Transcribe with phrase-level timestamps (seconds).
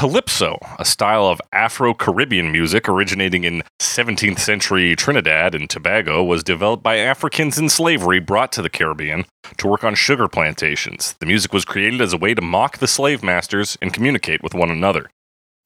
[0.00, 6.42] Calypso, a style of Afro Caribbean music originating in 17th century Trinidad and Tobago, was
[6.42, 9.26] developed by Africans in slavery brought to the Caribbean
[9.58, 11.16] to work on sugar plantations.
[11.20, 14.54] The music was created as a way to mock the slave masters and communicate with
[14.54, 15.10] one another.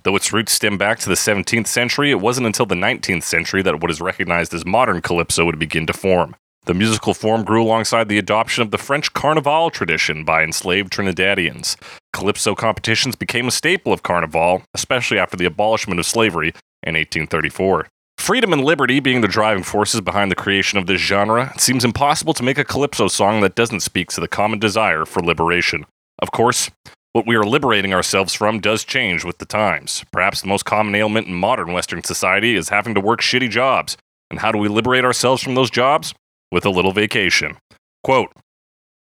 [0.02, 3.62] Though its roots stem back to the 17th century, it wasn't until the 19th century
[3.62, 6.34] that what is recognized as modern calypso would begin to form.
[6.66, 11.76] The musical form grew alongside the adoption of the French carnival tradition by enslaved Trinidadians.
[12.14, 17.86] Calypso competitions became a staple of carnival, especially after the abolishment of slavery in 1834.
[18.16, 21.84] Freedom and liberty being the driving forces behind the creation of this genre, it seems
[21.84, 25.84] impossible to make a calypso song that doesn't speak to the common desire for liberation.
[26.20, 26.70] Of course,
[27.12, 30.02] what we are liberating ourselves from does change with the times.
[30.10, 33.98] Perhaps the most common ailment in modern Western society is having to work shitty jobs.
[34.30, 36.14] And how do we liberate ourselves from those jobs?
[36.54, 37.56] With a little vacation.
[38.04, 38.30] Quote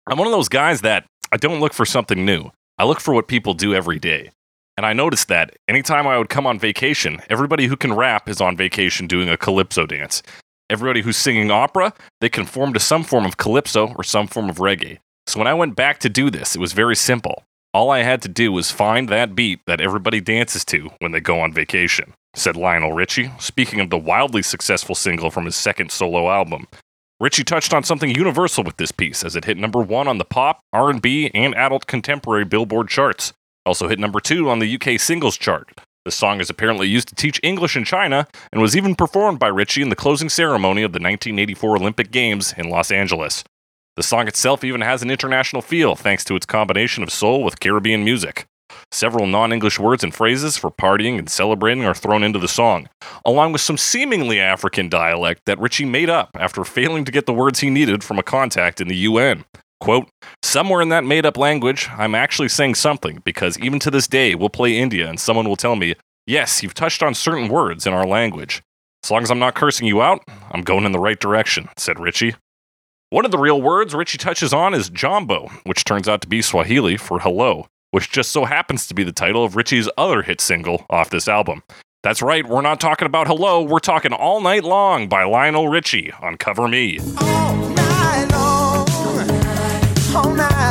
[0.06, 2.52] I'm one of those guys that I don't look for something new.
[2.78, 4.30] I look for what people do every day.
[4.76, 8.40] And I noticed that anytime I would come on vacation, everybody who can rap is
[8.40, 10.22] on vacation doing a calypso dance.
[10.70, 14.58] Everybody who's singing opera, they conform to some form of calypso or some form of
[14.58, 14.98] reggae.
[15.26, 17.42] So when I went back to do this, it was very simple.
[17.72, 21.20] All I had to do was find that beat that everybody dances to when they
[21.20, 25.90] go on vacation, said Lionel Richie, speaking of the wildly successful single from his second
[25.90, 26.68] solo album.
[27.20, 30.24] Richie touched on something universal with this piece as it hit number 1 on the
[30.24, 33.32] pop, R&B, and adult contemporary Billboard charts.
[33.64, 35.80] Also hit number 2 on the UK singles chart.
[36.04, 39.46] The song is apparently used to teach English in China and was even performed by
[39.46, 43.44] Richie in the closing ceremony of the 1984 Olympic Games in Los Angeles.
[43.96, 47.60] The song itself even has an international feel thanks to its combination of soul with
[47.60, 48.44] Caribbean music.
[48.90, 52.88] Several non English words and phrases for partying and celebrating are thrown into the song,
[53.24, 57.32] along with some seemingly African dialect that Richie made up after failing to get the
[57.32, 59.44] words he needed from a contact in the UN.
[59.80, 60.08] Quote,
[60.42, 64.34] Somewhere in that made up language, I'm actually saying something because even to this day,
[64.34, 65.94] we'll play India and someone will tell me,
[66.26, 68.62] Yes, you've touched on certain words in our language.
[69.04, 72.00] As long as I'm not cursing you out, I'm going in the right direction, said
[72.00, 72.34] Richie.
[73.10, 76.40] One of the real words Richie touches on is jumbo, which turns out to be
[76.40, 80.40] Swahili for hello, which just so happens to be the title of Richie's other hit
[80.40, 81.62] single off this album.
[82.02, 86.10] That's right, we're not talking about hello, we're talking All Night Long by Lionel Richie
[86.20, 86.98] on Cover Me.
[87.20, 88.88] All night long,
[90.12, 90.63] all night,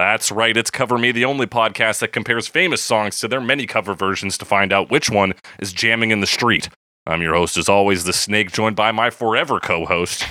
[0.00, 3.66] That's right, it's Cover Me, the only podcast that compares famous songs to their many
[3.66, 6.70] cover versions to find out which one is jamming in the street.
[7.06, 10.24] I'm your host, as always, The Snake, joined by my forever co-host,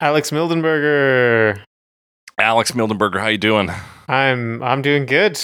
[0.00, 1.60] Alex Mildenberger.
[2.36, 3.20] Alex Mildenberger.
[3.20, 3.70] How you doing?
[4.08, 5.40] I'm I'm doing good.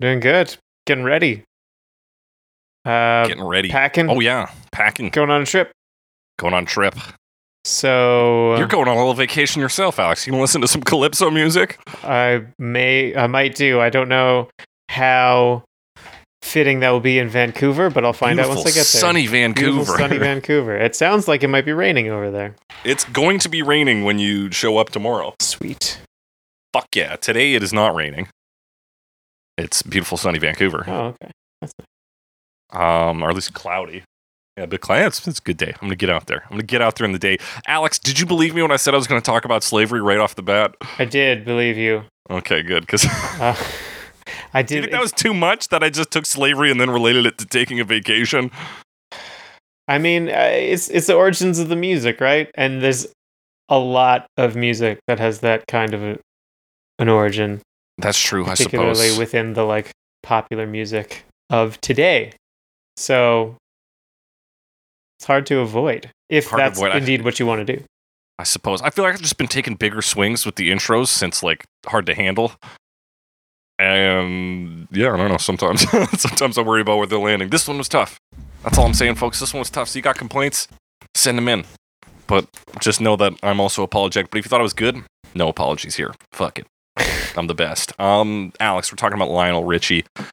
[0.00, 0.56] Doing good.
[0.84, 1.44] Getting ready.
[2.84, 3.68] Uh Getting ready.
[3.68, 4.10] packing.
[4.10, 5.70] Oh yeah, packing, going on a trip.
[6.36, 6.96] going on a trip.
[7.84, 10.26] So You're going on a little vacation yourself, Alex.
[10.26, 11.78] You can listen to some calypso music.
[12.02, 13.78] I may I might do.
[13.78, 14.48] I don't know
[14.88, 15.64] how
[16.40, 18.84] fitting that will be in Vancouver, but I'll find out once I get there.
[18.84, 19.70] sunny Vancouver.
[19.70, 20.74] Beautiful, sunny Vancouver.
[20.74, 22.56] It sounds like it might be raining over there.
[22.86, 25.34] It's going to be raining when you show up tomorrow.
[25.40, 26.00] Sweet.
[26.72, 27.16] Fuck yeah!
[27.16, 28.28] Today it is not raining.
[29.58, 30.84] It's beautiful, sunny Vancouver.
[30.88, 31.30] Oh, okay.
[32.72, 34.04] Um, or at least cloudy.
[34.56, 35.04] Yeah, but cloudy.
[35.04, 35.72] It's, a good day.
[35.74, 36.42] I'm gonna get out there.
[36.44, 37.38] I'm gonna get out there in the day.
[37.66, 40.18] Alex, did you believe me when I said I was gonna talk about slavery right
[40.18, 40.76] off the bat?
[40.98, 42.04] I did believe you.
[42.30, 42.82] Okay, good.
[42.82, 43.04] Because
[43.40, 43.56] Uh,
[44.54, 46.88] I do you think that was too much that I just took slavery and then
[46.88, 48.50] related it to taking a vacation?
[49.88, 52.50] I mean, uh, it's it's the origins of the music, right?
[52.54, 53.08] And there's
[53.68, 56.18] a lot of music that has that kind of a,
[56.98, 57.60] an origin,
[57.98, 58.44] That's true.
[58.44, 59.90] I particularly within the like
[60.22, 62.32] popular music of today.
[62.96, 63.56] So
[65.18, 66.92] it's hard to avoid if Hard that's avoid.
[66.92, 67.82] I- indeed what you want to do.
[68.38, 68.82] I suppose.
[68.82, 72.06] I feel like I've just been taking bigger swings with the intros since like hard
[72.06, 72.52] to handle.
[73.78, 75.36] And yeah, I don't know.
[75.36, 75.82] Sometimes,
[76.20, 77.50] sometimes I worry about where they're landing.
[77.50, 78.18] This one was tough.
[78.62, 79.40] That's all I'm saying, folks.
[79.40, 79.88] This one was tough.
[79.88, 80.68] So you got complaints?
[81.14, 81.64] Send them in.
[82.26, 82.46] But
[82.80, 84.30] just know that I'm also apologetic.
[84.30, 85.02] But if you thought it was good,
[85.34, 86.14] no apologies here.
[86.32, 86.66] Fuck it.
[87.36, 87.98] I'm the best.
[88.00, 90.26] Um, Alex, we're talking about Lionel Richie, an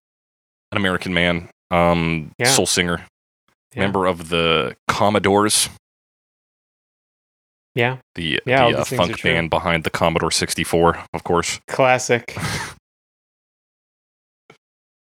[0.77, 2.48] American man, um, Yeah.
[2.48, 3.06] soul singer,
[3.74, 3.82] Yeah.
[3.84, 5.70] member of the Commodores,
[7.74, 11.24] Yeah, the, Yeah, the uh, these things are funk band behind the Commodore 64, of
[11.24, 11.60] course.
[11.68, 12.36] classic.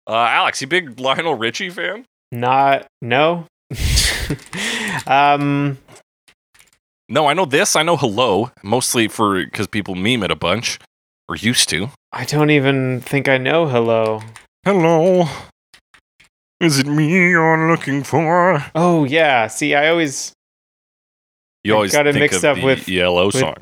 [0.08, 2.04] Uh, Alex, you big Lionel Richie fan?
[2.30, 3.46] Not no.
[5.08, 5.78] um,
[7.08, 7.74] No, I know this.
[7.74, 10.78] I know hello, mostly for because people meme it a bunch,
[11.28, 11.88] or used to.
[12.12, 13.66] I don't even think I know.
[13.66, 14.22] Hello.
[14.64, 15.28] Hello.
[16.60, 18.64] Is it me you're looking for?
[18.74, 19.46] Oh yeah.
[19.48, 20.32] See, I always
[21.64, 23.56] You always got it think mixed of up the with- Yellow with- song.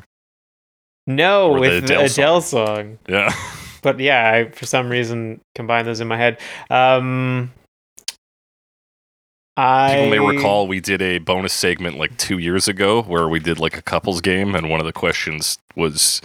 [1.07, 2.99] no Or with the Adele Adele song.
[3.09, 3.33] Yeah.
[3.81, 6.39] But yeah, I for some reason combine those in my head.
[6.71, 7.51] Um
[9.57, 13.39] I People may recall we did a bonus segment like two years ago where we
[13.39, 16.21] did like a couples game, and one of the questions was,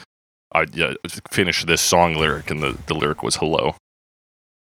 [0.53, 0.95] "I yeah,
[1.31, 3.77] finish this song lyric," and the, the lyric was "hello."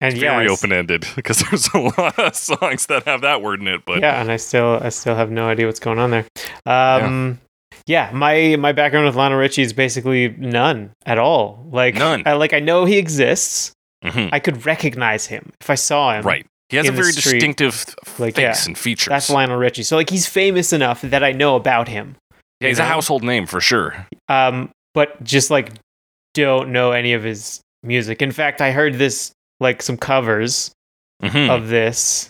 [0.01, 3.41] And It's yeah, very open ended because there's a lot of songs that have that
[3.41, 3.85] word in it.
[3.85, 6.25] But yeah, and I still I still have no idea what's going on there.
[6.65, 7.39] Um
[7.87, 11.67] yeah, my my background with Lionel Richie is basically none at all.
[11.71, 12.23] Like None.
[12.25, 13.71] I like I know he exists.
[14.03, 14.29] Mhm.
[14.31, 16.23] I could recognize him if I saw him.
[16.23, 17.33] right, he has a very street.
[17.33, 17.85] distinctive
[18.19, 19.09] Like, face yeah, and features.
[19.09, 19.83] That's Lionel Richie.
[19.83, 22.15] So like he's famous enough that I know about him.
[22.59, 24.07] yeah, he's you a household name for sure.
[24.29, 25.71] Um but just like
[26.33, 28.21] don't know any of his music.
[28.21, 29.31] In fact, I heard this
[29.65, 30.71] like some covers
[31.23, 31.49] Mhm.
[31.49, 32.29] of this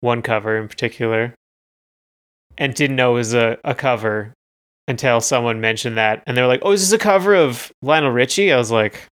[0.00, 1.34] one cover in particular
[2.58, 4.32] and didn't know it was a, a cover
[4.88, 8.10] until someone mentioned that and they were like oh is this a cover of lionel
[8.12, 9.02] richie i was like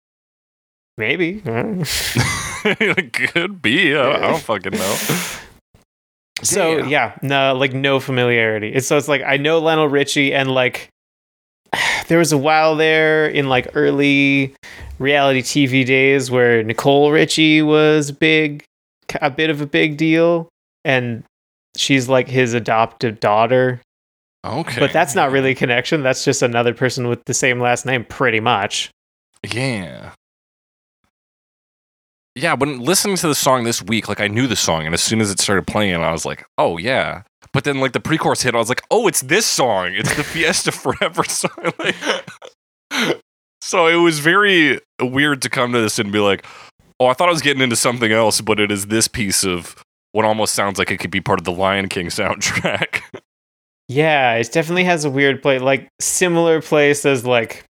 [0.99, 1.41] maybe
[3.13, 3.95] Could be.
[3.97, 4.97] I, I don't fucking know.
[6.43, 6.87] so Yeah.
[6.87, 10.89] yeah no like no familiarity it's, so it's like i know lionel richie and like
[12.09, 14.55] there was a while there in like early
[14.99, 18.65] reality tv days where nicole richie was big
[19.21, 20.49] a bit of a big deal
[20.85, 21.25] and
[21.77, 23.81] she's like his adopted daughter
[24.47, 27.87] Okay, but that's not really a connection that's just another person with the same last
[27.87, 28.91] name pretty much
[29.43, 30.13] Yeah.
[32.37, 35.01] Yeah, when listening to the song this week, like I knew the song, and as
[35.01, 38.43] soon as it started playing, I was like, "Oh yeah." But then, like the pre-chorus
[38.43, 39.93] hit, I was like, "Oh, it's this song!
[39.95, 43.21] It's the Fiesta Forever song." Like,
[43.65, 46.45] so it was very weird to come to this and be like,
[47.01, 49.83] "Oh, I thought I was getting into something else, but it is this piece of
[50.13, 53.01] what almost sounds like it could be part of the Lion King soundtrack."
[53.89, 57.65] yeah it definitely has a weird play, like similar place as like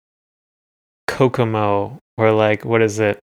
[1.07, 3.19] kokomo or like what is it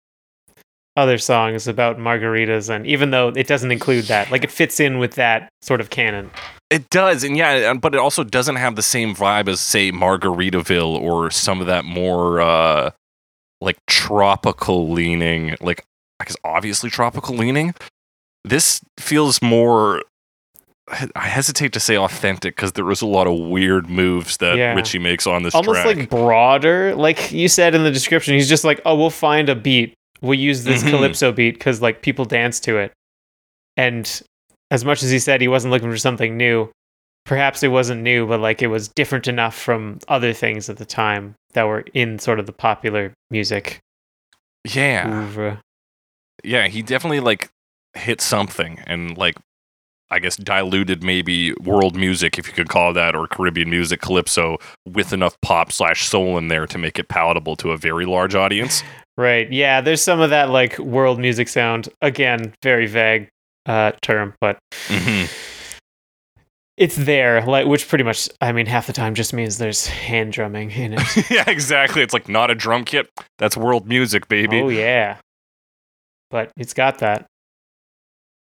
[0.98, 5.00] other songs about margaritas and even though it doesn't include that like it fits in
[5.00, 6.30] with that sort of canon
[6.72, 11.00] It does, and yeah, but it also doesn't have the same vibe as say Margaritaville
[11.00, 12.92] or some of that more uh
[13.60, 15.84] like tropical leaning, like
[16.20, 17.76] I guess obviously tropical leaning.
[18.46, 20.02] This feels more
[21.16, 24.74] I hesitate to say authentic because there was a lot of weird moves that Yeah.
[24.74, 25.96] Richie makes on this almost track.
[25.98, 29.56] like broader like you said in the description he's just like oh we'll find a
[29.56, 30.90] beat we'll use this Mhm.
[30.90, 32.92] calypso beat because like people dance to it
[33.78, 34.22] and
[34.72, 36.68] as much as he said he wasn't looking for something new
[37.26, 40.86] perhaps it wasn't new but like it was different enough from other things at the
[40.86, 43.80] time that were in sort of the popular music
[44.66, 45.08] yeah.
[45.08, 45.62] oeuvre.
[46.44, 47.50] yeah, he definitely like
[47.94, 49.36] hit something and like
[50.10, 54.58] I guess diluted maybe world music, if you could call that, or Caribbean music, calypso,
[54.86, 58.36] with enough pop slash soul in there to make it palatable to a very large
[58.36, 58.84] audience.
[59.18, 63.28] right yeah there's some of that like world music sound again very vague
[63.66, 65.30] uh term but Mhm.
[66.78, 70.34] it's there like which pretty much i mean half the time just means there's hand
[70.34, 72.02] drumming in it yeah, exactly.
[72.02, 73.10] It's like not a drum kit.
[73.38, 74.62] That's world music, baby.
[74.62, 75.18] oh yeah
[76.30, 77.26] but it's got that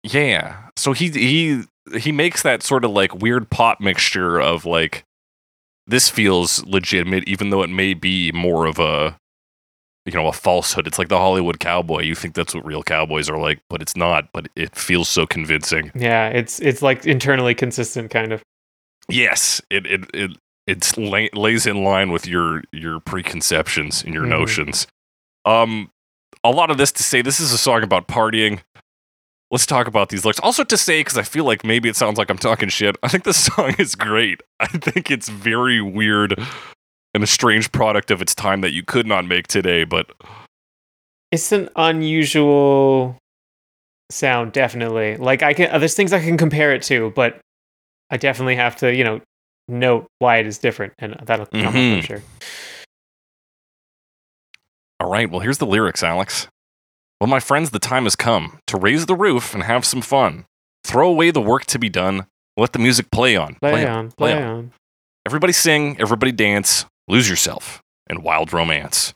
[0.04, 0.68] Yeah.
[0.78, 1.64] So he he
[2.00, 5.04] he makes that sort of like weird pop mixture of like
[5.88, 9.18] this feels legitimate, even though it may be more of a
[10.06, 10.88] you know a falsehood.
[10.88, 12.02] It's like the Hollywood cowboy.
[12.02, 14.30] You think that's what real cowboys are like, but it's not.
[14.34, 15.92] But it feels so convincing.
[15.96, 18.42] yeah it's it's like internally consistent kind of
[19.10, 20.32] Yes, it it it
[20.68, 24.30] it's la- lays in line with your your preconceptions and your Mhm.
[24.30, 24.88] notions.
[25.46, 25.90] Um,
[26.44, 28.62] a lot of this to say this is a song about partying.
[29.50, 30.40] Let's talk about these looks.
[30.40, 32.96] Also to say, because I feel like maybe it sounds like I'm talking shit.
[33.04, 34.42] I think this song is great.
[34.62, 36.40] I think it's very weird
[37.14, 39.84] and a strange product of its time that you could not make today.
[39.84, 40.12] But
[41.32, 43.18] it's an unusual
[44.12, 47.40] sound definitely like i can uh, there's things i can compare it to but
[48.10, 49.22] i definitely have to you know
[49.70, 52.04] note why it is different and that'll come up i'm Mhm.
[52.04, 52.22] sure
[55.00, 56.48] all right, well here's the lyrics, Alex.
[57.20, 60.46] Well, my friends, the time has come to raise the roof and have some fun.
[60.84, 62.26] Throw away the work to be done.
[62.58, 63.56] Let the music play on.
[63.62, 64.50] play, on play, play on.
[64.52, 64.72] on.
[65.26, 69.14] Everybody sing, everybody dance, lose yourself in wild romance.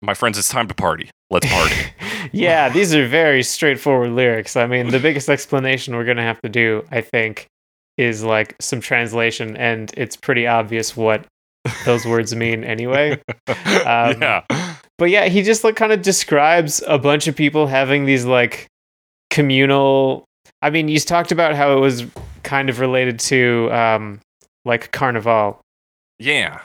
[0.00, 1.10] My friends, it's time to party.
[1.28, 1.74] Let's party.
[2.32, 4.56] yeah, these are very straightforward lyrics.
[4.56, 7.48] I mean, the biggest explanation we're going to have to do, I think,
[7.98, 11.26] is like some translation, and it's pretty obvious what
[11.84, 13.20] those words mean anyway.
[13.84, 14.42] Um, yeah.
[14.98, 18.66] but yeah, he just like kind of describes a bunch of people having these like
[19.30, 20.24] communal.
[20.62, 22.04] I mean, you talked about how it was
[22.42, 24.20] kind of related to um,
[24.64, 25.60] like Carnival,
[26.18, 26.60] Yeah.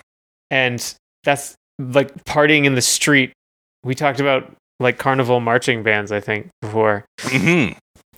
[0.51, 3.31] and that's like partying in the street.
[3.83, 7.69] We talked about like carnival marching bands, I think, before, hmm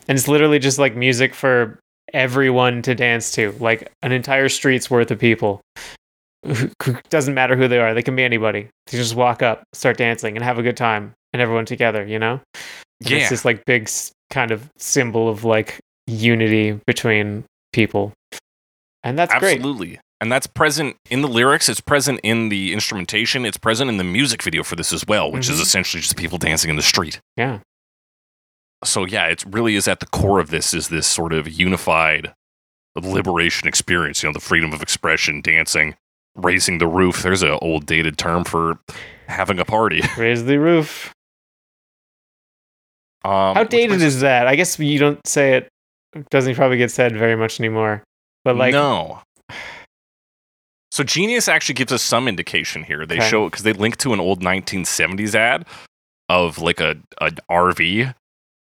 [0.09, 1.79] and it's literally just like music for
[2.13, 5.59] everyone to dance to, like an entire street's worth of people.
[7.09, 8.69] Doesn't matter who they are; they can be anybody.
[8.87, 12.05] They just walk up, start dancing, and have a good time, and everyone together.
[12.05, 12.39] You know?
[13.01, 13.17] And Yeah.
[13.17, 13.89] it's this like big
[14.29, 18.13] kind of symbol of like unity between people,
[19.03, 19.57] and that's great.
[19.57, 19.99] Absolutely.
[20.19, 24.03] And that's present in the lyrics, it's present in the instrumentation, it's present in the
[24.03, 25.61] music video for this as well, which is Mhm.
[25.61, 27.19] essentially just people dancing in the street.
[27.35, 27.59] Yeah,
[28.83, 32.33] So yeah, it really is at the core of this is this sort of unified
[32.95, 35.95] liberation experience, you know, the freedom of expression, dancing,
[36.35, 37.21] raising the roof.
[37.21, 38.79] There's an old dated term for
[39.27, 40.01] having a party.
[40.17, 41.13] raise the roof.
[43.23, 44.47] Um, How dated is that?
[44.47, 45.67] I guess you don't say it.
[46.29, 48.03] Doesn't probably get said very much anymore.
[48.43, 49.21] But like, no.
[50.91, 53.05] So Genius actually gives us some indication here.
[53.05, 53.29] They Okay.
[53.29, 55.65] show because they link to an old 1970s ad
[56.29, 58.13] of like a an RV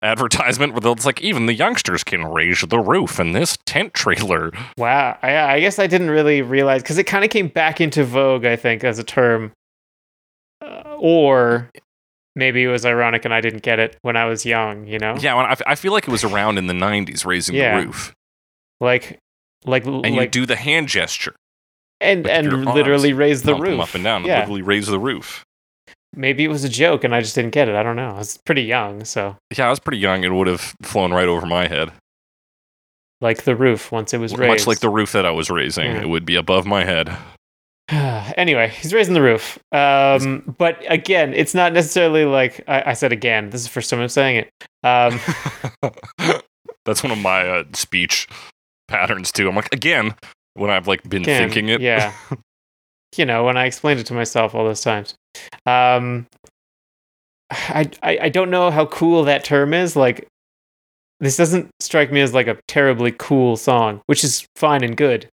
[0.03, 4.51] advertisement where it's like even the youngsters can raise the roof in this tent trailer.
[4.77, 5.17] wow.
[5.23, 8.45] I, I guess I didn't really realize because it kind of came back into vogue.
[8.45, 9.53] I think as a term,
[10.61, 11.71] uh, or
[12.39, 14.87] maybe it was ironic and I didn't get it when I was young.
[14.87, 15.17] You know?
[15.19, 17.81] Yeah, when I, I feel like it was around in the 90s raising Yeah.
[17.81, 18.15] the roof,
[18.81, 19.19] Like,
[19.65, 21.35] like, and you do the hand gesture,
[22.01, 24.39] and and literally raise the roof up and down, Yeah.
[24.41, 25.45] literally raise the roof.
[26.15, 27.75] Maybe it was a joke and I just didn't get it.
[27.75, 28.11] I don't know.
[28.15, 30.25] I was pretty young, so Yeah, I was pretty young.
[30.25, 31.91] It would have flown right over my head.
[33.21, 34.49] like the roof once it was raised.
[34.49, 36.03] Much like the roof that I was raising, Yeah.
[36.03, 37.15] it would be above my head.
[38.37, 39.59] anyway, he's raising the roof.
[39.73, 43.51] Um, but again, it's not necessarily like I, I said again.
[43.51, 44.53] This is the first time I'm saying it.
[44.83, 45.19] Um,
[46.85, 48.29] That's one of my uh, speech
[48.89, 49.49] patterns too.
[49.49, 50.15] I'm like, again,
[50.55, 51.81] when I've like been again, thinking it.
[51.81, 52.13] yeah.
[53.17, 55.15] you know, when I explained it to myself all those times.
[55.65, 56.27] Um,
[57.51, 59.97] I, I I don't know how cool that term is.
[59.97, 60.29] Like,
[61.21, 65.29] this doesn't strike me as like a terribly cool song, which is fine and good.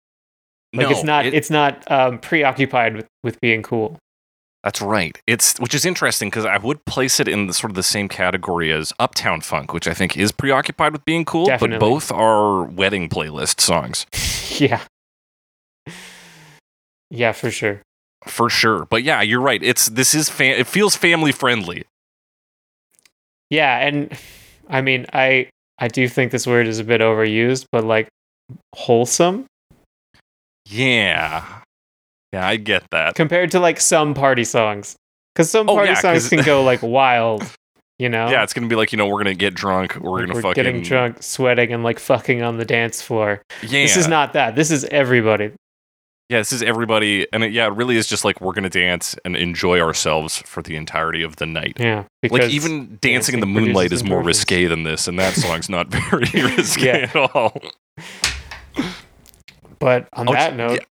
[0.76, 3.98] Like, it's not it- it's not um, preoccupied with with being cool.
[4.64, 5.16] That's right.
[5.28, 8.08] It's which is interesting because I would place it in the, sort of the same
[8.10, 11.78] category as Uptown Funk, which I think is preoccupied with being cool, Definitely.
[11.78, 14.08] but both are wedding playlist songs
[14.60, 14.82] yeah.
[17.12, 17.82] Yeah, for sure.
[18.26, 18.86] for sure.
[18.90, 19.62] But yeah, you're right.
[19.62, 21.84] It's this is fa- it feels family friendly.
[23.52, 24.18] Yeah, and
[24.68, 28.08] I mean, I I do think this word is a bit overused, but like
[28.76, 29.46] wholesome
[30.68, 31.44] Yeah,
[32.34, 33.16] yeah, I get that.
[33.16, 34.96] compared to like some party songs.
[35.36, 37.44] Cuz some Oh, party yeah, songs can go like wild,
[38.00, 38.30] you know?
[38.30, 40.42] Yeah, it's gonna be like you know we're gonna get drunk, we're Like, gonna we're
[40.42, 43.42] fucking getting drunk, sweating and like fucking on the dance floor.
[43.62, 44.56] Yeah, This is not that.
[44.56, 45.52] This is everybody.
[46.30, 49.16] Yeah, this is everybody, and it, yeah, it really is just like we're gonna dance
[49.24, 51.78] and enjoy ourselves for the entirety of the night.
[51.80, 55.34] Yeah, Like even dancing, dancing in the moonlight is more risque than this, and that
[55.36, 57.10] song's not very risque Yeah.
[57.14, 57.56] at all.
[59.80, 60.86] But on Oh, that note, yeah.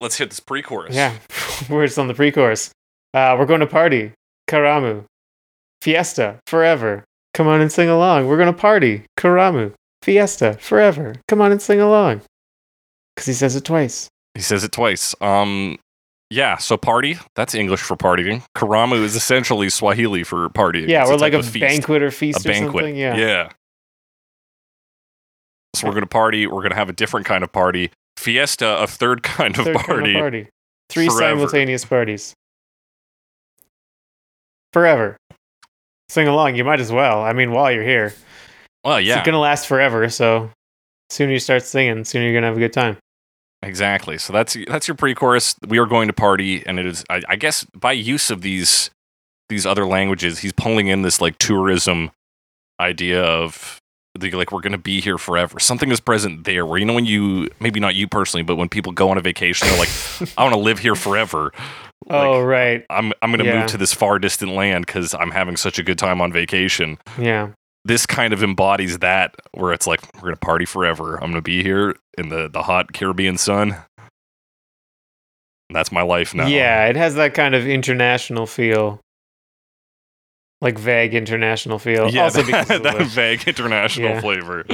[0.00, 0.94] Let's hit this pre-chorus.
[0.94, 1.16] Yeah,
[1.70, 2.70] words on the pre-chorus.
[3.14, 4.12] Uh, we're going to party,
[4.48, 5.04] Karamu,
[5.80, 7.04] fiesta, forever.
[7.34, 8.26] Come on and sing along.
[8.26, 9.72] We're going to party, Karamu,
[10.02, 11.14] fiesta, forever.
[11.28, 12.22] Come on and sing along.
[13.14, 14.08] Because he says it twice.
[14.34, 15.14] he says it twice.
[15.20, 15.78] Um,
[16.30, 16.56] yeah.
[16.56, 18.42] So party, that's English for partying.
[18.56, 20.88] Karamu is essentially Swahili for partying.
[20.88, 21.60] Yeah, It's or like a feast.
[21.60, 22.82] banquet or a feast or banquet.
[22.84, 22.96] something.
[22.96, 23.16] Yeah.
[23.16, 23.48] yeah.
[25.74, 26.46] So we're gonna party.
[26.46, 27.90] We're gonna have a different kind of party.
[28.22, 30.14] Fiesta, a third kind of Third kind party.
[30.14, 30.48] of party.
[30.88, 31.20] Three Forever.
[31.40, 32.34] simultaneous parties.
[34.72, 35.16] Forever.
[36.08, 36.56] Sing along.
[36.56, 37.22] You might as well.
[37.22, 38.14] I mean, while you're here.
[38.84, 39.18] Well, yeah.
[39.18, 40.08] It's going to last forever.
[40.08, 40.50] So
[41.10, 42.96] sooner you start singing, sooner you're going to have a good time.
[43.62, 44.18] Exactly.
[44.18, 45.54] So that's that's your pre-chorus.
[45.68, 47.04] We are going to party, and it is.
[47.08, 48.90] I, I guess by use of these
[49.48, 52.10] these other languages, he's pulling in this like tourism
[52.80, 53.78] idea of
[54.14, 55.58] the, like we're going to be here forever.
[55.58, 56.66] Something is present there.
[56.66, 59.22] Where you know when you maybe not you personally, but when people go on a
[59.22, 59.88] vacation, they're like,
[60.38, 61.50] I want to live here forever.
[62.10, 62.84] oh, right.
[62.90, 63.60] I'm I'm going to Yeah.
[63.60, 66.98] move to this far distant land because I'm having such a good time on vacation.
[67.18, 67.50] Yeah.
[67.84, 71.14] This kind of embodies that, where it's like we're going to party forever.
[71.14, 73.76] I'm going to be here in the the hot Caribbean sun.
[75.70, 76.46] That's my life now.
[76.46, 79.00] Yeah, it has that kind of international feel.
[80.62, 82.08] Like vague international feel.
[82.10, 84.20] yeah, also that, because of that vague international Yeah.
[84.22, 84.64] flavor.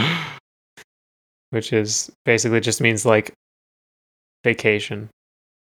[1.51, 3.33] which is basically just means like
[4.45, 5.09] vacation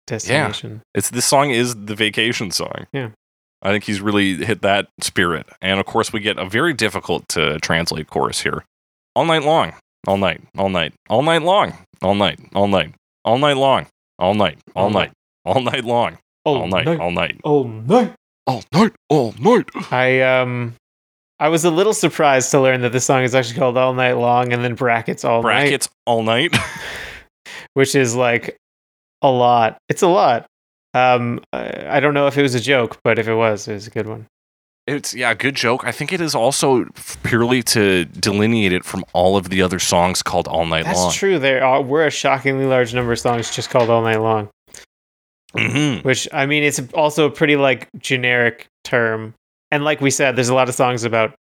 [0.07, 0.71] destination.
[0.71, 0.79] Yeah.
[0.95, 2.87] It's this song is the vacation song.
[2.91, 3.09] Yeah.
[3.61, 5.47] I think he's really hit that spirit.
[5.61, 8.63] And of course, we get a very difficult to translate chorus here.
[9.15, 9.73] All night long,
[10.07, 13.87] all night, all night, all night long, all night, all night, all night long,
[14.19, 15.11] all night, all night,
[15.45, 18.13] all night long, all night, all night, all night.
[18.47, 19.69] All night, all night.
[19.91, 20.75] I um,
[21.39, 24.13] I was a little surprised to learn that this song is actually called "All Night
[24.13, 26.55] Long" and then brackets all night, Brackets all night.
[27.73, 28.57] which is like
[29.21, 29.77] a lot.
[29.89, 30.47] It's a lot.
[30.93, 33.73] Um, I, I don't know if it was a joke, but if it was, it
[33.73, 34.27] was a good one.
[34.87, 35.83] It's yeah, good joke.
[35.83, 36.85] I think it is also
[37.23, 41.11] purely to delineate it from all of the other songs called All Night That's Long.
[41.11, 41.39] true.
[41.39, 44.49] There are were a shockingly large number of songs just called "All Night Long,"
[45.57, 49.33] hmm which I mean, it's also a pretty like generic term.
[49.71, 51.35] And like we said, there's a lot of songs about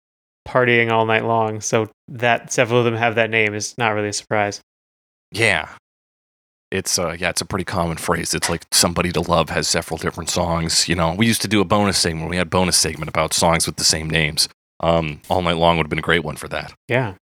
[0.48, 1.62] partying all night long.
[1.62, 4.62] So that several of them have that name is not really a surprise.
[5.32, 5.70] Yeah.
[6.72, 8.34] It's uh yeah, it's a pretty common phrase.
[8.34, 10.88] It's like somebody to love has several different songs.
[10.88, 12.30] You know, we used to do a bonus segment.
[12.30, 14.48] We had bonus segment about songs with the same names.
[14.80, 16.74] Um, All Night Long would have been a great one for that.
[16.88, 17.16] Yeah.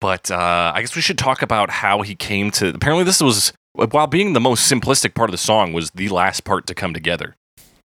[0.00, 2.68] But uh, I guess we should talk about how he came to.
[2.68, 6.44] Apparently, this was while being the most simplistic part of the song was the last
[6.44, 7.36] part to come together.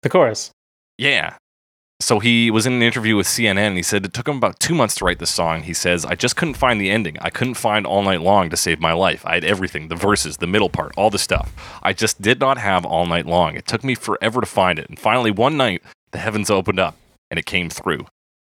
[0.01, 0.51] The chorus.
[0.97, 1.37] Yeah.
[2.01, 4.59] So he was in an interview with CNN and he said it took him about
[4.59, 5.63] two months to write this song.
[5.63, 7.17] He says, I just couldn't find the ending.
[7.19, 9.25] I couldn't find All Night Long to save my life.
[9.25, 11.51] I had everything the verses, the middle part, all the stuff.
[11.83, 13.55] I just did not have All Night Long.
[13.55, 14.87] It took me forever to find it.
[14.87, 15.81] And finally, one night,
[16.11, 16.95] the heavens opened up
[17.29, 18.05] and it came through.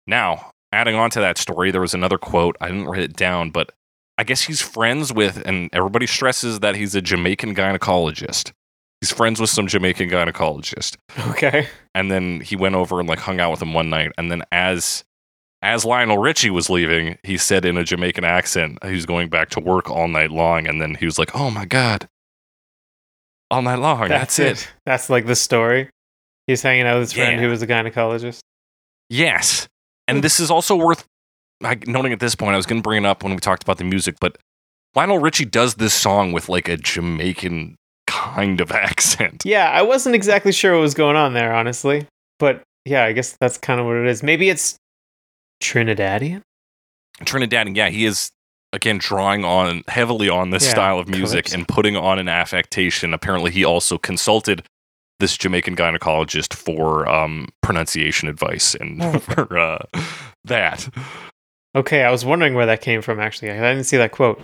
[0.05, 2.57] Now, adding on to that story, there was another quote.
[2.59, 3.71] I didn't write it down, but
[4.19, 8.51] I guess he's friends with, and everybody stresses that he's a Jamaican gynecologist.
[8.99, 10.97] He's friends with some Jamaican gynecologist
[11.29, 11.69] Okay.
[11.95, 14.43] and then he went over and like hung out with him one night and then
[14.51, 15.05] as
[15.61, 19.49] as Lionel Richie was leaving, he said in a Jamaican accent he was going back
[19.51, 22.09] to work all night long and then he was like, "Oh my god.
[23.49, 24.09] All night long.
[24.09, 24.69] That's, it.
[24.85, 25.89] That's like the story.
[26.45, 28.39] He's hanging out with his friend who was a gynecologist.
[29.09, 29.63] Yes.
[30.09, 30.15] Hmm.
[30.15, 31.05] And this is also worth
[31.61, 32.53] like, noting at this point.
[32.53, 34.37] I was going to bring it up when we talked about the music, but
[34.95, 37.75] Lionel Richie does this song with like a Jamaican
[38.07, 39.43] kind of accent.
[39.45, 42.07] Yeah, I wasn't exactly sure what was going on there, honestly.
[42.39, 44.23] But yeah, I guess that's kind of what it is.
[44.23, 44.77] Maybe it's
[45.61, 46.41] Trinidadian?
[47.23, 48.31] Trinidadian, yeah, he is
[48.71, 53.13] again drawing on heavily on this Yeah, style of music and putting on an affectation.
[53.13, 54.63] Apparently, he also consulted
[55.19, 59.19] this Jamaican gynecologist for um, pronunciation advice and Oh.
[59.19, 59.79] for uh,
[60.45, 60.87] that.
[61.75, 63.51] Okay, I was wondering where that came from, actually.
[63.51, 64.41] I didn't see that quote.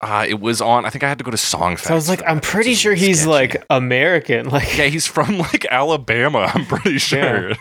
[0.00, 0.84] Uh, it was on.
[0.84, 1.80] I think I had to go to Songfacts.
[1.86, 2.22] So I was like.
[2.24, 3.30] I'm pretty It's sure he's sketchy.
[3.30, 4.48] like American.
[4.50, 6.50] Like, yeah, he's from like Alabama.
[6.54, 7.52] I'm pretty sure.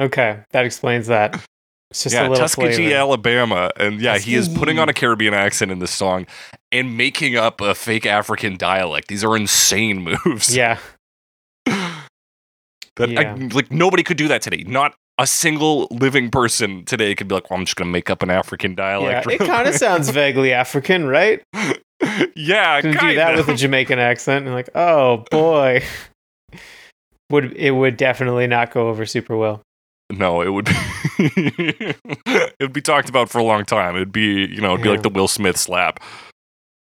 [0.00, 1.34] okay, that explains that.
[1.90, 2.94] It's just yeah, a little Tuskegee, flavor.
[2.94, 6.26] Alabama, and yeah, he is putting on a Caribbean accent in this song
[6.70, 9.08] and making up a fake African dialect.
[9.08, 10.54] These are insane moves.
[10.54, 10.78] Yeah,
[11.66, 13.48] That I- Yeah.
[13.52, 14.64] like nobody could do that today.
[14.66, 18.22] Not a single living person today could be like, "Well, I'm just gonna make up
[18.22, 18.76] an African yeah.
[18.76, 21.42] dialect." It kind of sounds vaguely African, right?
[22.34, 25.82] yeah, Can do that with a Jamaican accent, and like, oh boy,
[27.30, 29.60] would it would definitely not go over super well.
[30.10, 30.72] no, it would be
[31.18, 33.94] it would be talked about for a long time.
[33.96, 34.94] It'd be you know it'd be Yeah.
[34.94, 36.00] like the Will Smith slap,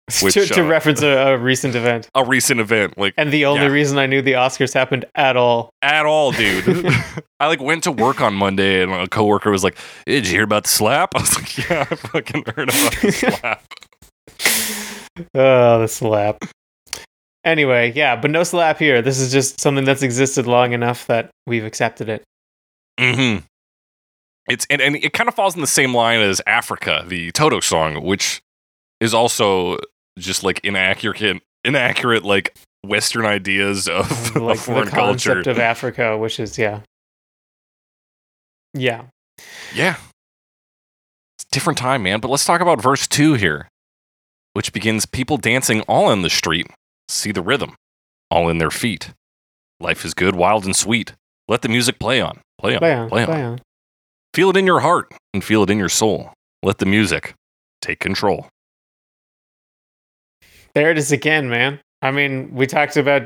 [0.22, 3.44] Which, to, to uh, reference a, a recent event, a recent event like and the
[3.44, 3.72] only yeah.
[3.72, 5.70] reason I knew the Oscars happened at all.
[5.82, 6.64] at all, dude.
[7.40, 10.44] I like went to work on Monday and a coworker was like, "Did you hear
[10.44, 13.64] about the slap?" I was like, "Yeah, I fucking heard about the slap."
[15.34, 16.42] Oh, the slap.
[17.44, 19.02] Anyway, yeah, but no slap here.
[19.02, 22.24] This is just something that's existed long enough that we've accepted it.
[22.98, 23.38] hmm
[24.48, 27.60] It's and, and it kind of falls in the same line as Africa, the Toto
[27.60, 28.40] song, which
[29.00, 29.78] is also
[30.18, 35.34] just like inaccurate, inaccurate like Western ideas of, of like foreign the culture.
[35.34, 36.80] concept of Africa, which is yeah,
[38.74, 39.04] yeah.
[39.74, 39.96] yeah,
[41.36, 42.20] it's a different time, man.
[42.20, 43.68] But let's talk about verse two here,
[44.52, 46.66] which begins: "People dancing all in the street,
[47.08, 47.74] see the rhythm,
[48.30, 49.12] all in their feet.
[49.80, 51.14] Life is good, wild and sweet.
[51.48, 53.26] Let the music play on, play on, Play on, play on.
[53.26, 53.60] play on.
[54.34, 56.32] Feel it in your heart and feel it in your soul.
[56.62, 57.34] Let the music
[57.80, 58.46] take control."
[60.74, 61.80] There it is again, man.
[62.02, 63.22] I mean, we talked about.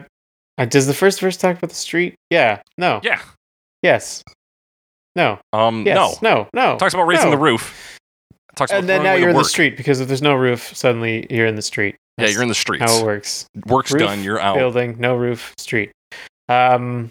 [0.59, 2.15] Uh, does the first verse talk about the street?
[2.31, 2.61] Yeah.
[2.79, 3.01] No.
[3.03, 3.21] Yeah.
[3.83, 4.23] Yes.
[5.17, 5.39] No.
[5.53, 5.85] Um.
[5.87, 6.23] Yes.
[6.23, 6.35] No.
[6.35, 6.49] No.
[6.55, 6.79] No.
[6.79, 7.31] Talks about raising No.
[7.33, 7.99] the roof.
[8.55, 11.27] Talks about and then now you're in the street because if there's no roof, suddenly
[11.31, 11.97] you're in the street.
[12.19, 12.83] Yeah, you're in the street.
[12.83, 13.47] how it works.
[13.67, 14.23] Work's Roof, done.
[14.23, 14.57] You're out.
[14.57, 15.91] Building, no roof, street.
[16.51, 17.11] Um,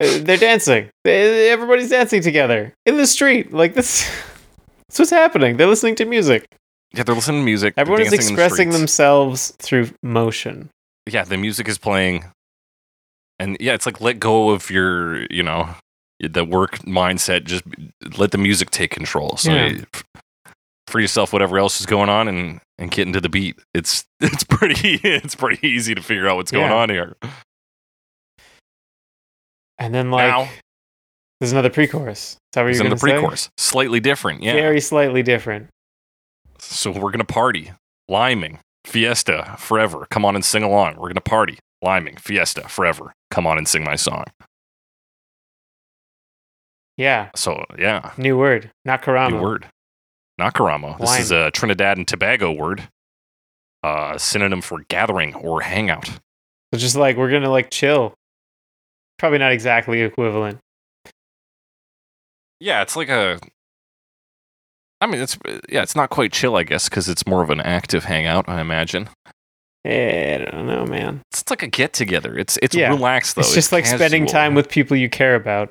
[0.00, 0.88] uh, they're dancing.
[1.04, 3.52] Everybody's dancing together in the street.
[3.52, 4.04] Like this.
[4.88, 5.56] That's what's happening.
[5.56, 6.44] They're listening to music.
[6.94, 7.74] Yeah, they're listening to music.
[7.76, 10.68] Everyone is in the expressing themselves through motion.
[11.08, 12.24] Yeah, the music is playing.
[13.38, 15.74] and yeah, it's like let go of your, you know,
[16.20, 17.44] the work mindset.
[17.44, 17.64] Just
[18.18, 19.36] let the music take control.
[19.36, 19.66] So Yeah.
[19.68, 19.84] you
[21.00, 23.58] yourself whatever else is going on and and get into the beat.
[23.72, 26.76] It's it's pretty it's pretty easy to figure out what's going Yeah.
[26.76, 27.16] on here.
[29.78, 30.48] And then like
[31.40, 32.32] there's another pre-chorus.
[32.32, 33.12] Is that what It's you're in gonna the say?
[33.14, 34.42] pre-chorus, slightly different.
[34.42, 34.52] Yeah.
[34.52, 35.68] Very slightly different.
[36.62, 37.72] So we're gonna party,
[38.08, 40.06] liming, fiesta, forever.
[40.10, 40.96] Come on and sing along.
[40.96, 43.12] We're gonna party, liming, fiesta, forever.
[43.30, 44.24] Come on and sing my song.
[46.96, 47.30] Yeah.
[47.34, 48.70] So yeah, New word.
[48.84, 49.32] Not Karama.
[49.32, 49.66] new word.
[50.40, 50.98] Nakaramo.
[50.98, 52.88] This is a Trinidad and Tobago word.
[53.82, 56.06] Uh, synonym for gathering or hangout.
[56.72, 58.14] So just like we're gonna like chill.
[59.18, 60.58] Probably not exactly equivalent.
[62.60, 63.38] Yeah, it's like a.
[65.02, 65.36] I mean, it's
[65.68, 68.48] yeah, it's not quite chill, I guess, because it's more of an active hangout.
[68.48, 69.08] I imagine
[69.84, 71.22] Eh, I don't know, man.
[71.32, 72.38] it's like a get together.
[72.38, 72.88] It's it's Yeah.
[72.90, 73.40] relaxed though.
[73.40, 75.70] it's just like spending time with people you care about.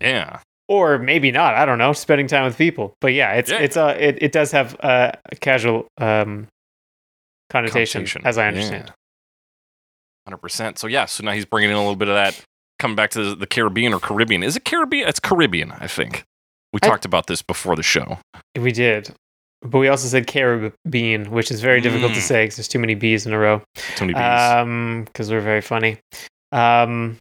[0.00, 1.54] Yeah, Or maybe not.
[1.54, 1.94] I don't know.
[1.94, 2.92] Spending time with people.
[3.00, 3.60] But yeah, it's Yeah.
[3.60, 6.48] it's a it, it does have uh, a casual um
[7.48, 8.26] connotation, Connotation.
[8.26, 8.92] as I understand.
[10.26, 10.78] Hundred percent.
[10.78, 12.38] So yeah, so now he's bringing in a little bit of that.
[12.78, 14.42] Coming back to the, the Caribbean or Caribbean.
[14.42, 15.08] Is it Caribbean?
[15.08, 16.24] It's Caribbean, I think.
[16.76, 18.18] We I- talked about this before the show.
[18.58, 19.10] We did.
[19.62, 22.22] But we also said carob bean, which is very difficult to Mm.
[22.22, 23.62] say because there's too many B's in a row.
[23.96, 24.22] Too many bees.
[24.22, 25.96] Um, because we're very funny.
[26.52, 27.16] Um,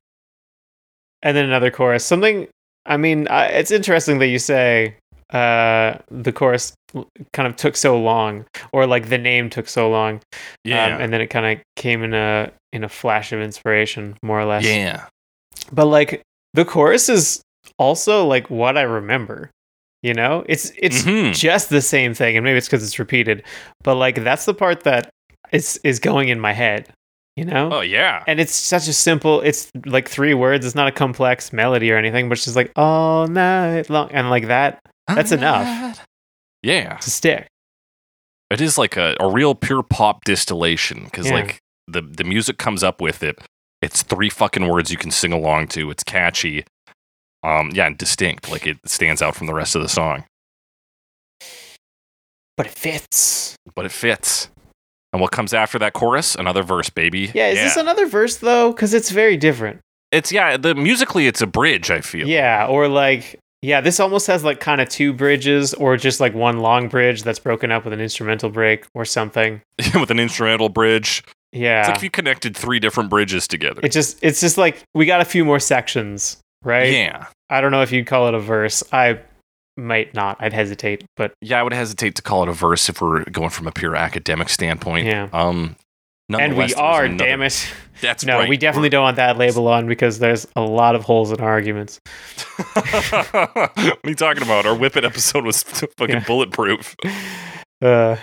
[1.23, 2.05] and then another chorus.
[2.05, 2.47] Something.
[2.85, 4.95] I mean, uh, it's interesting that you say
[5.33, 6.73] uh the chorus
[7.33, 10.19] kind of took so long, or like the name took so long.
[10.63, 10.95] yeah.
[10.95, 14.39] Um, and then it kind of came in a in a flash of inspiration, more
[14.39, 14.65] or less.
[14.65, 15.05] yeah.
[15.71, 16.21] But like
[16.53, 17.41] the chorus is
[17.77, 19.51] also like what I remember.
[20.03, 21.33] You know, it's it's Mhm.
[21.35, 23.43] just the same thing, and maybe it's because it's repeated.
[23.83, 25.09] But like that's the part that
[25.51, 26.89] is is going in my head.
[27.35, 28.23] You know, Oh yeah.
[28.27, 29.41] and it's such a simple.
[29.41, 30.65] It's like three words.
[30.65, 34.29] It's not a complex melody or anything, but it's just like all night long, and
[34.29, 35.99] like that that's enough.
[36.63, 36.95] Yeah.
[36.97, 37.47] to stick.
[38.51, 41.33] It is like a, a real pure pop distillation because Yeah.
[41.33, 43.37] like the the music comes up with it.
[43.81, 45.89] It's three fucking words you can sing along to.
[45.91, 46.63] It's catchy.
[47.45, 48.49] Um, yeah, and distinct.
[48.49, 50.23] Like it stands out from the rest of the song,
[52.57, 53.55] But it fits.
[53.75, 54.49] but it fits.
[55.13, 56.35] And what comes after that chorus?
[56.35, 57.31] Another verse, baby.
[57.33, 58.71] Yeah, is this another verse though?
[58.71, 59.79] Because it's very different.
[60.11, 60.57] It's yeah.
[60.57, 61.91] The musically, it's a bridge.
[61.91, 62.27] I feel.
[62.27, 66.33] Yeah, or like yeah, this almost has like kind of two bridges, or just like
[66.33, 69.61] one long bridge that's broken up with an instrumental break or something.
[69.95, 71.23] with an instrumental bridge.
[71.51, 71.79] Yeah.
[71.79, 73.79] It's like if you connected three different bridges together.
[73.83, 76.91] it just it's just like we got a few more sections, right?
[76.91, 77.27] Yeah.
[77.49, 78.83] I don't know if you'd call it a verse.
[78.91, 79.19] I
[79.77, 80.37] might not.
[80.39, 83.49] I'd hesitate, but Yeah, I would hesitate to call it a verse if we're going
[83.49, 85.05] from a pure academic standpoint.
[85.07, 85.27] Yeah.
[85.33, 85.75] Um,
[86.29, 87.03] and we are.
[87.05, 87.67] another- Damn it!
[88.01, 88.49] That's No, right.
[88.49, 91.49] we definitely don't want that label on because there's a lot of holes in our
[91.49, 91.99] arguments.
[92.73, 94.65] what are you talking about?
[94.65, 95.63] Our Whip It episode was
[95.97, 96.23] fucking Yeah.
[96.25, 96.95] bulletproof.
[97.81, 98.15] Uh,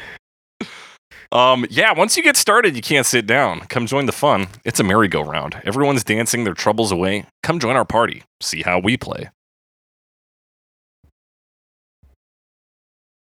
[1.32, 3.60] Um, yeah, once you get started, you can't sit down.
[3.60, 4.48] Come join the fun.
[4.64, 5.62] It's a merry-go-round.
[5.64, 7.24] Everyone's dancing their troubles away.
[7.42, 8.22] Come join our party.
[8.40, 9.30] See how we play.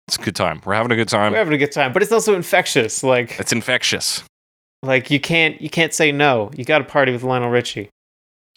[0.08, 0.60] It's a good time.
[0.64, 1.32] We're having a good time.
[1.32, 3.02] we're having a good time, but it's also infectious.
[3.02, 4.22] Like It's infectious.
[4.82, 6.50] like you can't you can't say no.
[6.54, 7.88] You got to party with Lionel Richie.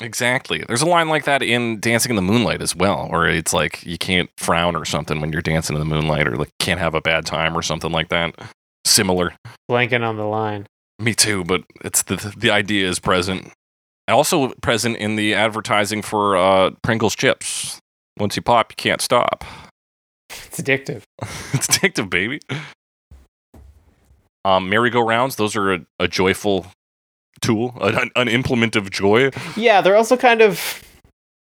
[0.02, 0.64] Exactly.
[0.68, 3.84] There's a line like that in Dancing in the Moonlight as well, or it's like
[3.86, 6.94] you can't frown or something when you're dancing in the moonlight, or like can't have
[6.94, 8.36] a bad time or something like that.
[8.88, 9.36] Similar.
[9.70, 10.68] Blanking on the line.
[11.00, 13.52] Me too, but it's the the idea is present.
[14.08, 17.80] Also present in the advertising for uh, Pringles chips.
[18.18, 19.44] Once you pop, you can't stop.
[20.30, 21.04] It's addictive.
[21.54, 22.40] it's addictive, baby.
[24.44, 26.68] Um, merry-go-rounds, those are a, a joyful
[27.42, 29.30] tool, an, an implement of joy.
[29.58, 30.82] Yeah, they're also kind of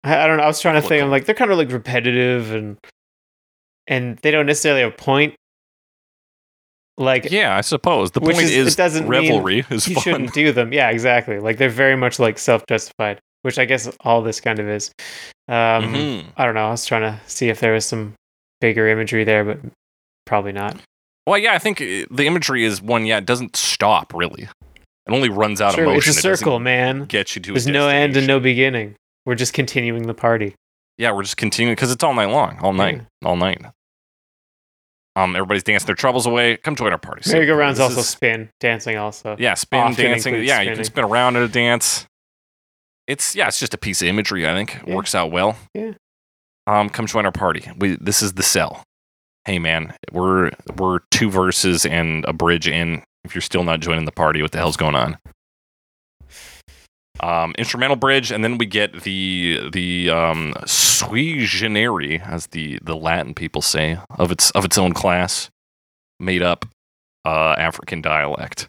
[0.03, 0.44] I, don't know.
[0.44, 1.03] I was trying to think.
[1.03, 2.79] I'm like they're kind of like repetitive and
[3.87, 5.35] and they don't necessarily have a point.
[6.98, 10.02] Like Yeah, I suppose the point is- is, it doesn't mean revelry is you fun.
[10.02, 10.72] shouldn't do them.
[10.72, 11.38] Yeah, exactly.
[11.38, 14.90] Like they're very much like self-justified, which I guess all this kind of is.
[15.48, 16.24] Um, Mhm.
[16.37, 16.66] I don't know.
[16.68, 18.14] I was trying to see if there was some
[18.61, 19.59] bigger imagery there, but
[20.24, 20.76] probably not.
[21.26, 23.04] Well, yeah, I think uh, the imagery is one.
[23.04, 24.44] Yeah, it doesn't stop really.
[24.44, 26.11] It only runs out Sure, of motion.
[26.11, 27.04] it's a circle, man.
[27.04, 27.50] Get you to.
[27.50, 28.96] a There's no end and no beginning.
[29.24, 30.54] We're just continuing the party.
[30.98, 33.61] Yeah, we're just continuing because it's all night long, all night, all night.
[35.16, 36.59] Um, everybody's dancing their troubles away.
[36.59, 37.29] Come join our party.
[37.33, 39.35] Merry-go-rounds also is- spin, dancing also.
[39.38, 40.44] yeah, spin often dancing.
[40.44, 42.07] Yeah, you can spin around at a dance.
[43.07, 44.46] It's yeah, it's just a piece of imagery.
[44.46, 44.94] I think Yeah.
[44.94, 45.57] works out well.
[45.74, 45.92] Yeah.
[46.66, 47.68] Um, come join our party.
[47.79, 48.83] We this is the cell.
[49.44, 53.02] Hey man, we're we're two verses and a bridge in.
[53.24, 55.18] If you're still not joining the party, what the hell's going on?
[57.20, 62.96] Um, instrumental bridge, and then we get the the um, sui generis, as the the
[62.96, 65.50] Latin people say, of its of its own class,
[66.20, 66.64] made up
[67.24, 68.68] uh, African dialect.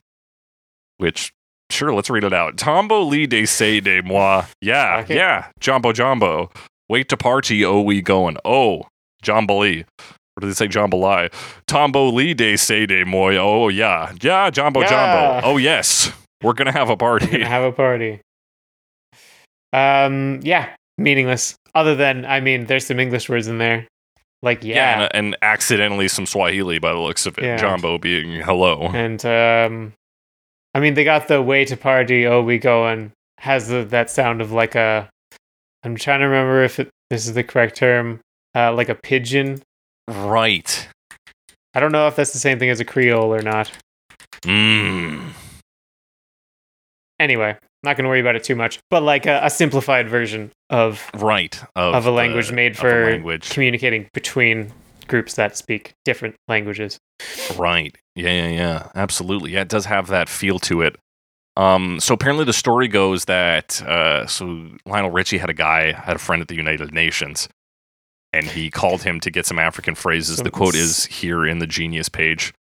[0.97, 1.31] Which,
[1.69, 2.57] sure, let's read it out.
[2.57, 4.45] Tombo li de se de moi.
[4.61, 5.15] Yeah, Okay.
[5.15, 5.47] yeah.
[5.59, 6.49] Jumbo jumbo.
[6.89, 8.37] Wait to party, oh we going.
[8.45, 8.83] Oh,
[9.23, 9.83] Jambalee.
[9.99, 11.31] Or did they say jambalaya?
[11.67, 13.35] Tombo li de say de moi.
[13.37, 14.49] Oh yeah, yeah.
[14.49, 14.87] Jumbo Yeah.
[14.89, 15.47] jumbo.
[15.47, 17.25] Oh yes, we're gonna have a party.
[17.27, 18.21] Gonna have a party.
[19.77, 21.55] Um, yeah, meaningless.
[21.75, 23.87] Other than, I mean, there's some English words in there,
[24.41, 27.43] like Yeah, yeah, and, and accidentally some Swahili by the looks of it.
[27.43, 27.57] Yeah.
[27.57, 28.89] Jumbo being hello.
[28.93, 29.93] and um,
[30.73, 32.25] I mean, they got the way to party.
[32.25, 35.09] Oh, we going has the, that sound of like a.
[35.83, 38.19] I'm trying to remember if it, this is the correct term.
[38.55, 39.61] Uh, like a pidgin.
[40.07, 40.87] Right.
[41.75, 43.71] I don't know if that's the same thing as a Creole or not.
[44.41, 45.29] Mmm.
[47.19, 48.79] Anyway, not going to worry about it too much.
[48.89, 51.61] But like a, a simplified version of Right.
[51.75, 53.49] Of, of a the- language made for language.
[53.49, 54.71] communicating between
[55.07, 56.97] groups that speak different languages.
[57.57, 57.95] Right.
[58.15, 58.87] Yeah, yeah, yeah.
[58.95, 59.51] Absolutely.
[59.51, 60.97] Yeah, it does have that feel to it.
[61.55, 66.15] Um, so apparently the story goes that uh, so Lionel Richie had a guy, had
[66.15, 67.47] a friend at the United Nations,
[68.33, 70.37] and he called him to get some African phrases.
[70.37, 72.53] Some the quote is here in the Genius page.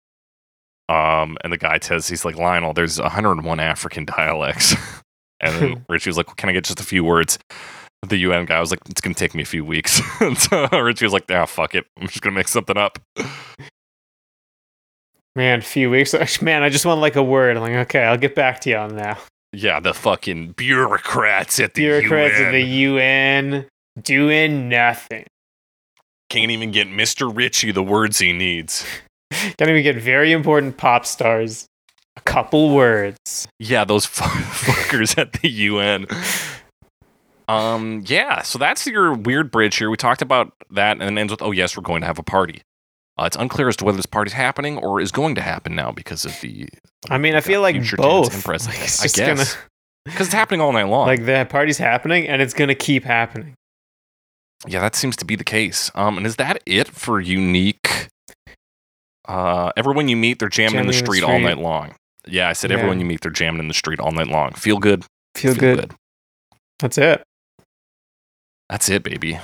[0.87, 4.75] Um, and the guy says, he's like, Lionel, there's 101 African dialects.
[5.39, 7.37] and Richie was like, Can I get just a few words?
[8.07, 10.01] The UN guy was like, It's going to take me a few weeks.
[10.21, 11.85] and so Richie was like, Ah, fuck it.
[11.99, 12.99] I'm just going to make something up.
[15.35, 16.13] Man, a few weeks.
[16.41, 17.57] Man, I just want like a word.
[17.57, 19.19] I'm like, okay, I'll get back to you on that.
[19.51, 21.99] Yeah, the fucking bureaucrats at the UN.
[22.01, 23.65] Bureaucrats UN of the UN
[24.01, 25.25] doing nothing.
[26.29, 27.33] can't even get Mr.
[27.35, 28.85] Richie the words he needs.
[29.31, 31.65] Can't even get very important pop stars.
[32.25, 33.47] A couple words.
[33.59, 36.07] Yeah, those fuckers at the UN.
[37.47, 39.89] Um, yeah, so that's your weird bridge here.
[39.89, 42.23] We talked about that, and then ends with, "Oh yes, we're going to have a
[42.23, 42.61] party."
[43.17, 45.91] Uh, it's unclear as to whether this party's happening or is going to happen now
[45.91, 46.67] because of the
[47.09, 48.45] I mean, I feel like both.
[48.45, 48.67] Like, tense.
[48.67, 49.65] it's I just guess gonna
[50.05, 51.07] because it's happening all night long.
[51.07, 53.55] like the party's happening and it's gonna keep happening.
[54.67, 55.91] Yeah, that seems to be the case.
[55.95, 58.09] Um, and is that it for unique?
[59.27, 61.95] Uh, everyone you meet, they're jamming, in the Jamming in the street, all night long.
[62.27, 62.77] Yeah, I said Yeah.
[62.77, 64.51] everyone you meet, they're jamming in the street all night long.
[64.53, 65.05] Feel good.
[65.35, 65.93] Feel, good.
[66.79, 67.23] That's it.
[68.69, 69.39] That's it, baby.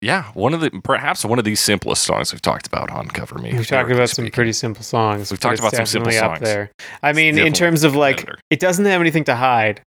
[0.00, 3.38] Yeah, one of the perhaps one of the simplest songs we've talked about on Cover
[3.38, 3.52] Me.
[3.52, 5.30] We've talked lyrically about some pretty simple songs.
[5.30, 6.48] We've talked about some simple definitely up songs.
[6.48, 6.70] there.
[7.02, 8.40] I mean, in terms of like, competitor.
[8.50, 9.80] it doesn't have anything to hide.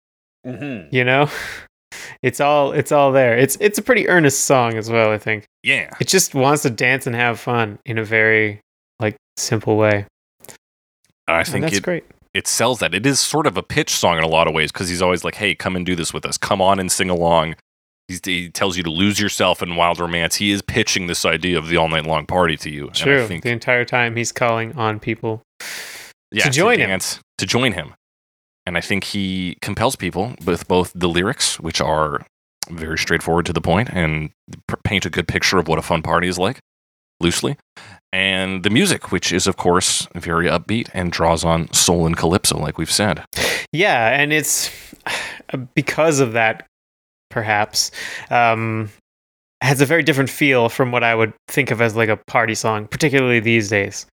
[0.46, 0.94] Mm-hmm.
[0.94, 1.28] You know,
[2.22, 3.36] it's all it's all there.
[3.36, 5.10] It's it's a pretty earnest song as well.
[5.10, 8.60] I think Yeah, it just wants to dance and have fun in a very
[9.00, 10.06] like simple way.
[11.28, 12.04] I And think that's it great.
[12.34, 12.94] it sells that.
[12.94, 15.24] It is sort of a pitch song in a lot of ways because he's always
[15.24, 16.38] like, "Hey, come and do this with us.
[16.38, 17.56] Come on and sing along."
[18.08, 20.36] He's, he tells you to lose yourself in wild romance.
[20.36, 22.86] He is pitching this idea of the all night long party to you.
[22.86, 23.24] And True.
[23.24, 25.42] I think, the entire time he's calling on people.
[26.30, 26.88] yeah, to join him.
[26.88, 27.94] dance, to join him.
[28.64, 32.24] And I think he compels people with both the lyrics, which are
[32.70, 34.30] very straightforward to the point and
[34.84, 36.60] paint a good picture of what a fun party is like,
[37.20, 37.56] loosely,
[38.12, 42.58] and the music, which is, of course, very upbeat and draws on soul and calypso,
[42.58, 43.24] like we've said.
[43.72, 44.70] Yeah, and it's
[45.74, 46.66] because of that,
[47.30, 47.90] perhaps,
[48.30, 48.90] um,
[49.62, 52.54] has a very different feel from what I would think of as like a party
[52.54, 54.06] song, particularly these days.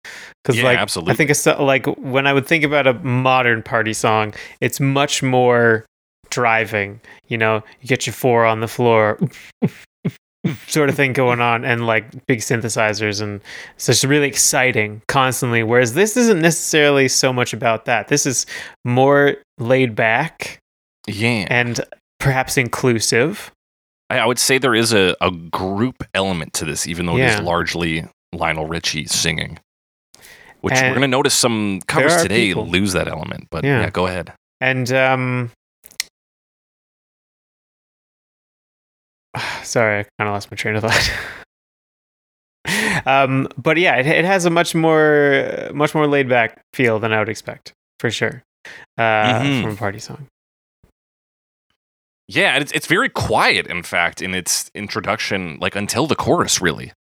[0.42, 1.12] Because Yeah, like absolutely.
[1.12, 5.22] I think it's like when I would think about a modern party song, it's much
[5.22, 5.84] more
[6.30, 7.00] driving.
[7.28, 9.18] You know, you get your four on the floor.
[10.66, 13.40] Sort of thing going on and like big synthesizers and
[13.76, 18.44] so it's really exciting constantly whereas this isn't necessarily so much about that this is
[18.84, 20.58] more laid back
[21.06, 21.46] Yeah.
[21.48, 21.80] and
[22.18, 23.52] perhaps inclusive.
[24.10, 27.20] I, I would say there is a, a group element to this, even though it
[27.20, 27.34] Yeah.
[27.36, 29.58] is largely Lionel Richie singing.
[30.60, 33.48] Which we're going to notice some covers today people- lose that element.
[33.50, 33.80] But Yeah.
[33.80, 34.32] yeah, go ahead.
[34.60, 35.50] And um
[39.62, 41.10] sorry, I kind of lost my train of thought.
[43.06, 47.12] um but yeah, it, it has a much more much more laid back feel than
[47.12, 48.42] I would expect, for sure.
[48.98, 49.62] Uh Mhm.
[49.62, 50.26] from a party song.
[52.28, 56.62] Yeah, and it's, it's very quiet, in fact, in its introduction, like until the chorus,
[56.62, 56.92] really.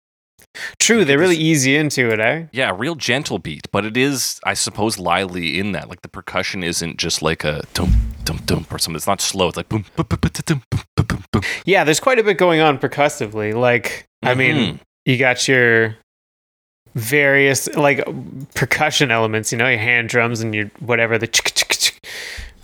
[0.79, 2.45] True, they're really easy into it, eh?
[2.51, 5.89] Yeah, real gentle beat, but it is, I suppose, lively in that.
[5.89, 7.91] Like the percussion isn't just like a dum
[8.25, 8.97] dum dum or something.
[8.97, 9.47] It's not slow.
[9.47, 11.41] It's like boom boom boom boom boom boom boom.
[11.65, 13.53] Yeah, there's quite a bit going on percussively.
[13.53, 14.39] Like, I mm-hmm.
[14.39, 15.95] mean, you got your
[16.95, 18.05] various like
[18.53, 19.51] percussion elements.
[19.51, 21.27] You know, your hand drums and your whatever the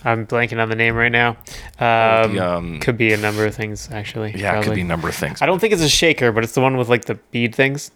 [0.05, 1.31] I'm blanking on the name right now.
[1.79, 4.33] Um, the, um, could be a number of things actually.
[4.35, 5.41] yeah, it could be a number of things.
[5.41, 7.91] I don't think it's a shaker, but it's the one with like the bead things.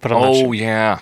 [0.00, 0.54] But I'm Oh sure.
[0.54, 1.00] yeah,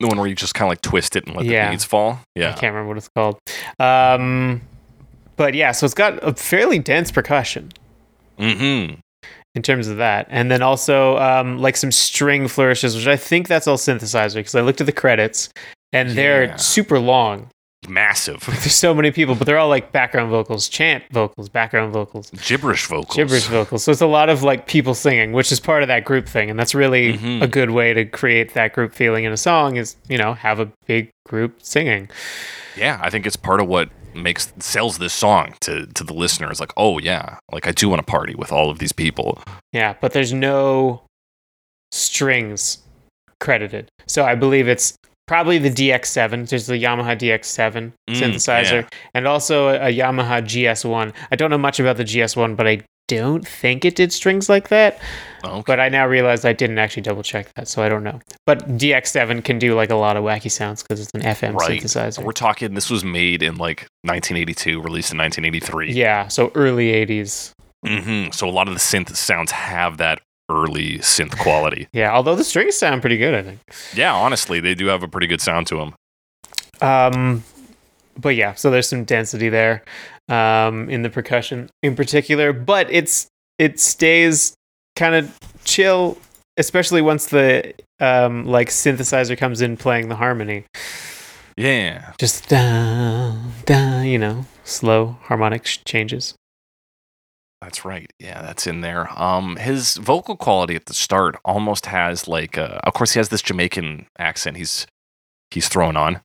[0.00, 1.66] the one where you just kind of like twist it and let Yeah.
[1.66, 2.20] the beads fall.
[2.34, 3.38] Yeah, I can't remember what it's called.
[3.78, 4.60] Um,
[5.36, 7.70] but yeah, so it's got a fairly dense percussion
[8.38, 8.94] mm-hmm.
[9.54, 13.48] in terms of that, and then also um, like some string flourishes, which I think
[13.48, 15.48] that's all synthesizer because I looked at the credits
[15.92, 16.14] and Yeah.
[16.14, 17.48] they're super long.
[17.88, 22.30] Massive There's so many people, but they're all like background vocals, chant vocals, background vocals.
[22.30, 23.16] gibberish vocals.
[23.16, 23.84] gibberish vocals.
[23.84, 26.50] So it's a lot of like people singing, which is part of that group thing,
[26.50, 27.42] and that's really Mhm.
[27.42, 29.76] a good way to create that group feeling in a song.
[29.76, 32.08] Is you know have a big group singing.
[32.76, 36.50] Yeah, I think it's part of what makes sells this song to to the listener.
[36.50, 39.42] It's like, oh yeah, like I do want to party with all of these people.
[39.72, 41.02] Yeah, but there's no
[41.92, 42.78] strings
[43.40, 43.88] credited.
[44.06, 44.94] So I believe it's
[45.26, 46.48] probably the DX7.
[46.48, 48.88] There's the Yamaha DX7 Mm, synthesizer, yeah.
[49.14, 51.12] and also a, a Yamaha GS1.
[51.30, 54.68] I don't know much about the GS1, but I don't think it did strings like
[54.68, 54.98] that.
[55.44, 55.62] Okay.
[55.64, 58.18] But I now realize I didn't actually double check that, so I don't know.
[58.46, 61.80] But DX7 can do like a lot of wacky sounds because it's an FM Right.
[61.80, 62.24] synthesizer.
[62.24, 62.74] We're talking.
[62.74, 65.92] This was made in like 1982, released in 1983.
[65.92, 67.52] yeah, so early 80s.
[67.86, 71.88] hmm So a lot of the synth sounds have that early synth quality.
[71.92, 73.60] Yeah, although the strings sound pretty good, I think.
[73.94, 75.94] yeah, honestly, they do have a pretty good sound to them.
[76.80, 77.42] Um,
[78.18, 79.82] but yeah, so there's some density there
[80.28, 83.26] um, in the percussion in particular, but it's
[83.58, 84.54] it stays
[84.94, 86.18] kind of chill,
[86.56, 90.64] especially once the um, like synthesizer comes in playing the harmony.
[91.56, 92.12] Yeah.
[92.18, 96.34] Just da da, you know, slow harmonic sh- changes.
[97.62, 98.12] That's right.
[98.18, 99.08] Yeah, that's in there.
[99.20, 103.30] Um, his vocal quality at the start almost has like, uh, of course, he has
[103.30, 104.56] this Jamaican accent.
[104.56, 104.86] He's
[105.50, 106.20] he's thrown on,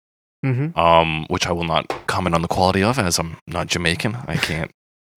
[0.45, 0.77] Mm-hmm.
[0.77, 4.17] um, which I will not comment on the quality of, as I'm not Jamaican.
[4.27, 4.71] I can't,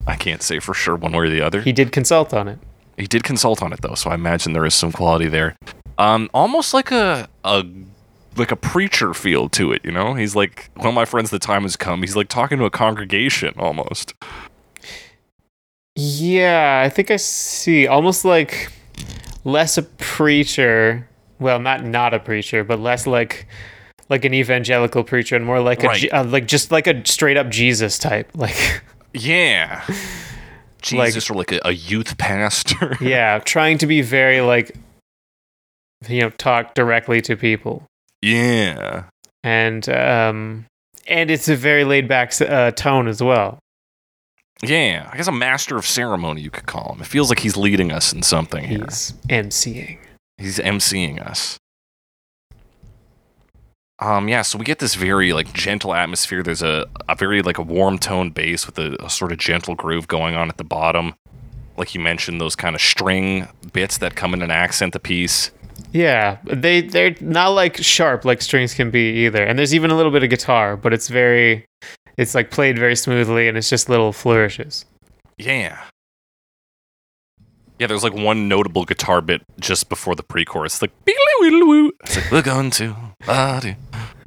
[0.06, 1.62] I can't say for sure one way or the other.
[1.62, 2.58] He did consult on it.
[2.96, 5.56] He did consult on it though, so I imagine there is some quality there.
[5.98, 7.64] Um, almost like a a
[8.36, 9.84] like a preacher feel to it.
[9.84, 11.30] You know, he's like one of my friends.
[11.30, 12.02] The time has come.
[12.02, 14.14] He's like talking to a congregation almost.
[15.96, 18.72] Yeah, I think I see almost like
[19.44, 21.08] less a preacher.
[21.38, 23.46] Well, not not a preacher, but less like
[24.08, 26.00] like an evangelical preacher, and more like a Right.
[26.00, 28.30] Je- uh, like just like a straight up Jesus type.
[28.36, 29.84] Like Yeah.
[30.82, 32.96] Jesus or like a, a youth pastor.
[33.00, 34.76] yeah, trying to be very like
[36.08, 37.86] you know talk directly to people,
[38.20, 39.04] yeah.
[39.42, 40.66] and um
[41.06, 43.58] and it's a very laid back uh, tone as well.
[44.62, 45.08] Yeah.
[45.12, 47.00] I guess a master of ceremony, you could call him.
[47.00, 48.84] It feels like he's leading us in something here.
[48.84, 49.98] He's emceeing.
[50.38, 51.58] He's emceeing us.
[54.00, 56.42] Um, yeah, so we get this very like gentle atmosphere.
[56.42, 59.74] There's a, a very like a warm tone bass with a, a sort of gentle
[59.74, 61.14] groove going on at the bottom.
[61.76, 65.50] Like you mentioned, those kind of string bits that come in and accent the piece.
[65.92, 69.44] Yeah, they they're not like sharp like strings can be either.
[69.44, 71.64] And there's even a little bit of guitar, but it's very
[72.16, 74.84] it's like played very smoothly and it's just little flourishes.
[75.38, 75.78] Yeah.
[77.78, 80.74] Yeah, there's like one notable guitar bit just before the pre-chorus.
[80.74, 83.76] It's like, it's like we're going to party.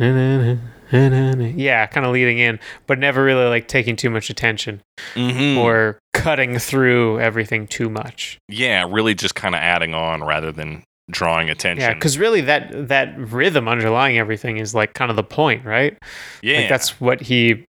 [0.89, 4.81] Yeah, kind of leading in, but never really like taking too much attention
[5.15, 5.57] Mhm.
[5.57, 8.37] or cutting through everything too much.
[8.49, 11.81] yeah, really just kind of adding on rather than drawing attention.
[11.89, 15.97] Yeah, because really that that rhythm underlying everything is like kind of the point, right?
[16.41, 17.65] yeah, Like that's what he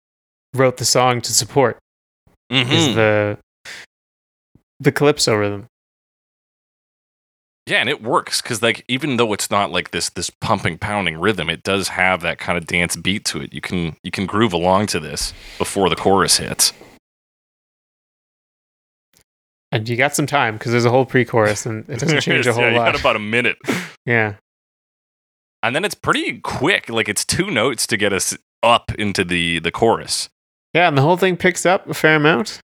[0.59, 1.79] wrote the song to support
[2.53, 2.71] Mhm.
[2.71, 3.39] is the
[4.81, 5.67] the calypso rhythm.
[7.67, 11.19] Yeah, and it works because like even though it's not like this this pumping pounding
[11.19, 13.53] rhythm, it does have that kind of dance beat to it.
[13.53, 16.73] You can you can groove along to this before the chorus hits.
[19.73, 22.53] And you got some time because there's a whole pre-chorus and it doesn't change a
[22.53, 22.93] whole yeah, you lot.
[22.93, 23.57] got about a minute,
[24.07, 24.35] yeah.
[25.63, 26.89] and then it's pretty quick.
[26.89, 30.29] Like it's two notes to get us up into the the chorus.
[30.77, 32.61] Yeah, and the whole thing picks up a fair amount.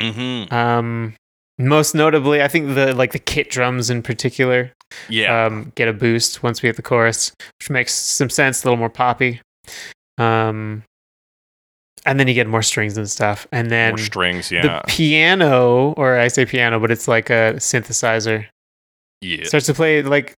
[0.00, 0.54] Mm-hmm.
[0.54, 1.14] Um,
[1.58, 4.72] most notably, I think the like the kit drums in particular
[5.10, 8.66] Yeah, um, get a boost once we hit the chorus, which makes some sense, a
[8.66, 9.42] little more poppy.
[10.16, 10.82] Um,
[12.06, 14.48] and then you get more strings and stuff, and then more strings.
[14.48, 18.46] the Yeah, piano, or I say piano, but it's like a synthesizer,
[19.20, 20.32] yeah, starts to play like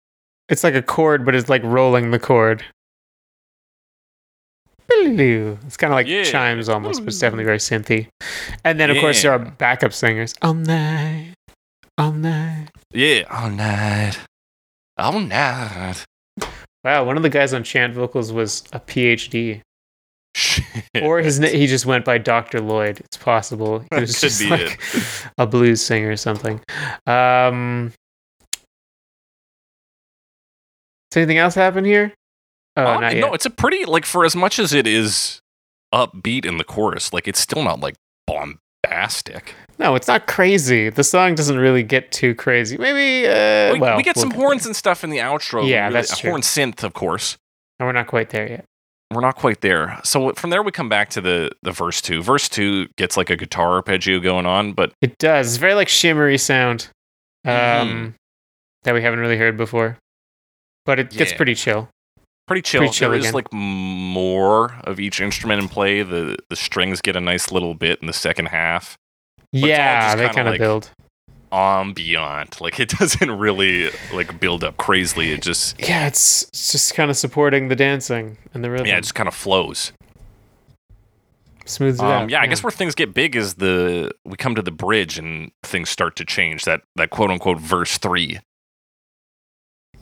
[0.50, 2.66] it's like a chord, but it's like rolling the chord.
[5.06, 6.24] It's kind of like Yeah.
[6.24, 8.08] chimes almost, but it's definitely very synthy.
[8.64, 10.36] And then, of course, there are backup singers.
[10.42, 11.34] All night,
[11.98, 12.68] all night.
[12.94, 13.24] yeah.
[13.30, 14.18] All night,
[14.98, 16.06] all night.
[16.84, 19.62] Wow, one of the guys on chant vocals was a PhD.
[20.34, 20.64] Shit.
[21.04, 22.62] or his he just went by Dr.
[22.62, 23.00] Lloyd.
[23.02, 23.84] It's possible.
[23.94, 24.80] He was just like
[25.38, 26.62] a blues singer or something.
[27.06, 27.92] Um,
[31.12, 32.14] does anything else happen here?
[32.78, 33.22] Oh, Um, not yet.
[33.22, 35.42] no, it's a pretty like for as much as it is
[35.94, 37.96] upbeat in the chorus, like it's still not like
[38.28, 39.54] bombastic.
[39.78, 40.90] No, it's not crazy.
[40.90, 42.78] The song doesn't really get too crazy.
[42.78, 43.28] Maybe.
[43.28, 45.68] Uh, we, well, we get we'll some horns and stuff in the outro.
[45.68, 46.30] Yeah, really- that's a true.
[46.30, 47.38] horn synth, of course.
[47.80, 48.66] And we're not quite there yet.
[49.12, 50.00] We're not quite there.
[50.06, 52.22] So from there we come back to the the verse two.
[52.24, 55.48] Verse two gets like a guitar arpeggio going on, but It does.
[55.48, 56.88] It's very like shimmery sound,
[57.44, 58.14] um, Mhm.
[58.84, 59.98] that we haven't really heard before.
[60.86, 61.90] But it gets pretty chill.
[62.52, 62.80] Pretty chill.
[62.82, 63.34] Pretty chill there is again.
[63.34, 66.04] like more of each instrument in play.
[66.04, 68.98] The the strings get a nice little bit in the second half.
[69.54, 70.92] all yeah, they kinda like- build.
[71.54, 75.32] Ambient, like it doesn't really like build up crazily.
[75.34, 78.88] It just Yeah, it's, it's just kind of supporting the dancing and the rhythm.
[78.88, 79.92] yeah, it just kind of flows.
[81.66, 82.30] smooths it Um, out.
[82.30, 85.52] yeah, I guess where things get big is the we come to the bridge and
[85.64, 86.64] things start to change.
[86.64, 88.40] That that quote unquote verse three.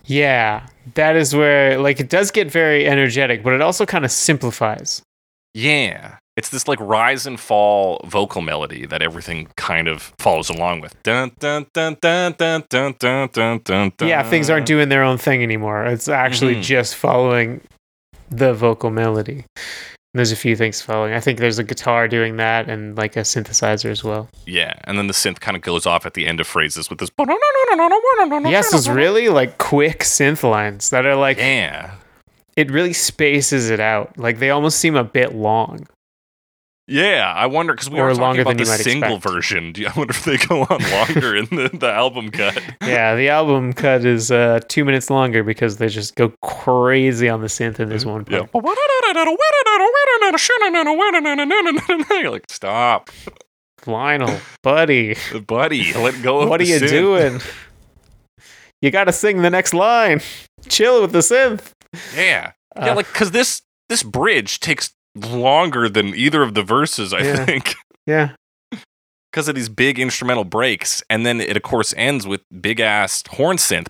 [0.09, 4.11] Yeah, that is where like it does get very energetic, but it also kind of
[4.11, 5.03] simplifies.
[5.53, 10.81] Yeah, it's this like rise and fall vocal melody that everything kind of follows along
[10.81, 10.95] with.
[11.03, 13.91] Dun dun dun dun dun dun dun dun dun.
[13.97, 14.07] dun.
[14.07, 15.85] Yeah, things aren't doing their own thing anymore.
[15.85, 16.63] It's actually Mhm.
[16.63, 17.61] just following
[18.31, 19.45] the vocal melody.
[20.15, 21.13] There's a few things following.
[21.13, 24.27] I think there's a guitar doing that and like a synthesizer as well.
[24.47, 26.97] Yeah, and then the synth kind of goes off at the end of phrases with
[26.99, 27.11] this.
[28.51, 31.91] Yes, those really like quick synth lines that are like Yeah.
[32.55, 34.17] it really spaces it out.
[34.17, 35.87] Like they almost seem a bit long.
[36.91, 39.33] Yeah, I wonder because we Or were talking longer about than the single expect.
[39.35, 39.71] version.
[39.73, 42.59] Do you, I wonder if they go on longer in the, the album cut.
[42.83, 47.41] Yeah, the album cut is uh, two minutes longer because they just go crazy on
[47.41, 48.45] the synth in this one Yeah.
[48.47, 48.65] part.
[52.09, 53.09] You're like, stop,
[53.85, 55.15] Lionel, buddy,
[55.47, 55.93] buddy.
[55.93, 57.41] Let go of what are you synth." doing?
[58.81, 60.21] You got to sing the next line.
[60.69, 61.71] Chill with the synth.
[62.15, 67.13] Yeah, yeah, Uh, like because this this bridge takes longer than either of the verses.
[67.13, 67.45] I Yeah.
[67.45, 68.31] think yeah,
[69.31, 73.23] because of these big instrumental breaks, and then it of course ends with big ass
[73.29, 73.87] horn synth.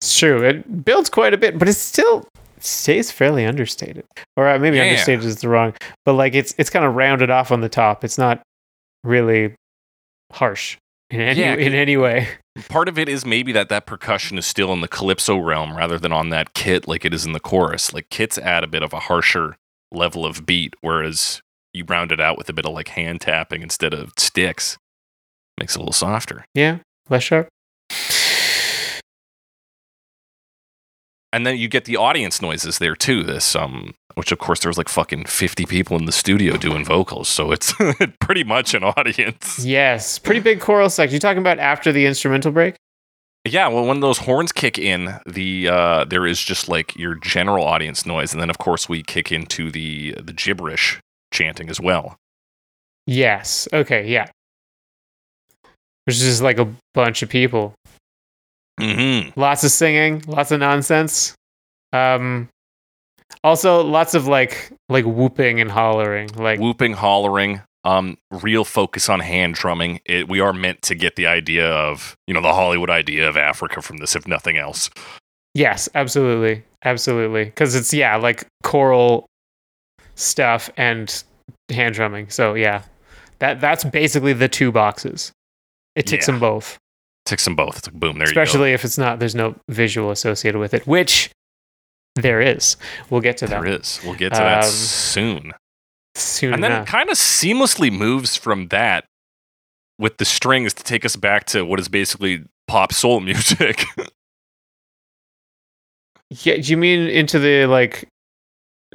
[0.00, 0.42] it's true.
[0.44, 2.26] It builds quite a bit, but it still
[2.60, 4.04] stays fairly understated.
[4.36, 4.84] Or uh, maybe Yeah.
[4.84, 8.04] understated is the wrong, but like it's it's kind of rounded off on the top.
[8.04, 8.40] It's not
[9.04, 9.54] really
[10.32, 10.76] harsh
[11.10, 12.28] in any Yeah, in any way.
[12.68, 15.98] Part of it is maybe that that percussion is still in the calypso realm rather
[15.98, 17.92] than on that kit like it is in the chorus.
[17.92, 19.56] Like kits add a bit of a harsher
[19.92, 21.42] level of beat, whereas
[21.72, 24.78] you round it out with a bit of like hand tapping instead of sticks.
[25.58, 26.44] Makes it a little softer.
[26.54, 26.78] Yeah,
[27.08, 27.48] less sharp.
[31.32, 33.22] And then you get the audience noises there too.
[33.22, 37.28] This um which of course there's like fucking 50 people in the studio doing vocals,
[37.28, 37.72] so it's
[38.20, 39.64] pretty much an audience.
[39.64, 41.14] Yes, pretty big choral section.
[41.14, 42.74] You talking about after the instrumental break?
[43.46, 47.64] Yeah, well, when those horns kick in, the uh, there is just like your general
[47.64, 51.00] audience noise, and then of course we kick into the the gibberish
[51.32, 52.16] chanting as well.
[53.06, 53.68] Yes.
[53.72, 54.06] Okay.
[54.06, 54.26] Yeah.
[56.04, 57.74] Which is just like a bunch of people.
[58.78, 59.38] Mm-hmm.
[59.40, 60.22] Lots of singing.
[60.26, 61.34] Lots of nonsense.
[61.92, 62.48] Um.
[63.44, 66.28] Also, lots of like like whooping and hollering.
[66.34, 70.00] Like Whooping, hollering, um, real focus on hand drumming.
[70.06, 73.36] It, we are meant to get the idea of you know the Hollywood idea of
[73.36, 74.88] Africa from this, if nothing else.
[75.54, 77.44] yes, absolutely, absolutely.
[77.44, 79.26] Because it's yeah, like choral
[80.14, 81.22] stuff and
[81.70, 82.30] hand drumming.
[82.30, 82.82] So yeah,
[83.40, 85.32] that that's basically the two boxes.
[85.94, 86.32] It ticks Yeah.
[86.32, 86.78] them both.
[87.28, 87.76] Ticks them both.
[87.78, 88.40] It's like boom, there you go.
[88.42, 91.30] especially if it's not there's no visual associated with it which
[92.16, 92.76] there is
[93.10, 94.00] we'll get to that There is.
[94.02, 95.52] We'll get to that Um, soon.
[96.14, 99.04] soon and then it kind of seamlessly moves from that
[99.98, 103.84] with the strings to take us back to what is basically pop soul music.
[106.30, 108.08] yeah do you mean into the like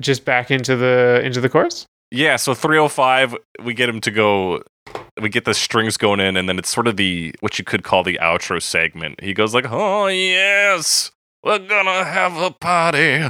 [0.01, 4.61] just back into the into the chorus yeah, so 305, we get him to go.
[5.21, 7.83] We get the strings going in, and then it's sort of the what you could
[7.83, 9.21] call the outro segment.
[9.23, 11.11] He goes like, "Oh yes,
[11.43, 13.29] we're gonna have a party,"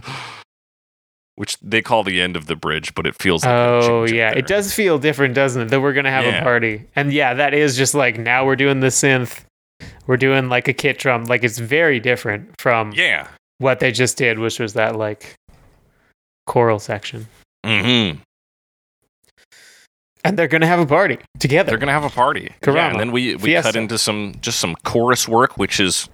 [1.36, 4.48] which they call the end of the bridge, but it feels like oh yeah it
[4.48, 6.40] does feel different doesn't it that we're gonna have Yeah.
[6.40, 9.44] a party and yeah that is just like now we're doing the synth
[10.08, 13.28] we're doing like a kit drum like it's very different from Yeah.
[13.58, 15.34] what they just did which was that like
[16.48, 17.28] choral section
[17.66, 18.20] Mm-hmm.
[20.24, 22.51] And they're gonna have a party together They're gonna have a party.
[22.65, 26.09] Yeah, and then we we cut into some just some chorus work, which is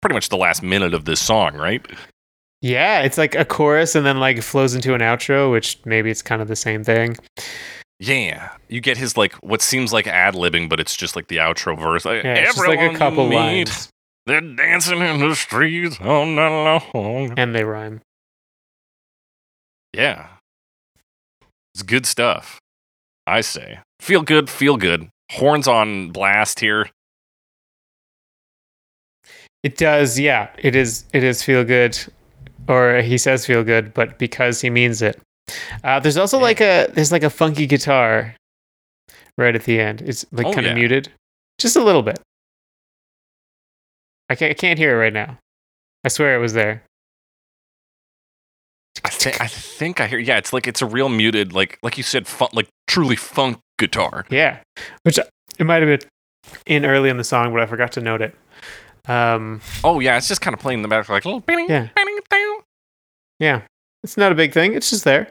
[0.00, 1.84] pretty much the last minute of this song, right?
[2.60, 6.22] Yeah, it's like a chorus and then like flows into an outro, which maybe it's
[6.22, 7.16] kind of the same thing.
[7.98, 11.36] Yeah, you get his like what seems like ad libbing, but it's just like the
[11.36, 12.04] outro verse.
[12.04, 13.88] Like, Yeah, it's just like a couple meet, lines
[14.26, 17.34] They're dancing in the streets all night long.
[17.36, 18.00] and they rhyme.
[19.94, 20.28] Yeah,
[21.74, 22.58] it's good stuff.
[23.26, 25.08] I say, feel good, feel good.
[25.30, 26.90] Horns on blast here.
[29.62, 30.50] It does, yeah.
[30.58, 31.98] It is it is feel good.
[32.68, 35.20] Or he says feel good, but because he means it.
[35.84, 36.42] Uh, there's also Yeah.
[36.42, 38.34] like a there's like a funky guitar
[39.38, 40.02] right at the end.
[40.02, 40.74] It's like Oh, kind of yeah.
[40.74, 41.08] muted.
[41.58, 42.20] Just a little bit.
[44.28, 45.38] I can't, I can't hear it right now.
[46.04, 46.82] I swear it was there.
[49.04, 50.18] I think I think I hear.
[50.18, 53.58] Yeah, it's like it's a real muted, like like you said, fun, like truly funk
[53.78, 54.24] guitar.
[54.30, 54.58] Yeah,
[55.02, 55.18] which
[55.58, 56.08] it might have been
[56.66, 58.34] in early in the song, but I forgot to note it.
[59.08, 61.42] Um, Oh yeah, it's just kind of playing in the back, like little.
[61.68, 61.88] Yeah.
[63.40, 63.62] yeah,
[64.04, 64.74] it's not a big thing.
[64.74, 65.28] It's just there.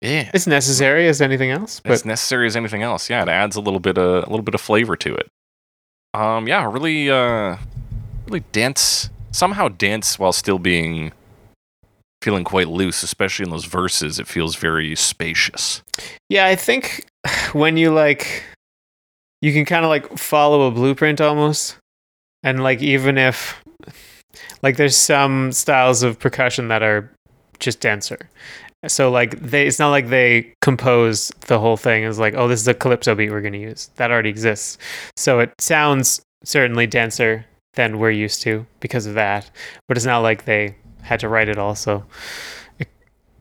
[0.00, 3.10] Yeah, It's necessary as anything else, but as necessary as anything else.
[3.10, 5.28] Yeah, it adds a little bit of a little bit of flavor to it.
[6.14, 7.56] Um, yeah, really, uh,
[8.26, 9.10] really dense.
[9.32, 11.12] Somehow dense while still being
[12.22, 14.18] feeling quite loose, especially in those verses.
[14.18, 15.82] It feels very spacious.
[16.28, 17.06] yeah, I think
[17.52, 18.42] when you like,
[19.40, 21.76] you can kind of like follow a blueprint almost,
[22.42, 23.62] and like even if
[24.62, 27.10] like there's some styles of percussion that are
[27.58, 28.18] just denser.
[28.86, 32.60] So like they, it's not like they compose the whole thing as like, oh, this
[32.60, 33.90] is a calypso beat we're going to use.
[33.96, 34.78] That already exists.
[35.16, 37.44] So it sounds certainly denser
[37.74, 39.50] than we're used to because of that.
[39.88, 41.74] But it's not like they had to write it all.
[41.74, 42.04] So
[42.78, 42.88] it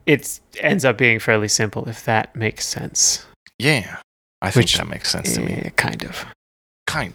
[0.06, 3.26] it's, ends up being fairly simple, if that makes sense.
[3.60, 3.98] Yeah,
[4.42, 5.54] I think Which- that makes sense to me.
[5.66, 6.26] Eh, kind of.
[6.86, 7.14] Kind.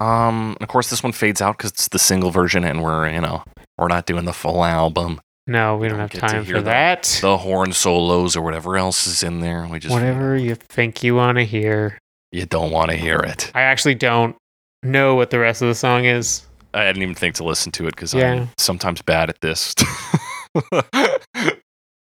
[0.00, 3.20] Um, of course, this one fades out because it's the single version, and we're you
[3.20, 3.42] know
[3.76, 5.20] we're not doing the full album.
[5.46, 7.18] No, we don't have time for the- that.
[7.22, 9.66] the horn solos or whatever else is in there.
[9.66, 11.98] We just Whatever you think you want to hear.
[12.32, 13.50] you don't want to hear it.
[13.54, 14.36] I actually don't
[14.82, 16.42] know what the rest of the song is.
[16.74, 18.32] I didn't even think to listen to it because Yeah.
[18.32, 19.74] I'm sometimes bad at this.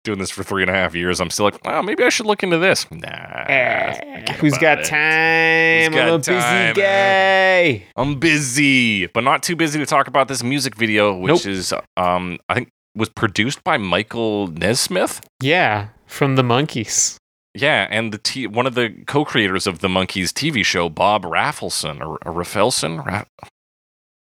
[0.04, 2.26] Doing this for three and a half years, I'm still like, well, maybe I should
[2.26, 2.86] look into this.
[2.92, 3.08] Nah,
[3.48, 4.86] Eh, who's got it.
[4.86, 5.94] time?
[5.94, 7.86] Who's got I'm a busy time, guy.
[7.96, 11.46] I'm busy, but not too busy to talk about this music video, which Nope.
[11.46, 15.22] is, um, I think, was produced by Michael Nesmith.
[15.42, 17.16] Yeah, from the Monkees.
[17.56, 22.02] Yeah, and the t- one of the co-creators of the Monkees TV show, Bob Raffleson
[22.02, 23.24] or, or Raffelson, Ra-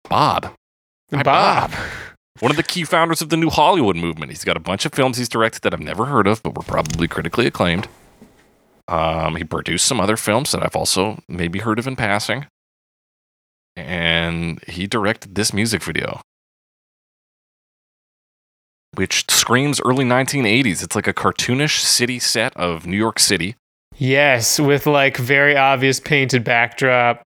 [0.09, 0.54] Bob,
[1.12, 1.72] Hi, Bob.
[2.40, 4.30] one of the key founders of the New Hollywood movement.
[4.32, 6.62] He's got a bunch of films he's directed that I've never heard of, but were
[6.62, 7.88] probably critically acclaimed.
[8.86, 12.46] Um, he produced some other films that I've also maybe heard of in passing,
[13.76, 16.22] and he directed this music video,
[18.94, 20.82] which screams early 1980s.
[20.82, 23.56] It's like a cartoonish city set of New York City.
[23.98, 27.22] Yes, with like very obvious painted backdrop.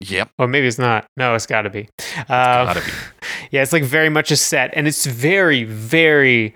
[0.00, 1.06] Yep, Or maybe it's not.
[1.16, 1.88] No, it's got to be.
[2.28, 2.86] Uh, gotta be.
[3.50, 6.54] Yeah, it's like very much a set, and it's very, very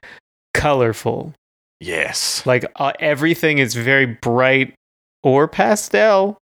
[0.54, 1.32] colorful.
[1.80, 2.44] Yes.
[2.44, 4.74] Like uh, everything is very bright
[5.22, 6.38] or pastel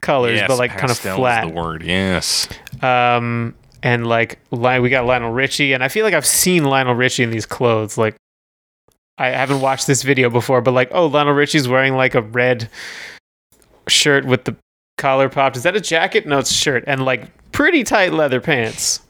[0.00, 1.46] colors, yes, but like kind of flat.
[1.46, 1.82] the word.
[1.84, 2.48] Yes.
[2.82, 6.94] Um, and like Li- we got Lionel Richie, and I feel like I've seen Lionel
[6.94, 7.96] Richie in these clothes.
[7.96, 8.16] Like
[9.16, 12.68] I haven't watched this video before, but like, oh, Lionel Richie's wearing like a red
[13.88, 14.56] shirt with the
[15.00, 15.56] collar popped.
[15.56, 16.26] Is that a jacket?
[16.26, 19.00] No, it's a shirt, and like pretty tight leather pants.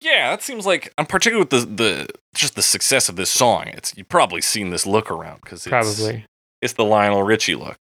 [0.00, 3.64] Yeah, that seems like I'm particularly with the the just the success of this song.
[3.68, 6.24] It's you've probably seen this look around because it's Probably.
[6.62, 7.76] it's the Lionel Richie look.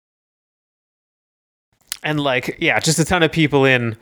[2.02, 3.96] and like yeah just a ton of people in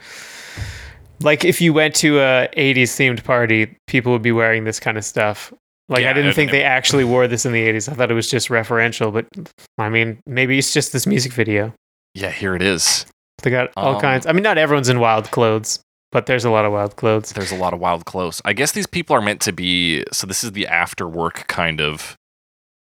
[1.22, 4.96] like if you went to a 80s themed party people would be wearing this kind
[4.98, 5.52] of stuff
[5.88, 8.14] like Yeah, i didn't think they actually wore this in the 80s i thought it
[8.14, 9.26] was just referential but
[9.78, 11.72] i mean maybe it's just this music video
[12.14, 13.06] Yeah, here it is.
[13.42, 15.80] they got all Um, kinds i mean not everyone's in wild clothes
[16.12, 18.42] but there's a lot of wild clothes There's a lot of wild clothes.
[18.44, 20.02] I guess these people are meant to be.
[20.12, 22.16] So this is the after work kind of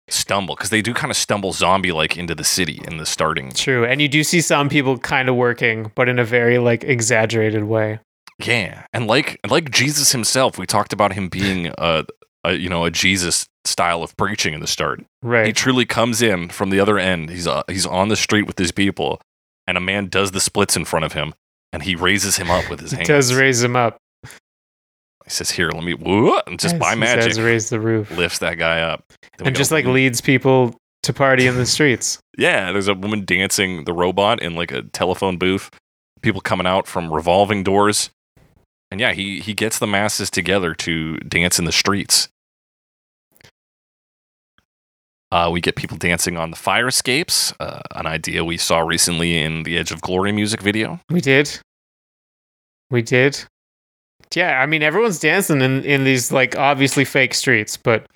[0.08, 3.50] stumble because they do kind of stumble zombie like into the city in the starting.
[3.50, 6.84] true and you do see some people kind of working but in a very like
[6.84, 7.98] exaggerated way
[8.38, 12.04] Yeah, and like like Jesus himself, we talked about him being a,
[12.46, 15.04] a you know a Jesus style of preaching in the start.
[15.22, 15.46] Right.
[15.46, 17.30] He truly comes in from the other end.
[17.30, 19.20] He's uh, he's on the street with his people,
[19.66, 21.34] and a man does the splits in front of him,
[21.72, 23.08] and he raises him up with his hands.
[23.08, 27.32] does raise him up he says, "Here, let me," woo, and just Yes, by magic
[27.32, 29.04] says raise the roof lifts that guy up.
[29.40, 33.24] And just a like leads people to party in the streets yeah, there's a woman
[33.24, 35.70] dancing the robot in like a telephone booth.
[36.22, 38.10] People coming out from revolving doors.
[38.90, 42.28] And yeah, he he gets the masses together to dance in the streets.
[45.36, 49.36] Uh, we get people dancing on the fire escapes, uh, an idea we saw recently
[49.36, 50.98] in the Edge of Glory music video.
[51.10, 51.60] We did.
[52.90, 53.44] We did.
[54.34, 58.06] Yeah, I mean everyone's dancing in, in these like obviously fake streets, but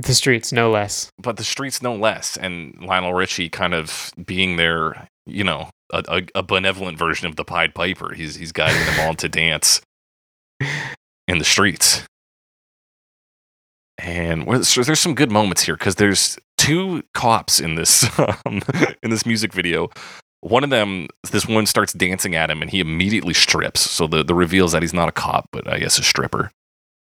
[0.00, 1.10] the streets no less.
[1.18, 6.04] But the streets no less, and Lionel Richie kind of being there, you know, a,
[6.08, 8.12] a, a benevolent version of the Pied Piper.
[8.12, 9.80] He's he's guiding them all to dance
[11.26, 12.02] in the streets.
[13.98, 18.06] And so there's some good moments here because there's two cops in this
[18.46, 18.60] um,
[19.02, 19.88] in this music video.
[20.40, 23.80] One of them, this one starts dancing at him, and he immediately strips.
[23.80, 26.50] So the the reveal is that he's not a cop, but I guess a stripper.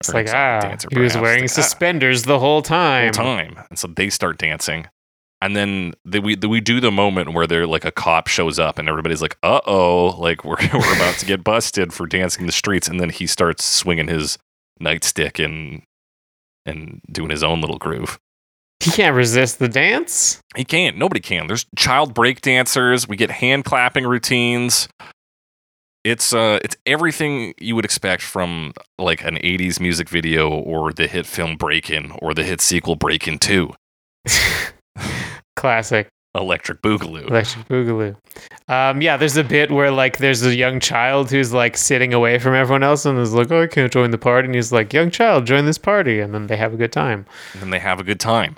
[0.01, 3.15] It's like he's not a ah, dancer, he was wearing Ah, suspenders the whole time.
[3.15, 3.59] whole time.
[3.71, 4.87] And so they start dancing.
[5.41, 8.79] And then they, we we do the moment where they're like a cop shows up
[8.79, 12.53] and everybody's like, "Uh oh!" Like we're we're about to get busted for dancing the
[12.53, 12.87] streets.
[12.89, 14.39] And then he starts swinging his
[14.81, 15.83] nightstick and
[16.67, 18.19] and doing his own little groove.
[18.81, 20.41] He can't resist the dance.
[20.55, 20.97] He can't.
[20.97, 21.47] Nobody can.
[21.47, 23.09] There's child break dancers.
[23.09, 24.89] We get hand clapping routines.
[26.05, 31.09] It's uh, it's everything you would expect from like an '80s music video or the
[31.09, 33.73] hit film Breakin' or the hit sequel Breakin' Two,
[35.57, 37.29] Classic Electric Boogaloo.
[37.29, 38.17] electric boogaloo.
[38.69, 42.39] Um, yeah, there's a bit where like there's a young child who's like sitting away
[42.39, 44.93] from everyone else and is like, "Oh, I can't join the party," and he's like,
[44.93, 47.27] "Young child, join this party," and then they have a good time.
[47.53, 48.57] and then they have a good time.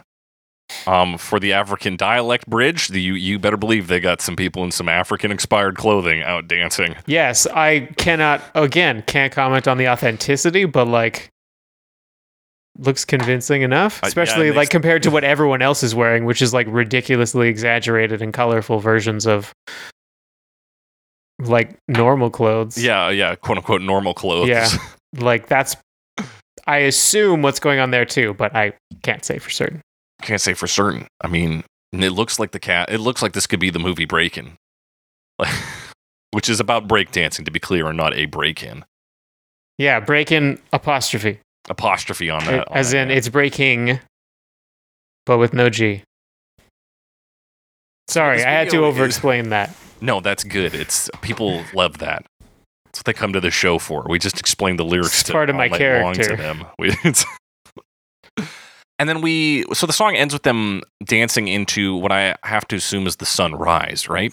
[0.86, 4.64] Um, for the African dialect bridge, the, you you better believe they got some people
[4.64, 6.94] in some African expired clothing out dancing.
[7.06, 11.30] Yes, I cannot again can't comment on the authenticity, but like
[12.78, 16.40] looks convincing enough, Uh, yeah, especially like compared to what everyone else is wearing, which
[16.40, 19.52] is like ridiculously exaggerated and colorful versions of
[21.40, 22.82] like normal clothes.
[22.82, 24.48] Yeah, yeah, quote unquote normal clothes.
[24.48, 24.68] Yeah.
[25.16, 25.74] Like that's
[26.66, 29.80] I assume what's going on there too, but I can't say for certain.
[30.20, 31.06] Can't say for certain.
[31.22, 32.90] I mean, it looks like the cat.
[32.90, 34.58] It looks like this could be the movie Breakin',
[35.38, 35.54] like,
[36.32, 38.84] which is about breakdancing, to be clear, and not a break-in.
[39.78, 41.40] Yeah, break in apostrophe.
[41.68, 42.68] Apostrophe on that.
[42.68, 43.16] on As that, in yeah.
[43.16, 44.00] it's breaking
[45.26, 46.02] but with no G.
[48.08, 49.74] Sorry, I had to over explain that.
[50.00, 50.74] no, that's good.
[50.74, 52.24] It's people love that.
[52.86, 54.06] That's what they come to the show for.
[54.08, 56.36] We just explain the lyrics It's to part of my long to character.
[56.36, 56.64] them.
[56.78, 56.94] We,
[58.98, 62.76] and then we, so the song ends with them dancing into what I have to
[62.76, 64.32] assume is the sunrise, right?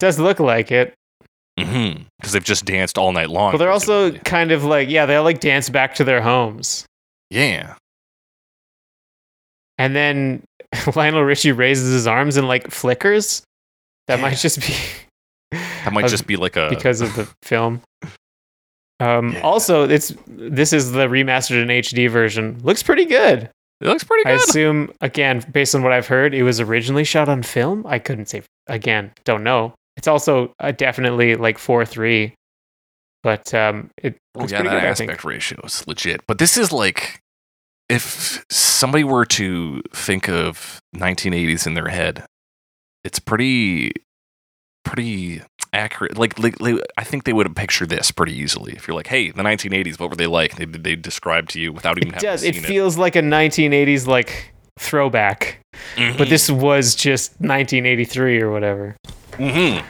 [0.00, 0.94] Does look like it.
[1.66, 2.02] Mm-hmm.
[2.18, 3.52] Because they've just danced all night long.
[3.52, 6.86] But they're also kind of like, yeah, they like dance back to their homes.
[7.30, 7.74] yeah.
[9.78, 10.44] And then
[10.96, 13.42] Lionel Richie raises his arms and like flickers.
[14.06, 14.74] That might just be
[15.50, 17.82] That might just be like a because of the film.
[19.00, 19.40] Um, Yeah.
[19.40, 22.60] Also, it's this is the remastered in HD version.
[22.62, 23.50] Looks pretty good.
[23.80, 24.30] It looks pretty good.
[24.32, 27.84] I assume again, based on what I've heard, it was originally shot on film.
[27.86, 29.10] I couldn't say again.
[29.24, 29.74] Don't know.
[29.96, 32.34] It's also uh, definitely like four three,
[33.22, 34.84] but um, it Oh yeah, that good.
[34.84, 36.26] Aspect ratio is legit.
[36.26, 37.20] But this is like
[37.88, 42.24] if somebody were to think of 1980s in their head,
[43.04, 43.92] it's pretty
[44.84, 46.16] pretty accurate.
[46.16, 48.72] Like, like, like, I think they would have pictured this pretty easily.
[48.72, 50.56] If you're like, hey, the 1980s, what were they like?
[50.56, 52.42] They they describe to you without even It having does.
[52.42, 55.60] It feels like a 1980s like throwback,
[55.96, 56.16] it.
[56.16, 58.96] but this was just 1983 or whatever.
[59.32, 59.84] Mhm.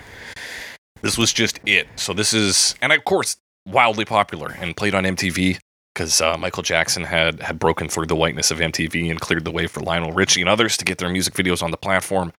[1.03, 1.89] This was just it.
[1.97, 3.37] So this is, and of course,
[3.67, 5.59] wildly popular and played on MTV
[5.95, 9.51] because uh, Michael Jackson had had broken through the whiteness of MTV and cleared the
[9.51, 12.33] way for Lionel Richie and others to get their music videos on the platform.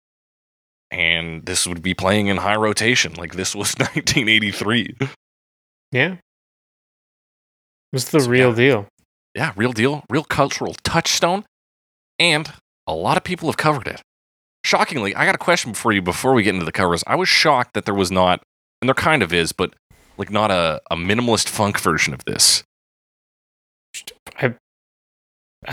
[0.90, 3.14] And this would be playing in high rotation.
[3.14, 4.96] Like this was 1983.
[5.92, 6.18] Yeah, it
[7.92, 8.54] was the So, real yeah.
[8.56, 8.88] deal.
[9.34, 11.44] Yeah, real deal, real cultural touchstone.
[12.18, 12.52] And
[12.86, 14.00] a lot of people have covered it.
[14.64, 17.04] Shockingly, I got a question for you before we get into the covers.
[17.06, 18.42] I was shocked that there was not,
[18.80, 19.74] and there kind of is, but
[20.16, 22.62] like not a, a minimalist funk version of this.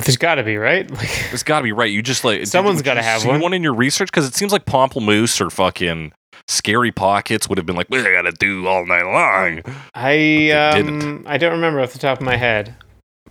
[0.06, 0.90] There's got to be right.
[0.92, 1.92] Like, There's got to be right.
[1.92, 3.42] You just like someone's gotta have one.
[3.42, 6.14] one in your research because it seems like Pomplamoose or fucking
[6.48, 9.62] Scary Pockets would have been like, we gotta do all night long.
[9.94, 12.76] I um I don't remember off the top of my head,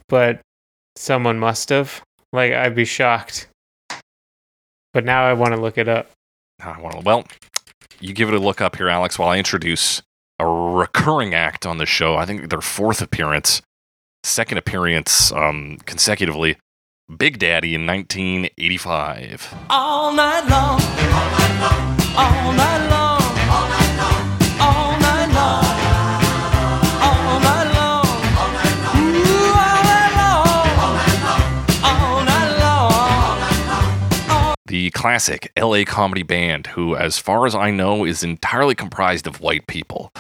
[0.09, 0.41] but
[0.97, 2.03] someone must have.
[2.33, 3.49] Like I'd be shocked.
[4.93, 6.11] But now I want to look it up.
[6.61, 7.03] I want to.
[7.03, 7.25] Well,
[8.01, 10.03] you give it a look up here, Alex, while I introduce
[10.39, 12.17] a recurring act on the show.
[12.17, 13.63] I think their fourth appearance,
[14.25, 16.57] second appearance um, consecutively.
[17.17, 19.55] Big Daddy in 1985.
[19.69, 20.81] all night long.
[20.81, 21.91] All night long.
[22.17, 22.47] All night long.
[22.47, 23.00] All night long.
[34.93, 39.67] Classic LA comedy band who, as far as I know, is entirely comprised of white
[39.67, 40.13] people,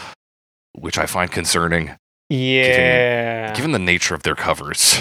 [0.74, 1.96] which I find concerning
[2.28, 3.52] Yeah.
[3.54, 4.98] given the nature of their covers.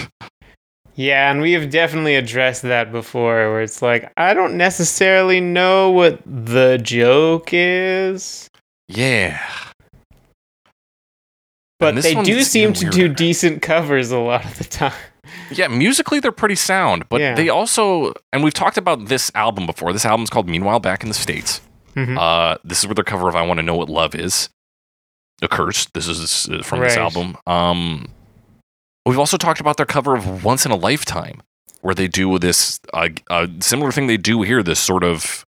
[0.95, 5.91] Yeah, and we have definitely addressed that before where it's like, I don't necessarily know
[5.91, 8.49] what the joke is,
[8.89, 9.39] Yeah.
[11.79, 14.93] But they do seem to do decent covers a lot of the time.
[15.51, 17.35] Yeah, musically they're pretty sound, but Yeah.
[17.35, 19.93] they also and we've talked about this album before.
[19.93, 21.61] This album's called Meanwhile Back in the States.
[21.95, 22.17] Mhm.
[22.17, 24.49] Uh, this is where their cover of "I Want to Know What Love Is"
[25.41, 25.87] occurs.
[25.93, 27.37] This is uh, from this album.
[27.47, 28.07] Um,
[29.05, 31.41] we've also talked about their cover of "Once in a Lifetime,"
[31.81, 34.61] where they do this uh, uh, similar thing they do here.
[34.63, 35.45] This sort of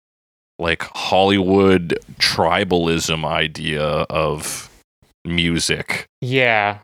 [0.58, 4.70] like Hollywood tribalism idea of
[5.24, 6.06] music.
[6.20, 6.78] Yeah.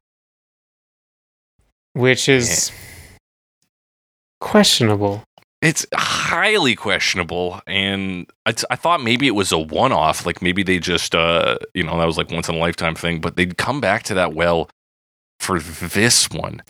[1.94, 2.70] Which is
[4.40, 5.24] questionable.
[5.62, 10.78] It's highly questionable, and I, I thought maybe it was a one-off, like maybe they
[10.78, 13.20] just, uh, you know, that was like once in a lifetime thing.
[13.20, 14.70] But they'd come back to that well
[15.38, 16.62] for this one.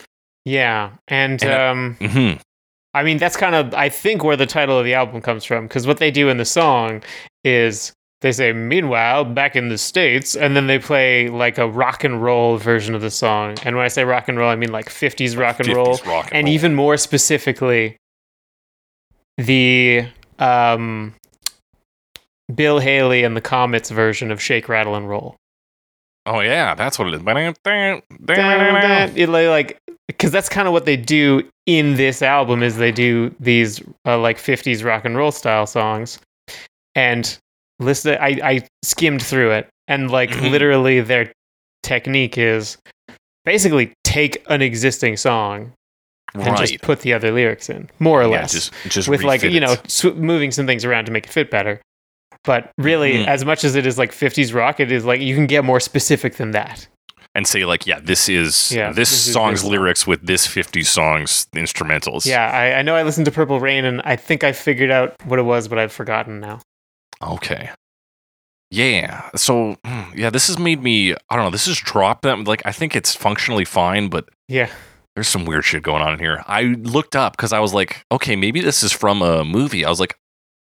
[0.45, 0.93] Yeah.
[1.09, 2.33] And, And, um hmm
[2.95, 5.69] I mean that's kind of I think where the title of the album comes from
[5.69, 7.03] cuz what they do in the song
[7.45, 12.05] is they say meanwhile back in the states and then they play like a rock
[12.05, 13.57] and roll version of the song.
[13.65, 16.27] And when I say rock and roll I mean like 50s rock and roll rock
[16.27, 16.55] and, and roll.
[16.55, 17.97] even more specifically
[19.39, 20.07] the
[20.39, 21.15] um
[22.55, 25.37] Bill Haley and the Comets version of Shake Rattle and Roll.
[26.27, 27.23] oh yeah, that's what it is.
[29.17, 32.91] It li- like because that's kind of what they do in this album is they
[32.91, 36.19] do these uh, like 50s rock and roll style songs
[36.97, 37.39] and
[37.81, 40.51] listen I, I skimmed through it and like Mhm.
[40.51, 41.33] literally their
[41.83, 42.77] technique is
[43.45, 45.73] basically take an existing song
[46.35, 46.59] and Right.
[46.59, 49.61] just put the other lyrics in more or yeah, less just just with like you
[49.61, 51.81] know sw- moving some things around to make it fit better
[52.45, 53.27] but really Mhm.
[53.27, 55.81] as much as it is like 50s rock it is like you can get more
[55.81, 56.87] specific than that
[57.37, 59.71] and say like, yeah, this is Yeah, this, this song's song.
[59.71, 62.27] lyrics with this 50 songs instrumentals.
[62.27, 65.15] Yeah, I, I know I listened to Purple Rain and I think I figured out
[65.27, 66.59] what it was, but I've forgotten now.
[67.23, 67.71] Okay.
[68.71, 69.29] Yeah.
[69.35, 71.13] So hmm, yeah, this has made me.
[71.13, 71.51] I don't know.
[71.51, 72.45] This has dropped them.
[72.45, 74.71] Like I think it's functionally fine, but Yeah.
[75.17, 76.45] there's some weird shit going on in here.
[76.47, 79.85] I looked up because I was like, okay, maybe this is from a movie.
[79.85, 80.17] I was like,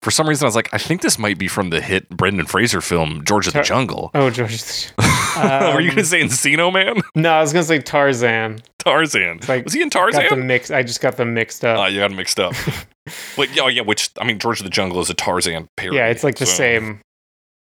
[0.04, 2.45] for some reason, I was like, I think this might be from the hit Brendan
[2.45, 4.12] Fraser film George of the Jungle.
[4.14, 4.51] Oh, George.
[5.38, 7.01] Were you Um, gonna say Encino Man?
[7.16, 8.62] no, I was gonna say Tarzan.
[8.80, 9.39] Tarzan.
[9.47, 10.45] like- was he in Got Tarzan?
[10.45, 10.72] mixed.
[10.72, 11.80] I just got them mixed up.
[11.80, 12.54] Oh, you got them mixed up.
[13.38, 13.82] but yeah, oh, yeah.
[13.82, 15.97] Which I mean, George of the Jungle is a Tarzan parody.
[15.97, 16.99] yeah, it's like the so- same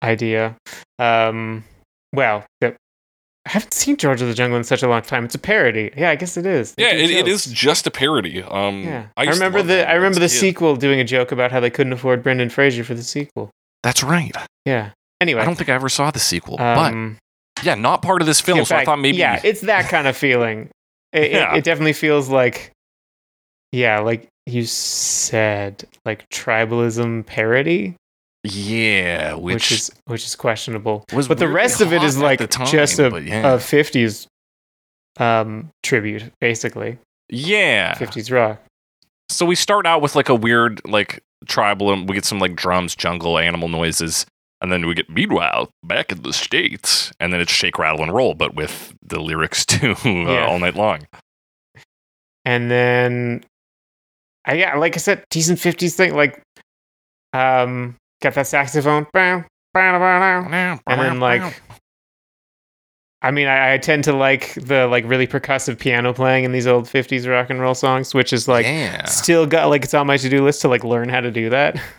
[0.04, 0.58] idea.
[1.00, 1.64] Um,
[2.14, 2.76] well, the,
[3.48, 5.26] I haven't seen George of the Jungle in such a long time.
[5.26, 5.92] It's a parody.
[5.98, 6.76] Yeah, I guess it is.
[6.76, 8.44] They Yeah, it, it is just a parody.
[8.44, 11.60] Um, Yeah, I, to remember the I remember the sequel doing a joke about how
[11.60, 13.50] they couldn't afford Brendan Fraser for the sequel.
[13.84, 14.32] That's right.
[14.66, 14.92] Yeah.
[15.20, 17.18] Anyway, I don't think I ever saw the sequel, um,
[17.58, 18.64] but yeah, not part of this film.
[18.66, 19.18] So I thought maybe.
[19.18, 20.70] yeah it's that kind of feeling
[21.14, 21.56] it, it- Yeah.
[21.56, 22.72] it, definitely feels like
[23.72, 27.96] yeah like you said like tribalism parody
[28.44, 32.66] yeah, which, which, is which is questionable but the rest of it is like time,
[32.68, 33.54] just a, yeah.
[33.54, 34.26] a 50s
[35.20, 36.98] um tribute basically
[37.30, 37.94] yeah.
[37.96, 38.62] 50s rock
[39.30, 42.56] So we start out with like a weird like tribal, and we get some like
[42.56, 44.26] drums, jungle, animal noises,
[44.62, 48.14] and then we get meanwhile back in the states, and then it's shake, rattle, and
[48.14, 50.46] roll, but with the lyrics to uh, Yeah.
[50.48, 51.08] all night long.
[52.46, 53.44] and then
[54.46, 56.42] I yeah like I said decent 50s thing like
[57.34, 61.61] um got that saxophone and then like
[63.24, 66.65] I mean, I, I tend to like the like really percussive piano playing in these
[66.65, 69.05] old '50s rock and roll songs, which is like yeah.
[69.05, 71.49] still got like it's on my to do list to like learn how to do
[71.49, 71.80] that.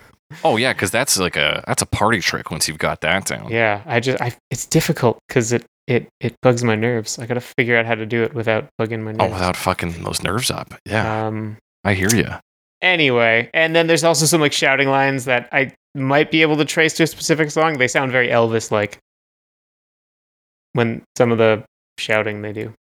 [0.44, 3.50] Oh yeah, because that's like a that's a party trick once you've got that down.
[3.50, 7.18] yeah, I just I it's difficult because it it it bugs my nerves.
[7.18, 10.02] I got to figure out how to do it without bugging my Oh, without fucking
[10.02, 10.72] those nerves up.
[10.86, 11.58] Yeah, Um.
[11.84, 12.28] I hear you.
[12.80, 16.64] Anyway, and then there's also some like shouting lines that I might be able to
[16.64, 17.78] trace to a specific song.
[17.78, 18.98] They sound very Elvis like
[20.72, 21.64] when some of the
[21.98, 22.72] shouting they do.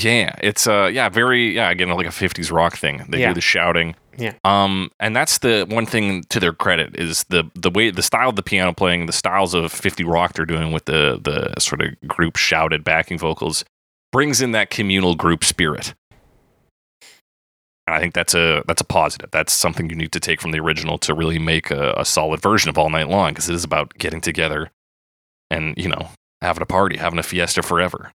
[0.00, 3.04] Yeah, it's uh yeah, very yeah, again like a 50s rock thing.
[3.08, 3.28] They Yeah.
[3.28, 3.94] do the shouting.
[4.18, 4.32] Yeah.
[4.42, 8.30] Um and that's the one thing to their credit is the the way the style
[8.30, 11.80] of the piano playing, the styles of 50 rock they're doing with the the sort
[11.82, 13.64] of group shouted backing vocals
[14.12, 15.94] brings in that communal group spirit.
[17.86, 19.30] And I think that's a that's a positive.
[19.30, 22.40] That's something you need to take from the original to really make a, a solid
[22.40, 24.70] version of All Night Long because it is about getting together
[25.50, 26.08] and, you know,
[26.40, 28.10] having a party, having a fiesta forever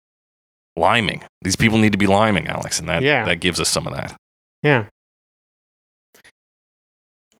[0.77, 1.21] liming.
[1.41, 3.25] These people need to be liming, Alex, and that Yeah.
[3.25, 4.15] that gives us some of that.
[4.63, 4.85] Yeah.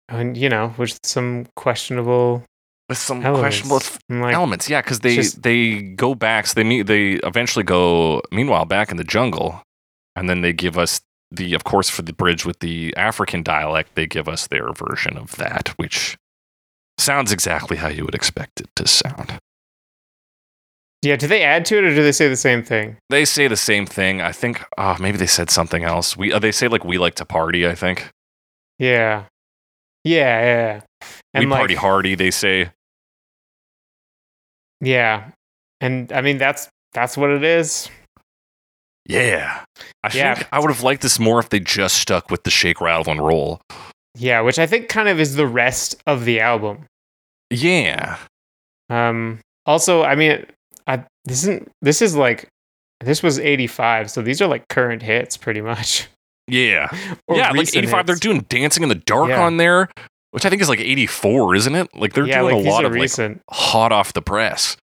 [0.10, 2.44] and you know, with some questionable
[2.90, 3.62] with some elements.
[3.68, 4.70] questionable like, elements.
[4.70, 6.48] Yeah, because they just- they go back.
[6.48, 6.84] So they meet.
[6.88, 8.22] They eventually go.
[8.32, 9.62] Meanwhile, back in the jungle,
[10.16, 11.02] and then they give us
[11.32, 13.96] the, of course, for the bridge with the African dialect.
[13.96, 16.18] They give us their version of that, which
[16.98, 19.40] sounds exactly how you would expect it to sound.
[21.02, 21.16] yeah.
[21.16, 22.98] Do they add to it or do they say the same thing?
[23.10, 24.22] They say the same thing.
[24.22, 24.64] I think.
[24.78, 26.18] Oh, maybe they said something else.
[26.18, 27.68] We uh, they say like we like to party.
[27.68, 28.10] I think
[28.80, 29.26] Yeah,
[30.04, 30.82] yeah, yeah.
[31.34, 32.16] And we like, party hardy.
[32.16, 32.72] They say.
[34.82, 35.32] Yeah,
[35.82, 37.90] and I mean that's that's what it is.
[39.08, 39.64] Yeah.
[40.04, 40.36] I Yeah.
[40.36, 43.12] think I would have liked this more if they just stuck with the shake, rattle,
[43.12, 43.62] and roll.
[44.16, 46.86] Yeah, which I think kind of is the rest of the album.
[47.50, 48.18] Yeah.
[48.90, 50.46] Um, also, I mean,
[50.88, 52.48] I, this isn't this is like
[53.02, 56.08] this was '85, so these are like current hits, pretty much.
[56.48, 56.90] Yeah.
[57.30, 59.44] Yeah, like recent 85, they're doing Dancing in the Dark Yeah.
[59.44, 59.90] on there,
[60.32, 61.90] which I think is like 84, isn't it?
[61.94, 63.12] Like they're yeah, doing like a lot of like
[63.52, 64.78] hot off the press.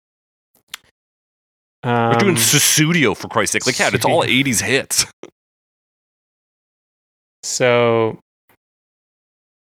[1.84, 3.66] Um, They're doing Sussudio for Christ's sake.
[3.66, 5.04] Like, yeah, it's all 80s hits.
[7.42, 8.18] so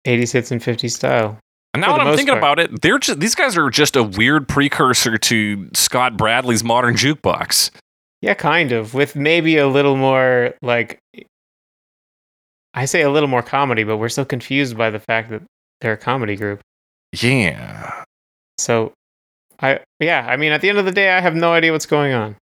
[0.06, 1.38] 80s hits and 50s style.
[1.74, 2.38] And now that I'm thinking part.
[2.38, 6.94] about it, they're just these guys are just a weird precursor to Scott Bradlee's Modern
[6.94, 7.70] Jukebox.
[8.22, 10.98] Yeah, kind of, with maybe a little more like
[12.72, 15.42] I say a little more comedy, but we're still confused by the fact that
[15.82, 16.62] they're a comedy group.
[17.12, 18.04] Yeah.
[18.56, 18.94] So
[19.60, 21.86] I yeah, I mean at the end of the day I have no idea what's
[21.86, 22.36] going on.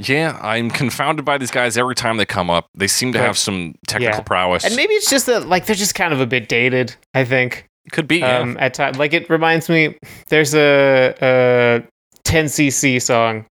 [0.00, 2.66] Yeah, I'm confounded by these guys every time they come up.
[2.76, 4.22] They seem to have some technical Yeah.
[4.22, 4.64] prowess.
[4.64, 7.66] And maybe it's just that like they're just kind of a bit dated, I think.
[7.90, 8.18] Could be.
[8.18, 8.38] yeah.
[8.38, 9.96] Um at times like it reminds me
[10.28, 11.82] there's a a
[12.24, 13.46] 10cc song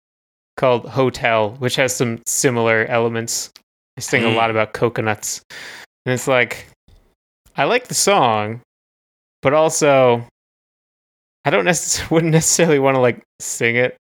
[0.57, 3.51] called Hotel which has some similar elements.
[3.97, 4.33] They sing Mm.
[4.35, 5.41] a lot about coconuts.
[6.05, 6.67] And it's like
[7.57, 8.61] I like the song,
[9.41, 10.27] but also
[11.45, 13.97] I don't necessarily wouldn't necessarily want to like sing it.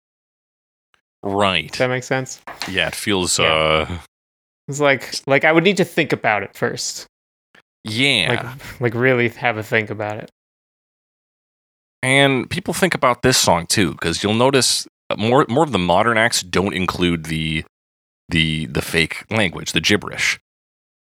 [1.22, 1.70] right.
[1.70, 2.40] Does that make sense?
[2.68, 3.38] Yeah, it feels.
[3.38, 3.46] Yeah.
[3.88, 3.98] uh
[4.68, 7.06] It's like like I would need to think about it first.
[7.84, 8.28] Yeah.
[8.54, 10.30] Like like really have a think about it.
[12.02, 14.86] And people think about this song too, because you'll notice
[15.16, 17.64] more more of the modern acts don't include the
[18.28, 20.38] the the fake language, the gibberish.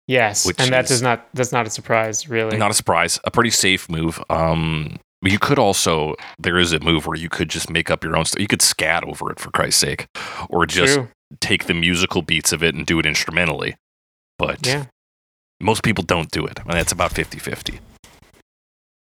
[0.06, 2.56] Yes, and that is- does not that's not a surprise, really.
[2.56, 4.22] Not a surprise, a pretty safe move.
[4.30, 8.04] Um, but you could also there is a move where you could just make up
[8.04, 8.40] your own stuff.
[8.40, 10.06] You could scat over it for Christ's sake,
[10.48, 11.08] or just True.
[11.40, 13.76] take the musical beats of it and do it instrumentally.
[14.38, 14.84] But Yeah.
[15.60, 17.80] most people don't do it, and that's about 50-50.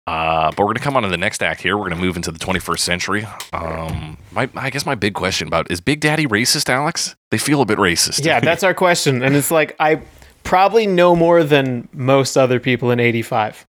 [0.08, 1.78] Uh, but we're gonna come on to the next act here.
[1.78, 3.28] We're gonna move into the 21st century.
[3.52, 7.14] Um, my, I guess my big question about is Big Daddy racist, Alex?
[7.30, 8.24] They feel a bit racist.
[8.24, 9.22] Yeah, that's our question.
[9.22, 10.02] And it's like I
[10.44, 13.66] probably know more than most other people in 85.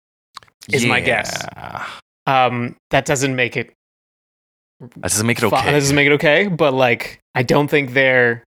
[0.71, 1.43] is my guess.
[2.27, 3.73] Um that doesn't make it
[4.79, 5.63] That doesn't make it okay.
[5.65, 8.43] That doesn't make it okay, but like I don't think they're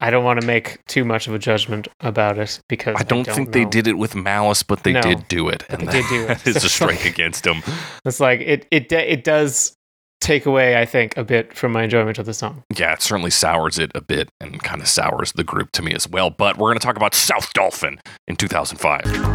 [0.00, 3.24] I don't want to make too much of a judgment about it because I don't,
[3.26, 6.04] think they did it with malice, but they No, did do it, and they did
[6.10, 6.28] do it.
[6.28, 7.62] that is So a strike against them.
[8.04, 9.72] It's like it it it does
[10.20, 12.64] take away I think a bit from my enjoyment of the song.
[12.76, 15.92] Yeah, it certainly sours it a bit and kind of sours the group to me
[15.94, 16.28] as well.
[16.28, 19.33] But we're going to talk about South Dolphin in 2005.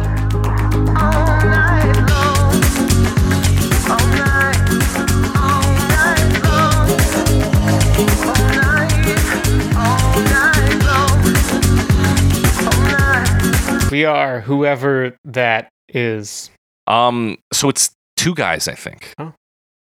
[13.90, 16.50] We are whoever that is.
[16.86, 19.14] Um, so it's two guys, I think.
[19.18, 19.32] Oh.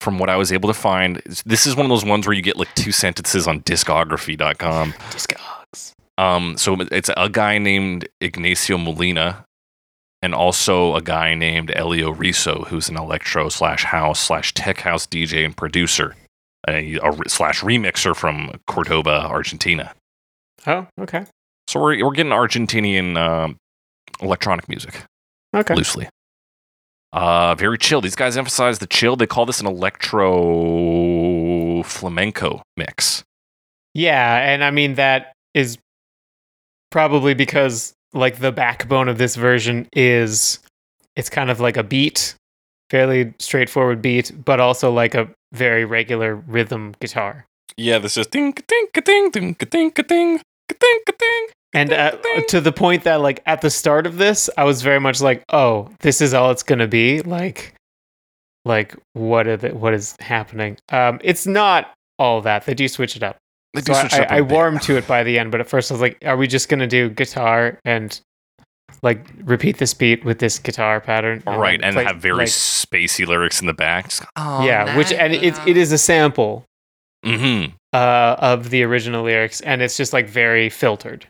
[0.01, 2.41] From what I was able to find, this is one of those ones where you
[2.41, 4.91] get like two sentences on discography.com.
[5.12, 5.93] Discogs.
[6.18, 9.45] Um, so it's a guy named Ignacio Molina
[10.22, 15.08] and also a guy named Elio Riso, who's an electro slash house slash tech house
[15.08, 16.16] DJ and producer,
[16.68, 19.93] a, a slash remixer from Cordoba, Argentina.
[20.68, 21.26] Oh, okay.
[21.68, 23.58] So we're, we're getting Argentinian um,
[24.24, 25.03] electronic music
[25.55, 25.76] Okay.
[25.76, 26.07] loosely.
[27.11, 28.01] Uh, very chill.
[28.01, 29.15] These guys emphasize the chill.
[29.15, 29.67] They call this an
[30.63, 33.24] electro flamenco mix.
[33.93, 35.78] Yeah, and I mean that is
[36.91, 40.59] probably because like the backbone of this version is
[41.15, 42.36] it's kind of like a beat,
[42.89, 47.45] fairly straightforward beat, but also like a very regular rhythm guitar.
[47.78, 51.47] Yeah, this is ding ding ding ding ding ding ding ding ding.
[51.74, 52.11] And uh,
[52.49, 55.43] to the point that like at the start of this, I was very much like,
[55.49, 57.74] "Oh, this is all it's going to be." Like
[58.65, 60.78] like what are the, what is happening?
[60.89, 62.65] Um it's not all that.
[62.65, 63.38] They do switch it up.
[63.74, 64.51] They do I, switch it up a I, I bit.
[64.53, 66.69] warmed to it by the end, but at first I was like, "Are we just
[66.69, 68.19] gonna do guitar and
[69.01, 71.41] like repeat this beat with this guitar pattern.
[71.45, 74.09] right, and play- have very like, spacey lyrics in the back.
[74.09, 76.65] Just, oh, yeah, which and it it is a sample
[77.24, 81.26] hmm uh, of the original lyrics, and it's just like very filtered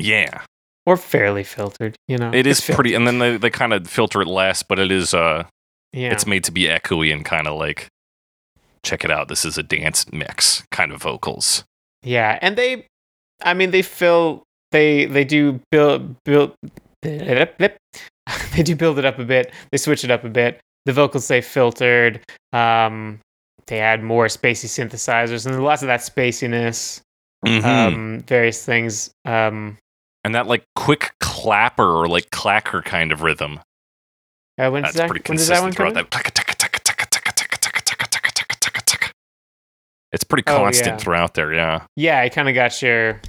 [0.00, 0.42] Yeah,
[0.86, 1.96] or fairly filtered.
[2.08, 2.94] You know, it is pretty.
[2.94, 5.44] And then they, they kind of filter it less, but it is uh,
[5.92, 7.86] Yeah, it's made to be echoey and kind of like,
[8.82, 9.28] check it out.
[9.28, 11.64] This is a dance mix kind of vocals.
[12.02, 12.86] yeah, and they,
[13.42, 14.42] I mean, they fill
[14.72, 16.54] they they do build build.
[18.54, 19.52] They do build it up a bit.
[19.72, 20.60] They switch it up a bit.
[20.86, 22.20] The vocals stay filtered.
[22.52, 23.20] Um,
[23.66, 27.00] they add more spacey synthesizers and lots of that spaciness.
[27.44, 27.64] Mhm.
[27.64, 29.10] Um, various things.
[29.24, 29.78] Um,
[30.24, 33.60] and that like quick clapper or like clacker kind of rhythm.
[34.58, 35.94] uh, when's That's that, pretty when does that one consistent come?
[35.94, 36.10] throughout that.
[40.12, 40.96] It's pretty Oh, constant yeah.
[40.96, 41.86] throughout there, yeah.
[41.94, 43.20] Yeah, it kind of got your.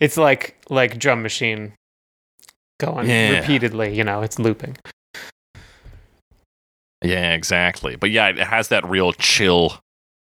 [0.00, 1.74] It's like like drum machine
[2.80, 3.40] going Yeah.
[3.40, 3.94] repeatedly.
[3.94, 4.76] You know, it's looping.
[7.02, 7.96] Yeah, exactly.
[7.96, 9.78] But yeah, it has that real chill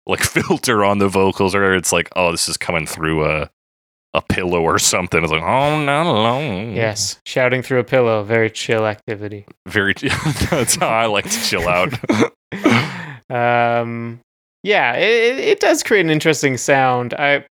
[0.07, 3.49] like filter on the vocals or it's like, oh, this is coming through a
[4.13, 5.23] a pillow or something.
[5.23, 6.73] It's like, oh not alone.
[6.73, 9.45] Yes, shouting through a pillow, very chill activity.
[9.67, 9.93] Very
[10.49, 11.93] that's how I like to chill out.
[13.29, 14.19] um,
[14.63, 17.13] yeah, it, it does create an interesting sound.
[17.13, 17.45] I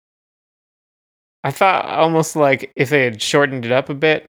[1.43, 4.25] I thought almost like if they had shortened it up a bit,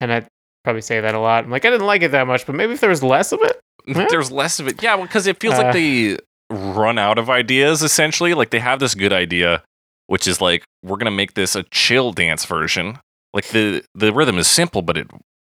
[0.00, 0.26] and I
[0.64, 1.44] probably say that a lot.
[1.44, 3.40] I'm like, I didn't like it that much, but maybe if there was less of
[3.42, 3.58] it.
[3.88, 4.06] Huh?
[4.10, 4.82] There's less of it.
[4.82, 5.62] Yeah, because it feels Uh.
[5.64, 6.18] like they
[6.50, 8.34] run out of ideas essentially.
[8.34, 9.62] Like they have this good idea,
[10.10, 12.98] which is like we're gonna make this a chill dance version.
[13.32, 15.06] Like the the rhythm is simple, but it,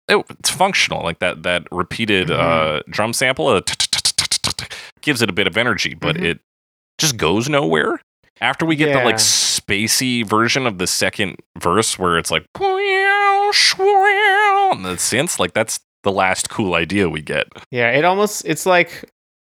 [0.08, 1.04] it it's functional.
[1.04, 2.40] Like that that repeated Mhm.
[2.40, 3.62] uh, drum sample uh,
[5.02, 6.24] gives it a bit of energy, but Mhm.
[6.26, 6.40] it
[7.00, 8.00] just goes nowhere.
[8.40, 14.86] After we get the like spacey version of the second verse, where it's like and
[14.86, 17.48] the synths, like that's the last cool idea we get.
[17.72, 19.10] Yeah, it almost it's like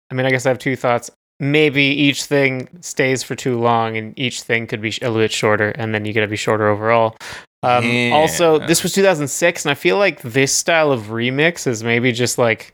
[0.09, 1.09] I mean, I guess I have two thoughts.
[1.41, 5.31] Maybe each thing stays for too long and each thing could be a little bit
[5.31, 7.17] shorter and then you got to be shorter overall.
[7.63, 12.11] Um, also, this was 2006 and I feel like this style of remix is maybe
[12.11, 12.73] just like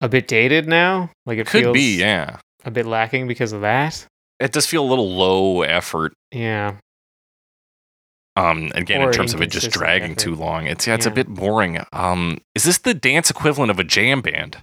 [0.00, 1.10] a bit dated now.
[1.26, 2.38] Like it Could feels be, yeah.
[2.64, 4.06] a bit lacking because of that.
[4.38, 6.12] It does feel a little low effort.
[6.30, 6.76] Yeah.
[8.36, 10.20] Um, again, Or in terms of it just dragging effort.
[10.20, 10.66] too long.
[10.66, 11.82] It's yeah, it's a bit boring.
[11.92, 14.58] Um, is this the dance equivalent of a jam band,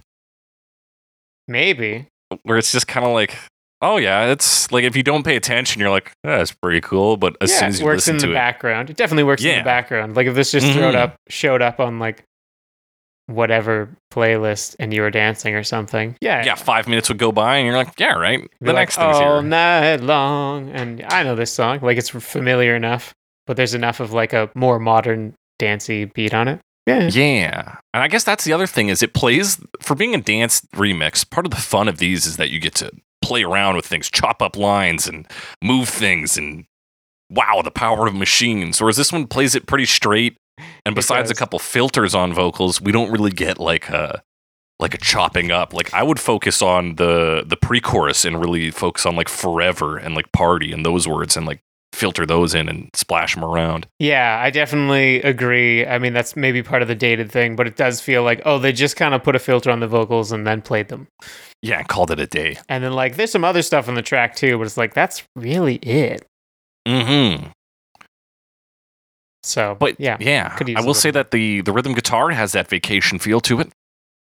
[1.46, 2.06] Maybe.
[2.42, 3.36] Where it's just kind of like,
[3.82, 7.16] oh yeah, it's like if you don't pay attention, you're like, "Ah, that's pretty cool.
[7.16, 8.90] But as yeah, soon as it you works listen in to the it, background.
[8.90, 9.58] It definitely works in Yeah.
[9.58, 10.16] the background.
[10.16, 10.98] Like if this just throwed Mhm.
[10.98, 12.24] up showed up on like
[13.26, 16.14] whatever playlist and you were dancing or something.
[16.20, 16.44] Yeah.
[16.44, 18.40] yeah, five minutes would go by, and you're like, yeah, right.
[18.42, 19.48] Be The like, next thing's all here.
[19.48, 21.78] night long, and I know this song.
[21.80, 23.12] Like it's familiar enough,
[23.46, 26.60] but there's enough of like a more modern dancey beat on it.
[26.86, 27.76] Yeah, Yeah.
[27.94, 31.28] And I guess that's the other thing is it plays for being a dance remix,
[31.28, 32.90] part of the fun of these is that you get to
[33.22, 35.26] play around with things, chop up lines and
[35.62, 36.66] move things and
[37.30, 38.80] wow, the power of machines.
[38.80, 40.36] Whereas this one plays it pretty straight.
[40.86, 44.22] And besides a couple filters on vocals, we don't really get like a
[44.78, 45.72] like a chopping up.
[45.72, 50.14] Like I would focus on the the pre-chorus and really focus on like forever and
[50.14, 51.63] like party and those words and like
[51.94, 53.86] filter those in and splash them around.
[53.98, 55.86] yeah, I definitely agree.
[55.86, 58.58] I mean, that's maybe part of the dated thing, but it does feel like oh,
[58.58, 61.06] they just kind of put a filter on the vocals and then played them,
[61.62, 62.58] Yeah, and called it a day.
[62.68, 65.22] and then like there's some other stuff on the track too, but it's like that's
[65.36, 66.26] really it.
[66.86, 67.48] Mm-hmm.
[69.42, 73.18] So, But yeah, yeah, use will say that the the rhythm guitar has that vacation
[73.18, 73.70] feel to it.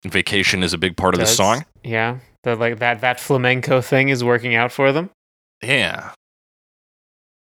[0.03, 1.66] Vacation is a big part of the song.
[1.84, 5.10] Yeah, the like that that flamenco thing is working out for them.
[5.64, 6.12] Yeah.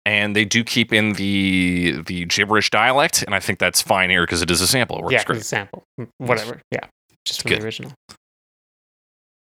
[0.10, 4.24] And they do keep in the the gibberish dialect, and I think that's fine here
[4.24, 4.98] because it is a sample.
[4.98, 5.40] It works yeah, great.
[5.40, 6.62] it's sample, Mm, whatever.
[6.72, 6.86] Yeah,
[7.26, 7.62] just from Good.
[7.62, 7.92] the original.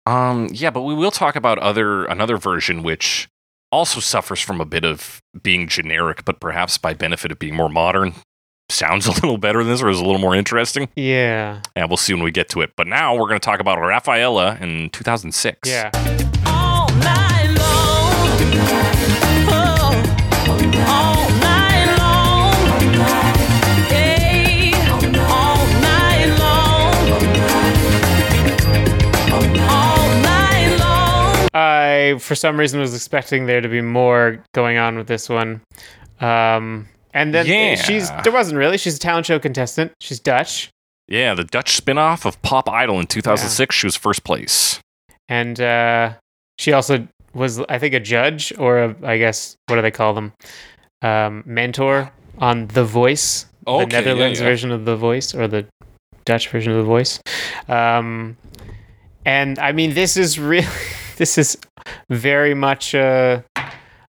[0.05, 3.27] Um, yeah, but we will talk about other another version which
[3.71, 7.69] also suffers from a bit of being generic, but perhaps by benefit of being more
[7.69, 8.13] modern,
[8.69, 10.89] sounds a little better than this, or is a little more interesting.
[10.95, 12.71] Yeah, And we'll see when we get to it.
[12.77, 15.67] But now we're going to talk about Rafaela in 2006.
[15.69, 15.89] yeah.
[32.09, 35.61] I, for some reason, was expecting there to be more going on with this one.
[36.19, 37.75] Um, and then Yeah.
[37.75, 38.77] she's there wasn't really.
[38.77, 39.91] She's a talent show contestant.
[39.99, 40.69] She's Dutch,
[41.07, 43.75] Yeah, the Dutch spin-off of Pop Idol in 2006.
[43.75, 44.79] She was first place.
[45.27, 46.13] and uh,
[46.59, 50.13] she also was, I think, a judge or a, I guess what do they call
[50.13, 50.33] them?
[51.01, 54.45] Um, mentor on The Voice Okay, the yeah, Netherlands yeah.
[54.45, 55.65] version of the voice or the
[56.25, 57.19] Dutch version of the voice.
[57.67, 58.37] Um,
[59.25, 60.67] and I mean, this is really,
[61.21, 61.55] this is
[62.09, 63.45] very much a,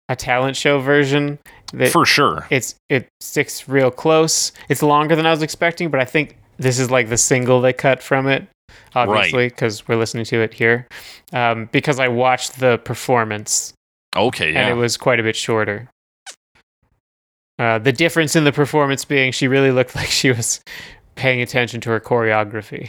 [0.09, 1.39] a talent show version.
[1.75, 2.47] That For sure.
[2.49, 4.51] it's it sticks real close.
[4.71, 7.75] It's longer than I was expecting, but I think this is like the single they
[7.75, 8.47] cut from it,
[8.95, 10.87] obviously, because we're listening to it here.
[11.35, 13.75] Um, because I watched the performance
[14.17, 14.61] Okay, yeah.
[14.63, 15.91] and it was quite a bit shorter.
[17.59, 20.63] Uh, the difference in the performance being she really looked like she was
[21.15, 22.89] paying attention to her choreography.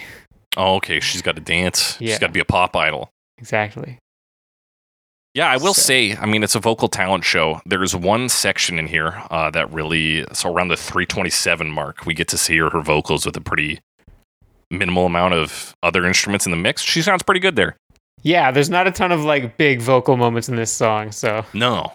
[0.56, 1.02] oh, okay.
[1.02, 1.98] She's got to dance.
[2.00, 2.12] Yeah.
[2.12, 3.10] She's got to be a pop idol.
[3.38, 4.00] Exactly.
[5.34, 7.60] Yeah, I will So- say, I mean, it's a vocal talent show.
[7.66, 12.28] There's one section in here uh, that really, so around the 327 mark, we get
[12.30, 13.80] to see her, her vocals with a pretty
[14.70, 16.82] minimal amount of other instruments in the mix.
[16.84, 17.76] She sounds pretty good there.
[18.22, 21.92] Yeah, there's not a ton of like big vocal moments in this song, so No.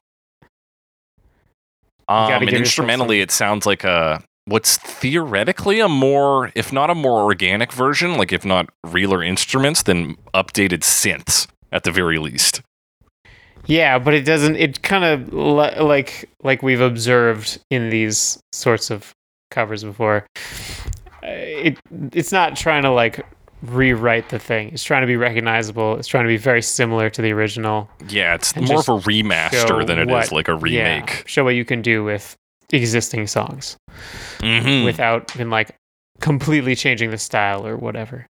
[2.08, 7.20] Um, and instrumentally, it sounds like a what's theoretically a more, if not a more
[7.22, 12.62] organic version, like if not realer instruments, then updated synths at the very least.
[13.68, 14.56] Yeah, but it doesn't.
[14.56, 19.12] It kind of li- like like we've observed in these sorts of
[19.52, 20.26] covers before.
[21.22, 21.78] uh, It
[22.12, 23.24] it's not trying to like
[23.62, 24.68] rewrite the thing.
[24.72, 25.96] It's trying to be recognizable.
[25.98, 27.88] It's trying to be very similar to the original.
[28.08, 31.24] Yeah, it's more of a remaster than it is what- like a Yeah, remake.
[31.26, 32.34] show what you can do with
[32.72, 33.76] existing songs
[34.40, 34.84] Mhm.
[34.84, 35.70] without been like
[36.20, 38.26] completely changing the style or whatever.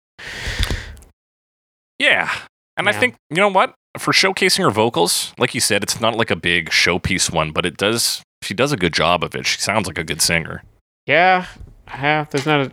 [1.99, 2.31] Yeah.
[2.77, 3.75] And I think, you know what?
[3.99, 7.67] For showcasing her vocals, like you said, it's not like a big showpiece one, but
[7.67, 9.47] it does, she does a good job of it.
[9.47, 10.63] She sounds like a good singer.
[11.07, 11.47] Yeah,
[11.89, 12.25] yeah.
[12.31, 12.73] There's not a.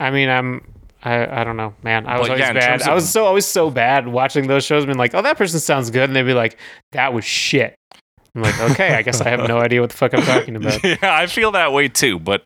[0.00, 0.66] I mean, I'm.
[1.02, 2.06] I, I don't know, man.
[2.06, 2.82] I was always yeah, bad.
[2.82, 4.86] I was so always so bad watching those shows.
[4.86, 6.58] Being like, oh, that person sounds good, and they'd be like,
[6.92, 7.76] that was shit.
[8.34, 10.82] I'm like, okay, I guess I have no idea what the fuck I'm talking about.
[10.84, 12.18] yeah, I feel that way too.
[12.18, 12.44] But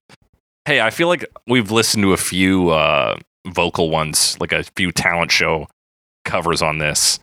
[0.67, 3.17] hey, I feel like we've listened to a few uh,
[3.47, 5.69] vocal ones, like a few talent show
[6.29, 7.19] covers on this,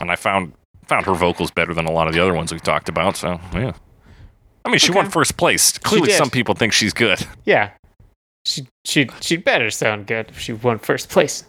[0.00, 0.52] and I found
[0.86, 3.16] found her vocals better than a lot of the other ones we've talked about.
[3.16, 3.72] So yeah,
[4.64, 4.98] I mean, she Okay.
[5.00, 5.78] won first place.
[5.78, 7.26] Clearly, some people think she's good.
[7.44, 7.70] Yeah,
[8.44, 11.44] she she she'd better sound good if she won first place.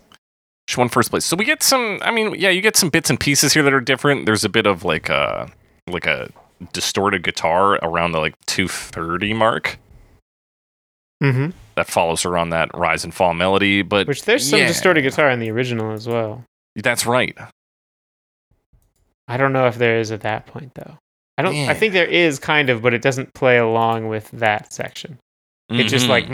[0.68, 1.24] She won first place.
[1.26, 2.00] So we get some.
[2.02, 4.26] I mean, yeah, you get some bits and pieces here that are different.
[4.26, 5.50] There's a bit of like a
[5.90, 6.30] like a
[6.74, 9.78] distorted guitar around the like 230 mark
[11.24, 11.50] Mm-hmm.
[11.76, 13.82] that follows her on that rise and fall melody.
[13.82, 16.44] But Which there's some yeah, distorted guitar in the original as well.
[16.84, 17.38] That's right.
[19.28, 20.98] I don't know if there is at that point though.
[21.38, 21.56] I don't.
[21.56, 21.70] Yeah.
[21.70, 25.20] I think there is kind of, but it doesn't play along with that section.
[25.70, 26.34] It's just mm-hmm.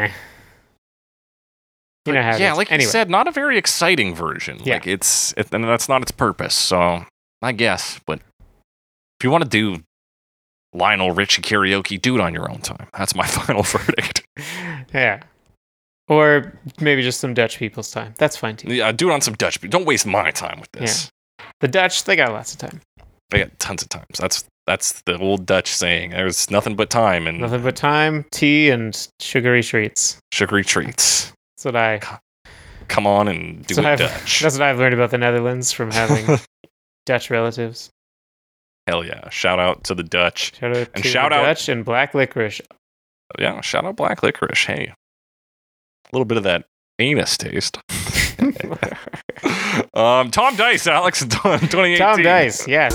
[0.00, 0.14] like.
[2.06, 4.60] You know how yeah, like anyway, you said, not a very exciting version.
[4.62, 4.74] Yeah.
[4.74, 6.54] Like it's, it, and that's not its purpose.
[6.54, 7.04] So
[7.40, 8.20] I guess, but
[9.18, 9.82] if you want to do
[10.74, 12.88] Lionel Richie karaoke, do it on your own time.
[12.96, 14.26] That's my final verdict.
[14.94, 15.22] yeah.
[16.08, 18.14] Or maybe just some Dutch people's time.
[18.18, 18.72] That's fine too.
[18.74, 19.60] Yeah, do it on some Dutch.
[19.60, 21.10] But don't waste my time with this.
[21.38, 21.44] Yeah.
[21.60, 22.80] The Dutch, they got lots of time.
[23.30, 24.18] They got tons of times.
[24.18, 26.10] That's that's the old Dutch saying.
[26.10, 30.18] There's nothing but time and Nothing but time, tea, and sugary treats.
[30.32, 31.32] sugary treats.
[31.56, 32.00] That's what I.
[32.88, 34.40] Come on and do it I've- Dutch.
[34.40, 36.38] That's what I've learned about the Netherlands from having
[37.06, 37.88] Dutch relatives.
[38.86, 39.30] Hell yeah!
[39.30, 40.54] Shout out to the Dutch.
[40.60, 42.60] Shout out And to shout the out- Dutch and black licorice.
[43.38, 44.66] Yeah, shout out black licorice.
[44.66, 44.92] Hey,
[46.12, 46.64] little bit of that
[46.98, 47.78] anus taste.
[49.94, 51.98] um, Tom Dice, Alex, 2018.
[51.98, 52.94] Tom Dice, yes.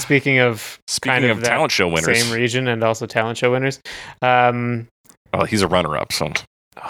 [0.00, 3.52] Speaking of Speaking kind of, of talent show winners, same region and also talent show
[3.52, 3.80] winners,
[4.20, 4.86] um,
[5.32, 6.30] well, he's a runner-up, so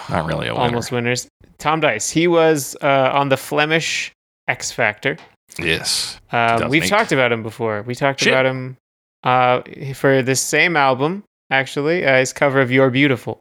[0.09, 0.65] not really a winner.
[0.65, 1.27] almost winners.
[1.57, 4.11] Tom Dice, he was uh, on the Flemish
[4.47, 5.17] X Factor.
[5.59, 6.19] Yes.
[6.31, 7.81] Um, we've make- talked about him before.
[7.83, 8.33] We talked Shit.
[8.33, 8.77] about him
[9.23, 9.61] uh,
[9.93, 12.05] for this same album, actually.
[12.05, 13.39] Uh, his cover of "You're Beautiful,"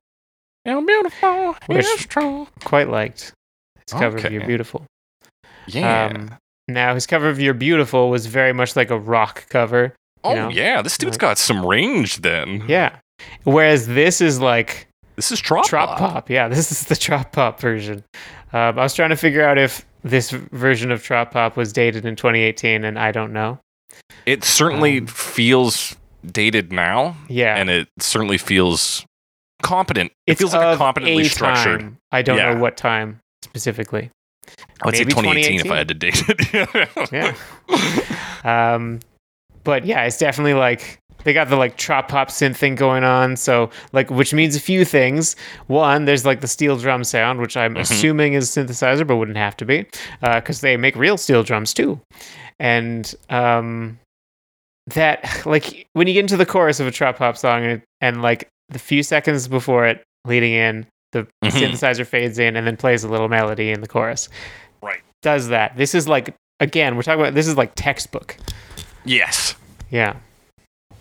[0.64, 1.56] You're beautiful.
[1.66, 2.46] Which- yes, true.
[2.64, 3.32] quite liked.
[3.86, 4.84] His cover of "You're Beautiful."
[5.66, 6.06] Yeah.
[6.14, 6.34] Um,
[6.68, 9.94] now his cover of "You're Beautiful" was very much like a rock cover.
[10.22, 12.18] oh know, yeah, this dude's like- got some range.
[12.22, 12.96] Then Yeah.
[13.44, 16.30] Whereas this is like this is trop, trop pop.
[16.30, 18.04] Yeah, this is the trop pop version.
[18.52, 22.04] Um, I was trying to figure out if this version of trop pop was dated
[22.04, 23.58] in 2018, and I don't know.
[24.26, 25.96] It certainly Um, feels
[26.26, 29.04] dated now, Yeah, and it certainly feels
[29.62, 30.12] competent.
[30.26, 31.80] It it's feels like a competently a structured.
[31.80, 31.96] time.
[32.12, 32.54] I don't Yeah.
[32.54, 34.10] know what time specifically.
[34.82, 37.12] I would say Maybe 2018 if I had to date it.
[37.12, 37.34] Yeah.
[38.44, 39.00] Um,
[39.64, 43.36] but yeah, it's definitely like they got the like trop pop synth thing going on.
[43.36, 45.34] So like, which means a few things.
[45.66, 49.56] One, there's like the steel drum sound, which I'm assuming is synthesizer, but wouldn't have
[49.58, 49.86] to be,
[50.20, 52.00] because they make real steel drums too.
[52.60, 53.98] And um,
[54.94, 58.22] that like when you get into the chorus of a trop pop song and, and
[58.22, 61.50] like the few seconds before it leading in, the Mhm.
[61.50, 64.28] synthesizer fades in and then plays a little melody in the chorus.
[64.82, 65.00] Right.
[65.22, 65.76] Does that?
[65.76, 68.36] This is like again, we're talking about this is like textbook.
[69.04, 69.54] Yes.
[69.90, 70.16] Yeah.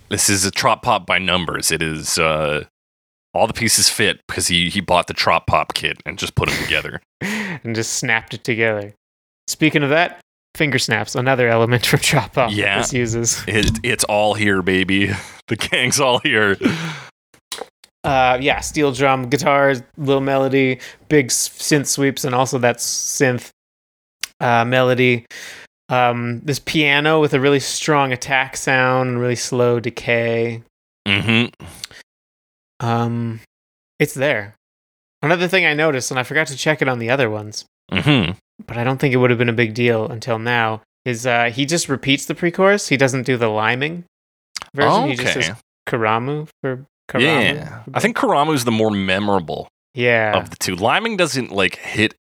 [0.08, 1.70] This is a trop pop by numbers.
[1.72, 2.64] It is uh
[3.32, 6.48] all the pieces fit because he he bought the trop pop kit and just put
[6.48, 7.00] them together.
[7.20, 8.94] and just snapped it together.
[9.46, 10.20] Speaking of that,
[10.54, 12.50] finger snaps, another element from trop pop.
[12.52, 12.78] Yeah.
[12.78, 13.42] this uses.
[13.46, 15.10] It, it's all here, baby.
[15.46, 16.56] The gang's all here.
[18.02, 23.50] Uh, yeah, steel drum, guitars, little melody, big synth sweeps, and also that synth
[24.40, 25.26] uh, melody.
[25.90, 30.62] Um, this piano with a really strong attack sound and really slow decay.
[31.06, 31.64] Mm-hmm.
[32.80, 33.40] Um,
[33.98, 34.54] it's there.
[35.22, 38.32] Another thing I noticed, and I forgot to check it on the other ones, Mm-hmm.
[38.66, 40.80] but I don't think it would have been a big deal until now.
[41.04, 42.88] Is uh, he just repeats the pre-chorus?
[42.88, 44.04] He doesn't do the liming
[44.74, 45.08] version.
[45.10, 45.46] He just Okay.
[45.46, 45.56] says
[45.86, 47.20] Karamu for Karamu.
[47.56, 47.82] Yeah.
[47.92, 50.34] I think Karamu's the more memorable Yeah.
[50.36, 50.76] of the two.
[50.76, 52.14] Liming doesn't like hit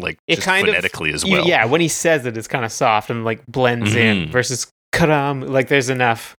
[0.00, 1.46] like It kind of- phonetically as You- well.
[1.46, 4.30] yeah, when he says it, it's kind of soft and like blends in Mhm.
[4.32, 5.40] versus Karam.
[5.42, 6.34] Like there's enough.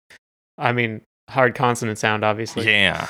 [0.57, 2.65] I mean, hard consonant sound, obviously.
[2.69, 3.07] Yeah.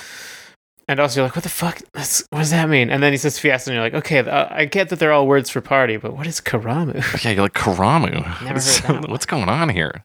[0.87, 1.79] And also, you're like, what the fuck?
[1.93, 2.89] That's, what does that mean?
[2.89, 5.25] And then he says fiesta, and you're like, okay, uh, I get that they're all
[5.27, 6.95] words for party, but what is Karamu?
[7.23, 8.11] Yeah, you're like Karamu.
[8.41, 9.09] Never What's- heard that.
[9.09, 10.03] What's going on here?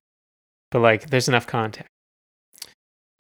[0.71, 1.89] but like, there's enough context.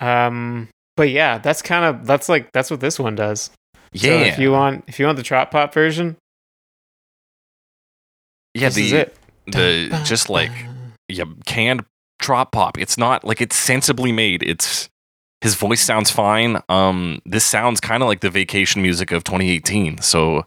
[0.01, 3.51] Um, but yeah, that's kind of that's like that's what this one does.
[3.95, 4.21] So Yeah.
[4.27, 6.17] if you want, if you want the trop pop version,
[8.61, 9.17] yeah, this the is it.
[9.47, 10.51] the just like
[11.09, 11.85] yeah, canned
[12.21, 12.79] trop pop.
[12.79, 14.43] It's not like it's sensibly made.
[14.43, 14.89] It's
[15.43, 16.61] his voice sounds fine.
[16.69, 19.99] Um, this sounds kind of like the vacation music of 2018.
[20.01, 20.45] So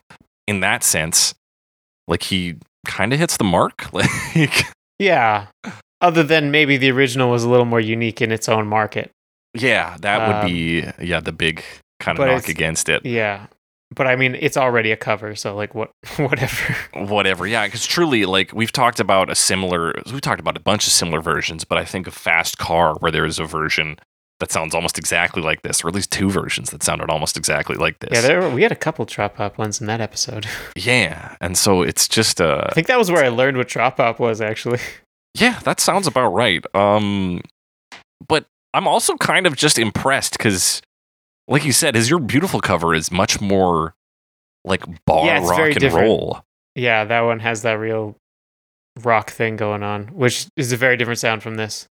[0.47, 1.35] in that sense,
[2.07, 2.55] like he
[2.85, 3.85] kind of hits the mark.
[3.93, 4.65] Like
[4.97, 5.47] yeah.
[6.01, 9.11] Other than maybe the original was a little more unique in its own market.
[9.53, 11.63] yeah, that Um, would be yeah the big
[11.99, 13.05] kind of knock against it.
[13.05, 13.47] Yeah.
[13.95, 16.75] But I mean, it's already a cover, so like, what, whatever.
[16.93, 20.85] Whatever, yeah, because truly, like we've talked about a similar, we've talked about a bunch
[20.85, 23.97] of similar versions, but I think of Fast Car, where there is a version
[24.39, 27.75] that sounds almost exactly like this, or at least two versions that sounded almost exactly
[27.75, 28.09] like this.
[28.13, 30.45] Yeah, there were, we had a couple trop pop ones in that episode.
[30.75, 33.97] Yeah, and so it's just uh I think that was where I learned what trop
[33.97, 34.79] pop was actually.
[35.33, 36.63] yeah, that sounds about right.
[36.73, 37.41] Um
[38.25, 40.81] but I'm also kind of just impressed cuz
[41.49, 43.93] like you said, his your beautiful cover is much more
[44.63, 46.07] like bar Yeah, rock and different.
[46.07, 46.41] roll.
[46.75, 48.15] Yeah, that one has that real
[49.01, 51.87] rock thing going on, which is a very different sound from this.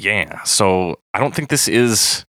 [0.00, 2.24] Yeah, so I don't think this is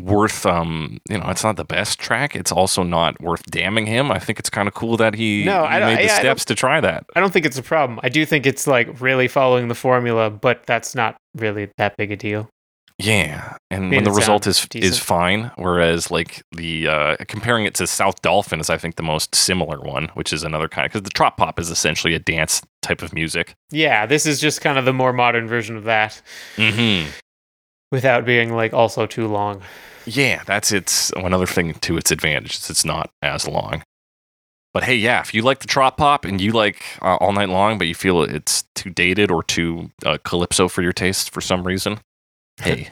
[0.00, 4.10] worth um you know it's not the best track it's also not worth damning him
[4.10, 6.16] i think it's kind of cool that he, No, he I made the yeah, I
[6.16, 8.00] don't- steps to try that I don't think it's a problem.
[8.02, 12.10] I do think it's like really following the formula, but that's not really that big
[12.10, 12.48] a deal.
[12.98, 17.74] Yeah, and Made when the result is is fine, whereas like the uh, comparing it
[17.74, 21.02] to South Dolphin is I think the most similar one, which is another kind because
[21.02, 23.54] the trop pop is essentially a dance type of music.
[23.70, 26.20] Yeah, this is just kind of the more modern version of that
[26.56, 27.10] Mm-hmm.
[27.90, 29.62] without being like also too long.
[30.06, 32.56] Yeah, that's its another thing to its advantage.
[32.68, 33.82] It's not as long.
[34.74, 37.50] But hey, yeah, if you like the trop pop and you like uh, all night
[37.50, 41.42] long, but you feel it's too dated or too uh, calypso for your taste for
[41.42, 42.00] some reason,
[42.60, 42.90] hey,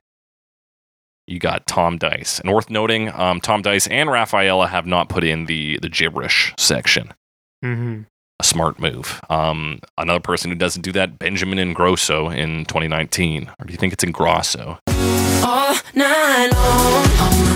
[1.27, 2.41] you got Tom Dice.
[2.41, 6.55] And worth noting, um, Tom Dice and Rafaela have not put in the the gibberish
[6.59, 7.13] section.
[7.65, 8.03] Mm-hmm.
[8.39, 9.21] A smart move.
[9.29, 13.51] Um, another person who doesn't do that, Benjamin Ingrosso in 2019.
[13.59, 14.79] Or do you think it's Ingrosso?
[15.45, 17.50] all night long.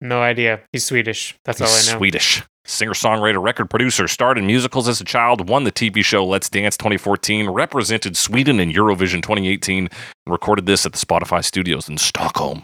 [0.00, 0.60] No idea.
[0.72, 1.36] He's Swedish.
[1.44, 1.98] That's all I know.
[1.98, 2.42] Swedish.
[2.64, 6.48] Singer songwriter, record producer, starred in musicals as a child, won the TV show Let's
[6.48, 9.90] Dance 2014, represented Sweden in Eurovision 2018, and
[10.26, 12.62] recorded this at the Spotify studios in Stockholm.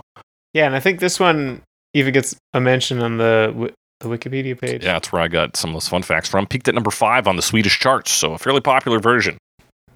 [0.53, 4.85] Yeah, and I think this one even gets a mention on the the Wikipedia page.
[4.85, 6.47] Yeah, that's where I got some of those fun facts from.
[6.47, 9.39] Peaked at number five on the Swedish charts, so a fairly popular version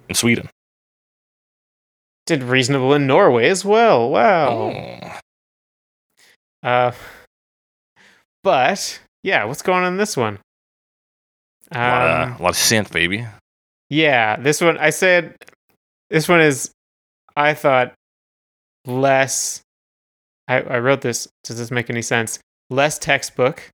[0.09, 0.49] in Sweden.
[2.25, 4.09] Did reasonable in Norway as well.
[4.09, 4.73] Wow.
[6.63, 6.67] Oh.
[6.67, 6.91] Uh,
[8.43, 10.39] but yeah, what's going on in this one?
[11.71, 13.25] a, lot Um, of, a lot of synth, baby.
[13.89, 15.35] yeah, this one I said
[16.09, 16.71] this one is
[17.35, 17.93] I thought
[18.85, 19.61] less.
[20.47, 21.27] I, I wrote this.
[21.43, 22.39] Does this make any sense?
[22.69, 23.69] less textbook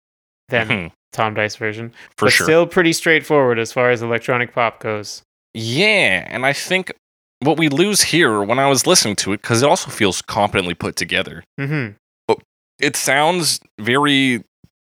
[0.49, 0.91] than Mhm.
[1.13, 2.45] Tom Dice version, For but sure.
[2.47, 5.21] still pretty straightforward as far as electronic pop goes.
[5.53, 6.91] Yeah, and I think
[7.41, 10.73] what we lose here when I was listening to it, because it also feels competently
[10.73, 11.43] put together.
[11.59, 11.89] hmm
[12.79, 14.43] It sounds very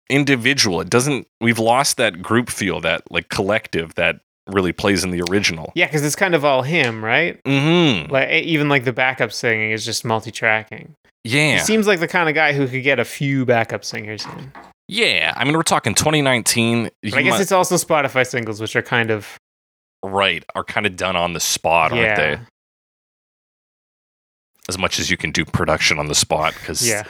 [0.09, 0.81] individual.
[0.81, 1.27] It doesn't.
[1.39, 5.71] We've lost that group feel, that like collective that really plays in the original.
[5.75, 7.39] Yeah, because it's kind of all him, right?
[7.43, 8.11] Mm-hmm.
[8.11, 10.95] Like even like the backup singing is just multi-tracking.
[11.23, 11.53] Yeah.
[11.53, 14.51] He seems like the kind of guy who could get a few backup singers in.
[14.87, 15.33] yeah.
[15.35, 16.89] I mean, we're talking 2019.
[17.03, 19.37] But I guess it's also Spotify singles, which are kind of
[20.03, 20.43] right.
[20.55, 22.39] Are kind of done on the spot, aren't they?
[24.67, 27.03] As much as you can do production on the spot, because yeah.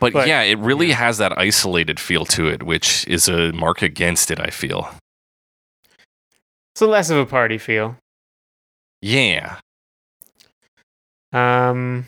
[0.00, 0.94] But, But- yeah, it really yeah.
[0.96, 4.38] has that isolated feel to it, which is a mark against it.
[4.40, 4.88] I feel.
[6.76, 7.96] So less of a party feel.
[9.02, 9.56] Yeah.
[11.32, 12.06] Um,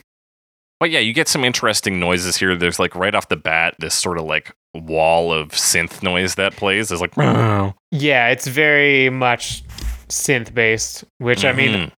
[0.79, 2.57] But yeah, you get some interesting noises here.
[2.57, 6.57] There's like right off the bat this sort of like wall of synth noise that
[6.57, 6.89] plays.
[6.89, 9.62] There's like yeah, it's very much
[10.09, 11.93] synth based, which I mean, Mhm.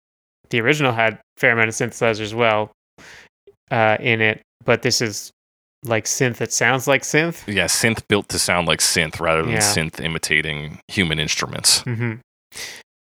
[0.51, 2.71] the original had a fair amount of synthesizers as well
[3.71, 5.31] uh, in it, but this is
[5.85, 7.43] like synth that sounds like synth.
[7.52, 9.59] yeah, synth built to sound like synth rather than Yeah.
[9.59, 11.81] synth imitating human instruments.
[11.82, 12.15] hmm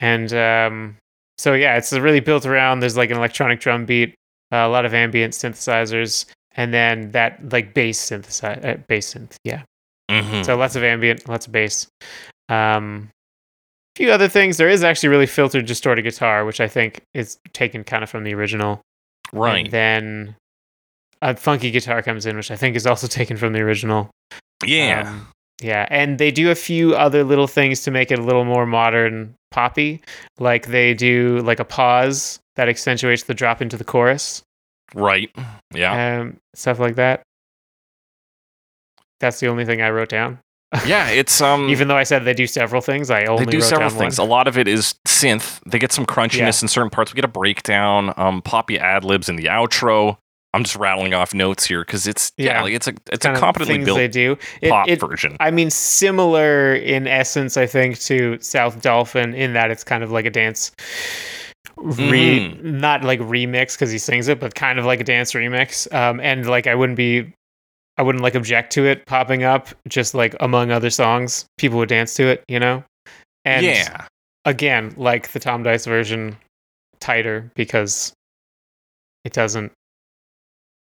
[0.01, 0.97] And um,
[1.39, 2.81] so yeah, it's really built around.
[2.81, 4.15] There's like an electronic drum beat,
[4.53, 9.35] uh, a lot of ambient synthesizers, and then that like bass synthesizer, uh, bass synth.
[9.45, 9.63] Yeah,
[10.11, 10.45] Mhm.
[10.45, 11.89] so lots of ambient, lots of bass.
[12.49, 13.11] Um,
[13.97, 14.57] a few other things.
[14.57, 18.23] There is actually really filtered distorted guitar, which I think is taken kind of from
[18.23, 18.81] the original.
[19.33, 19.65] right.
[19.65, 20.37] And then
[21.23, 24.11] a funky guitar comes in, which I think is also taken from the original.
[24.65, 25.11] yeah.
[25.11, 25.29] Um,
[25.61, 28.65] yeah, and they do a few other little things to make it a little more
[28.65, 30.01] modern poppy.
[30.39, 34.43] Like they do like a pause that accentuates the drop into the chorus.
[34.95, 35.31] right.
[35.75, 36.21] Yeah.
[36.21, 37.23] Um, stuff like that.
[39.21, 40.39] That's the only thing I wrote down.
[40.87, 41.09] yeah.
[41.11, 41.69] It's um.
[41.71, 43.99] Even though I said they do several things, I only they do wrote several down
[43.99, 44.19] things.
[44.21, 44.29] One.
[44.29, 45.61] A lot of it is synth.
[45.67, 47.13] They get some crunchiness in certain parts.
[47.13, 48.15] We get a breakdown.
[48.17, 50.19] Um, poppy ad libs in the outro.
[50.59, 52.63] I'm just rattling off notes here because it's yeah, Yeah.
[52.63, 54.37] like it's a it's a competently built they do.
[54.61, 55.37] It, pop it- version.
[55.39, 60.11] I mean, similar in essence, I think, to South Dolphin in that it's kind of
[60.11, 60.73] like a dance.
[61.77, 62.81] Re, Mm-hmm.
[62.81, 65.93] not like remix because he sings it, but kind of like a dance remix.
[65.95, 67.33] Um, and like I wouldn't be,
[67.97, 71.47] I wouldn't like object to it popping up just like among other songs.
[71.57, 72.83] People would dance to it, you know.
[73.45, 74.07] And yeah.
[74.45, 76.37] again, like the Tom Dice version,
[76.99, 78.13] tighter because
[79.25, 79.71] it doesn't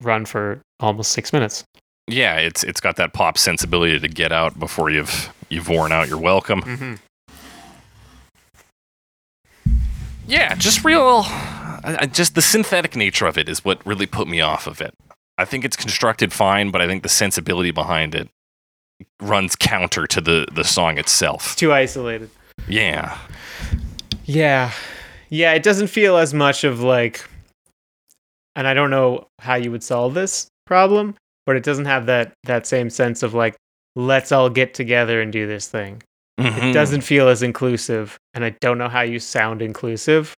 [0.06, 1.64] run for almost six minutes.
[2.08, 6.08] Yeah, it's it's got that pop sensibility to get out before you've you've worn out
[6.10, 6.62] your welcome.
[6.62, 6.94] Mm-hmm.
[10.28, 14.28] Yeah, just real I, I- just the synthetic nature of it is what really put
[14.28, 14.94] me off of it.
[15.38, 18.30] I think it's constructed fine, but I think the sensibility behind it
[19.22, 21.56] runs counter to the the song itself.
[21.56, 22.30] Too isolated.
[22.68, 23.18] Yeah.
[24.26, 24.72] Yeah.
[25.30, 27.28] Yeah, it doesn't feel as much of like
[28.56, 31.16] and I don't know how you would solve this problem,
[31.46, 33.56] but it doesn't have that that same sense of like
[33.96, 36.02] let's all get together and do this thing.
[36.40, 36.70] Mhm.
[36.72, 40.34] It doesn't feel as inclusive and I don't know how you sound inclusive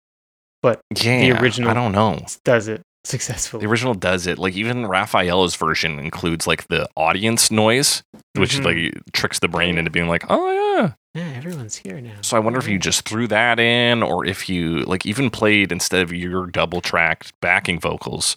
[0.61, 2.19] but Yeah, the original- I don't know.
[2.43, 3.61] does it successfully.
[3.65, 4.37] The original does it.
[4.37, 8.03] Like even Rafaela's version includes like the audience noise,
[8.33, 8.65] which Mhm.
[8.65, 10.93] like tricks the brain into being like, oh yeah.
[11.13, 12.17] yeah, everyone's here now.
[12.21, 15.71] So I wonder if you just threw that in, or if you like even played
[15.71, 18.35] instead of your double tracked backing vocals,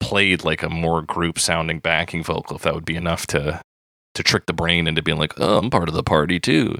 [0.00, 2.56] played like a more group sounding backing vocal.
[2.56, 3.60] If that would be enough to
[4.14, 6.78] to trick the brain into being like, oh, I'm part of the party too.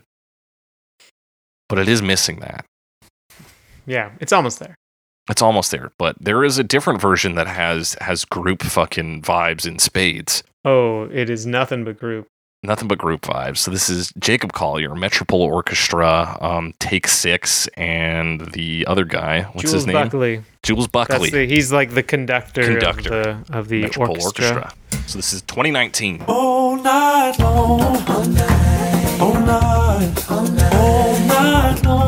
[1.68, 2.64] But it is missing that.
[3.86, 4.74] Yeah, it's almost there.
[5.28, 9.66] It's almost there, but there is a different version that has has group fucking vibes
[9.66, 10.42] in spades.
[10.64, 12.28] Oh, it is nothing but group.
[12.62, 13.58] Nothing but group vibes.
[13.58, 19.42] So this is Jacob Collier, Metropole Orchestra, um, Take Six, and the other guy.
[19.42, 19.94] What's Jules his name?
[19.94, 20.42] Jules Buckley.
[20.62, 21.30] Jules That's Buckley.
[21.30, 23.20] the, he's like the conductor, Conductor.
[23.20, 24.46] of the of the Metropole orchestra.
[24.56, 24.72] Orchestra.
[25.06, 26.24] So this is 2019.
[26.26, 27.80] All night long.
[27.80, 29.18] All night.
[29.20, 30.30] All night.
[30.30, 32.05] All night long.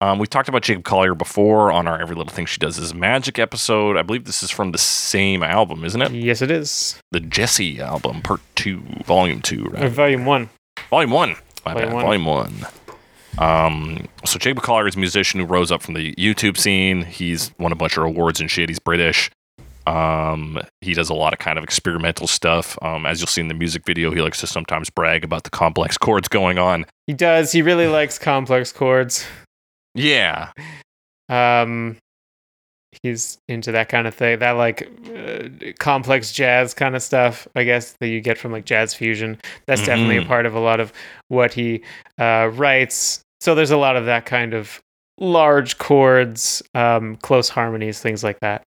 [0.00, 2.94] Um, we talked about Jacob Collier before on our Every Little Thing She Does is
[2.94, 3.96] Magic episode.
[3.96, 6.12] I believe this is from the same album, isn't it?
[6.12, 7.00] Yes, it is.
[7.10, 9.90] The Djesse album, Part Two, Volume Two, Or right?
[9.90, 10.50] volume one.
[10.90, 11.34] Volume One.
[11.66, 11.94] My Volume bad.
[11.94, 12.04] one.
[12.04, 12.54] Volume One.
[13.38, 17.02] Um, so Jacob Collier is a musician who rose up from the YouTube scene.
[17.02, 18.68] He's won a bunch of awards and shit.
[18.68, 19.30] He's British.
[19.86, 22.78] Um, he does a lot of kind of experimental stuff.
[22.82, 25.50] Um, as you'll see in the music video, he likes to sometimes brag about the
[25.50, 26.84] complex chords going on.
[27.08, 27.50] He does.
[27.52, 29.26] He really likes complex chords.
[29.94, 30.52] Yeah.
[31.28, 31.96] Um,
[33.02, 35.48] he's into that kind of thing, that like uh,
[35.78, 39.38] complex jazz kind of stuff, I guess that you get from like jazz fusion.
[39.66, 40.26] That's definitely a Mhm.
[40.28, 40.92] part of a lot of
[41.28, 41.82] what he
[42.18, 43.20] uh, writes.
[43.40, 44.80] So there's a lot of that kind of
[45.18, 48.62] large chords, um, close harmonies, things like that.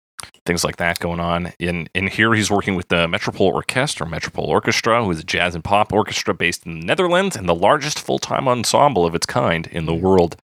[0.46, 1.52] Things like that going on.
[1.60, 5.54] In in here he's working with the Metropole Orchestra, Metropole Orchestra, who is a jazz
[5.54, 9.66] and pop orchestra based in the Netherlands and the largest full-time ensemble of its kind
[9.68, 10.36] in the world.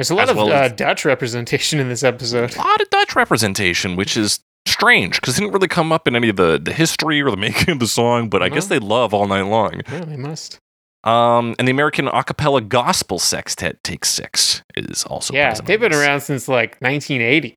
[0.00, 2.54] There's a lot of well uh, Dutch representation in this episode.
[2.56, 6.16] A lot of Dutch representation, which is strange because it didn't really come up in
[6.16, 8.78] any of the, the history or the making of the song, but I guess they
[8.78, 9.82] love all night long.
[9.92, 10.58] Yeah, they must.
[11.04, 15.92] Um, and the American a cappella gospel sextet Take Six is also yeah, they've been
[15.92, 16.00] this.
[16.00, 17.54] around since like 1980.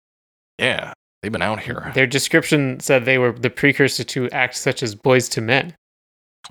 [0.59, 0.91] Yeah,
[1.21, 1.93] they've been out here.
[1.93, 5.75] Their description said they were the precursor to acts such as Boyz II Men.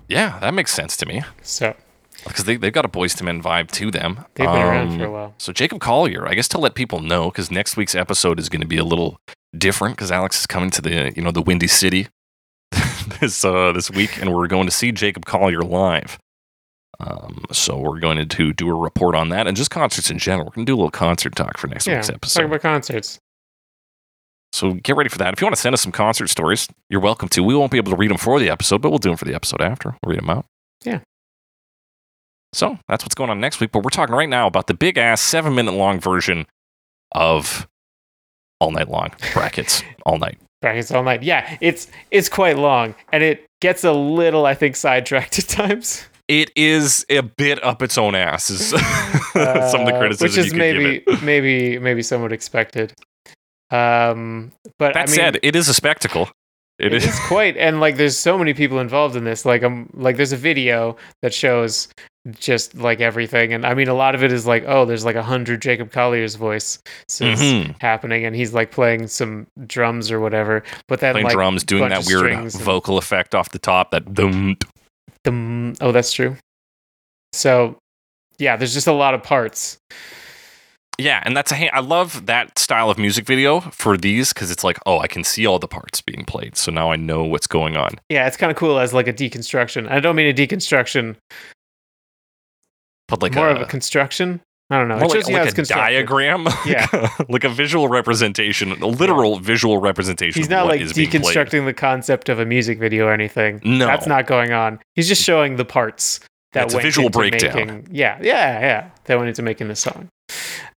[0.07, 1.75] Yeah, that makes sense to me So
[2.25, 4.25] because they they've got a Boyz II Men vibe to them.
[4.35, 5.33] they've been around Um, for a while.
[5.37, 8.61] So Jacob Collier, I guess to let people know, because next week's episode is going
[8.61, 9.17] to be a little
[9.57, 12.07] different because Alex is coming to the you know the Windy City
[13.19, 16.17] this uh, this week, and we're going to see Jacob Collier live.
[16.99, 20.19] Um, so we're going to do, do a report on that and just concerts in
[20.19, 20.45] general.
[20.47, 22.41] We're going to do a little concert talk for next Yeah, week's episode.
[22.41, 23.19] talk about concerts.
[24.53, 25.33] So get ready for that.
[25.33, 27.41] If you want to send us some concert stories, you're welcome to.
[27.43, 29.25] We won't be able to read them for the episode, but we'll do them for
[29.25, 29.97] the episode after.
[30.03, 30.45] We'll read them out.
[30.85, 30.99] Yeah.
[32.53, 33.71] So that's what's going on next week.
[33.71, 36.45] But we're talking right now about the big ass seven minute long version
[37.13, 37.67] of
[38.59, 40.37] All Night Long brackets all night.
[40.61, 41.23] Brackets all night.
[41.23, 46.05] Yeah, it's it's quite long, and it gets a little, I think, sidetracked at times.
[46.29, 48.49] It is a bit up its own ass.
[48.49, 51.21] Is some of the Uh, criticism which is maybe it.
[51.21, 52.93] maybe maybe somewhat expected.
[53.71, 56.29] Um, but That I mean, said, it is a spectacle.
[56.79, 59.45] it is quite, and like, there's so many people involved in this.
[59.45, 61.87] Like, I'm like, there's a video that shows
[62.39, 65.15] just like everything, and I mean, a lot of it is like, oh, there's like
[65.17, 66.79] a hundred Jacob Collier's voice
[67.09, 67.75] Mhm.
[67.81, 70.63] happening, and he's like playing some drums or whatever.
[70.87, 73.91] But then Playing like, drums, doing that weird strings and- vocal effect off the top.
[73.91, 74.55] That dum,
[75.23, 75.73] Dum.
[75.81, 76.37] Oh, that's true.
[77.33, 77.77] So,
[78.37, 79.77] yeah, there's just a lot of parts.
[80.99, 84.51] Yeah, and that's a ha- I love that style of music video for these because
[84.51, 87.23] it's like, oh, I can see all the parts being played, so now I know
[87.23, 87.95] what's going on.
[88.09, 89.89] Yeah, it's kind of cool as like a deconstruction.
[89.89, 91.15] I don't mean a deconstruction,
[93.07, 94.41] But like more a, of a uh, construction.
[94.69, 94.97] I don't know.
[94.97, 96.87] more It like, like a diagram, Yeah.
[97.29, 100.39] like a visual representation, a literal visual representation.
[100.39, 103.61] He's not like deconstructing the concept of a music video or anything.
[103.63, 103.85] No.
[103.85, 104.79] that's not going on.
[104.95, 106.21] He's just showing the parts
[106.53, 107.55] that It's a went visual into breakdown.
[107.55, 108.89] Making, yeah, yeah, yeah.
[109.05, 110.07] That went into making the song.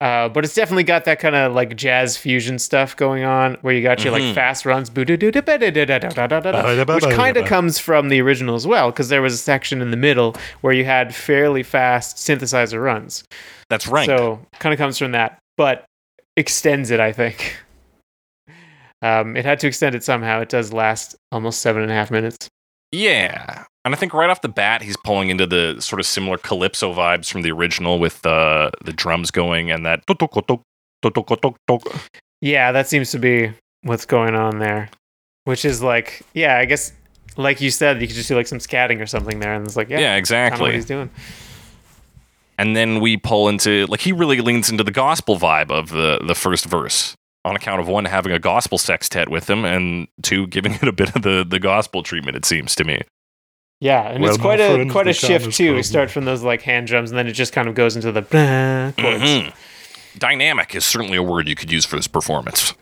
[0.02, 3.74] Uh, but it's definitely got that kind of like jazz fusion stuff going on, where
[3.74, 4.26] you got your Mhm.
[4.28, 5.08] like fast runs, which
[7.16, 9.98] kind of comes from the original as well, because there was a section in the
[9.98, 13.24] middle where you had fairly fast synthesizer runs.
[13.70, 14.06] That's right.
[14.06, 15.86] So kind of comes from that, but
[16.36, 17.58] extends it, I think.
[19.02, 20.42] Um, it had to extend it somehow.
[20.42, 22.48] It does last almost seven and a half minutes.
[22.92, 26.38] yeah, and I think right off the bat, he's pulling into the sort of similar
[26.38, 30.04] calypso vibes from the original with uh, the drums going and that.
[32.42, 33.52] Yeah, that seems to be
[33.84, 34.90] what's going on there.
[35.46, 36.92] Which is like, yeah, I guess,
[37.38, 39.76] like you said, you could just do like some scatting or something there, and it's
[39.78, 40.62] like, yeah, Yeah, exactly.
[40.64, 41.10] what he's doing.
[42.58, 46.20] and then we pull into like he really leans into the gospel vibe of the
[46.26, 47.14] the first verse
[47.44, 50.92] on account of one having a gospel sextet with him and two giving it a
[50.92, 53.02] bit of the the gospel treatment it seems to me
[53.82, 55.76] Yeah, and Well, it's quite a quite a shift Chinese too.
[55.76, 58.12] We start from those like hand drums, and then it just kind of goes into
[58.12, 59.24] the blah chords.
[59.24, 59.54] Mhm.
[60.18, 62.74] dynamic is certainly a word you could use for this performance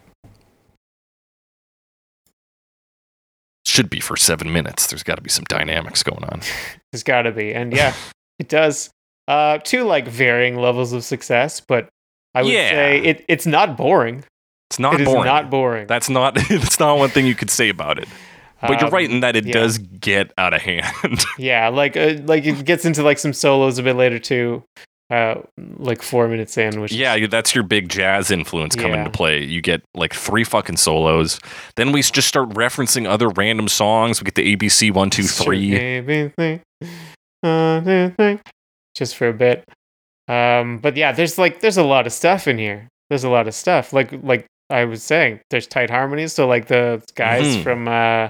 [3.66, 6.42] should be for seven minutes there's got to be some dynamics going on
[6.92, 7.96] There's got to be, and yeah,
[8.40, 8.92] it does.
[9.28, 11.90] Uh, to like varying levels of success, but
[12.36, 12.70] I would Yeah.
[12.70, 14.24] say it it's not boring.
[14.70, 15.88] it's not It is boring not boring.
[15.88, 18.08] that's not that's not one thing you could say about it
[18.68, 19.54] but you're Um, right in that it yeah.
[19.54, 23.78] does get out of hand Yeah, like uh, like it gets into like some solos
[23.78, 24.64] a bit later too.
[25.12, 25.36] Uh,
[25.78, 29.00] like four minutes in, which Yeah, that's your big jazz influence coming Yeah.
[29.06, 29.44] into play.
[29.44, 31.40] You get like three fucking solos.
[31.76, 34.20] Then we just start referencing other random songs.
[34.22, 35.78] We get the ABC one, two, three.
[38.96, 39.66] Just for a bit.
[40.28, 42.88] Um, but yeah, there's like there's a lot of stuff in here.
[43.10, 43.92] There's a lot of stuff.
[43.94, 46.34] Like like I was saying, there's tight harmonies.
[46.34, 47.64] So like the guys Mhm.
[47.64, 48.30] from uh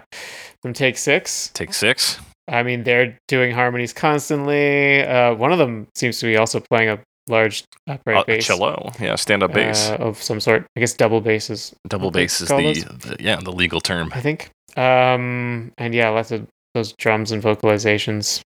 [0.61, 2.19] from Take Six, Take six.
[2.47, 5.01] I mean, they're doing harmonies constantly.
[5.01, 6.99] Uh, one of them seems to be also playing a
[7.29, 8.45] large upright Uh, bass.
[8.45, 8.91] cello.
[8.99, 9.89] Yeah, stand up bass.
[9.89, 10.65] uh, of some sort.
[10.75, 12.55] I guess double bass is Double bass is the,
[12.99, 14.11] the yeah the legal term.
[14.13, 14.49] I think.
[14.75, 18.41] Um, and yeah, lots of those drums and vocalizations.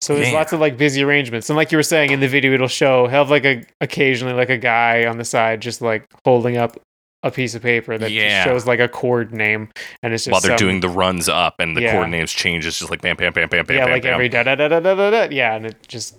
[0.00, 0.34] So there's Man.
[0.34, 1.50] lots of like busy arrangements.
[1.50, 4.48] And like you were saying in the video, it'll show have like a occasionally like
[4.50, 6.76] a guy on the side just like holding up
[7.24, 8.44] a piece of paper that just Yeah.
[8.44, 9.68] shows like a chord name
[10.04, 11.92] and it's just While they're some- doing the runs up and the Yeah.
[11.94, 14.14] chord names change, it's just like bam, bam, bam, bam, bam, yeah, bam, like bam.
[14.14, 15.28] every da da da da da da.
[15.32, 16.16] Yeah, and it just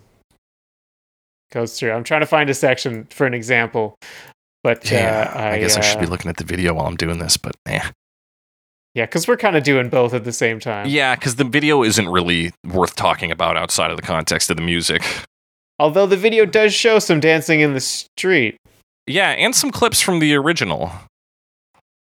[1.52, 1.94] goes through.
[1.94, 3.96] I'm trying to find a section for an example,
[4.62, 6.98] but yeah, uh, I, guess I should be uh, looking at the video while I'm
[6.98, 7.80] doing this, but eh.
[8.96, 10.88] Yeah, because we're kind of doing both at the same time.
[10.88, 14.64] Yeah, because the video isn't really worth talking about outside of the context of the
[14.64, 15.04] music.
[15.78, 18.58] Although the video does show some dancing in the street.
[19.08, 20.92] Yeah, and some clips from the original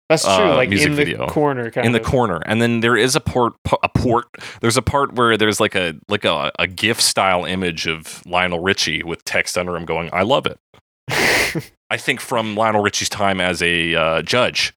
[0.09, 0.33] That's true.
[0.33, 1.27] Uh, like in the video.
[1.29, 2.07] corner, kind in the of.
[2.07, 4.27] corner, and then there is a port, a port.
[4.61, 8.61] There's a part where there's like a like a, a GIF style image of Lionel
[8.61, 10.59] Richie with text under him going, "I love it."
[11.91, 14.73] I think from Lionel Richie's time as a uh, judge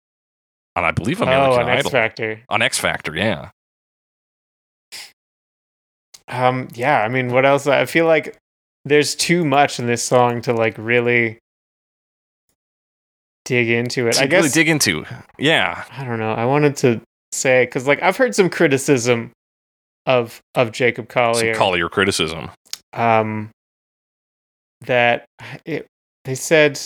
[0.76, 2.42] on, I believe, oh, American an X Factor.
[2.50, 3.50] on X Factor, yeah.
[6.28, 7.02] Um, yeah.
[7.02, 7.68] I mean, what else?
[7.68, 8.38] I feel like
[8.84, 11.40] there's too much in this song to like really
[13.46, 14.14] dig into it.
[14.14, 15.06] To I really guess dig into,
[15.38, 15.84] yeah.
[15.92, 16.34] I don't know.
[16.34, 19.32] I wanted to say because like I've heard some criticism
[20.06, 21.56] of of Jacob Some Collier.
[21.56, 22.50] Collier criticism.
[22.94, 23.50] um,
[24.82, 25.26] that
[25.66, 25.86] it
[26.26, 26.80] they said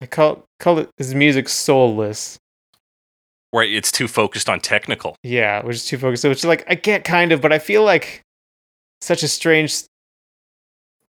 [0.00, 2.36] they call call it his music soulless.
[3.52, 5.16] Right, it's too focused on technical.
[5.24, 6.24] Yeah, which is too focused.
[6.24, 8.22] Which is like I get kind of, but I feel like
[9.00, 9.72] such a strange.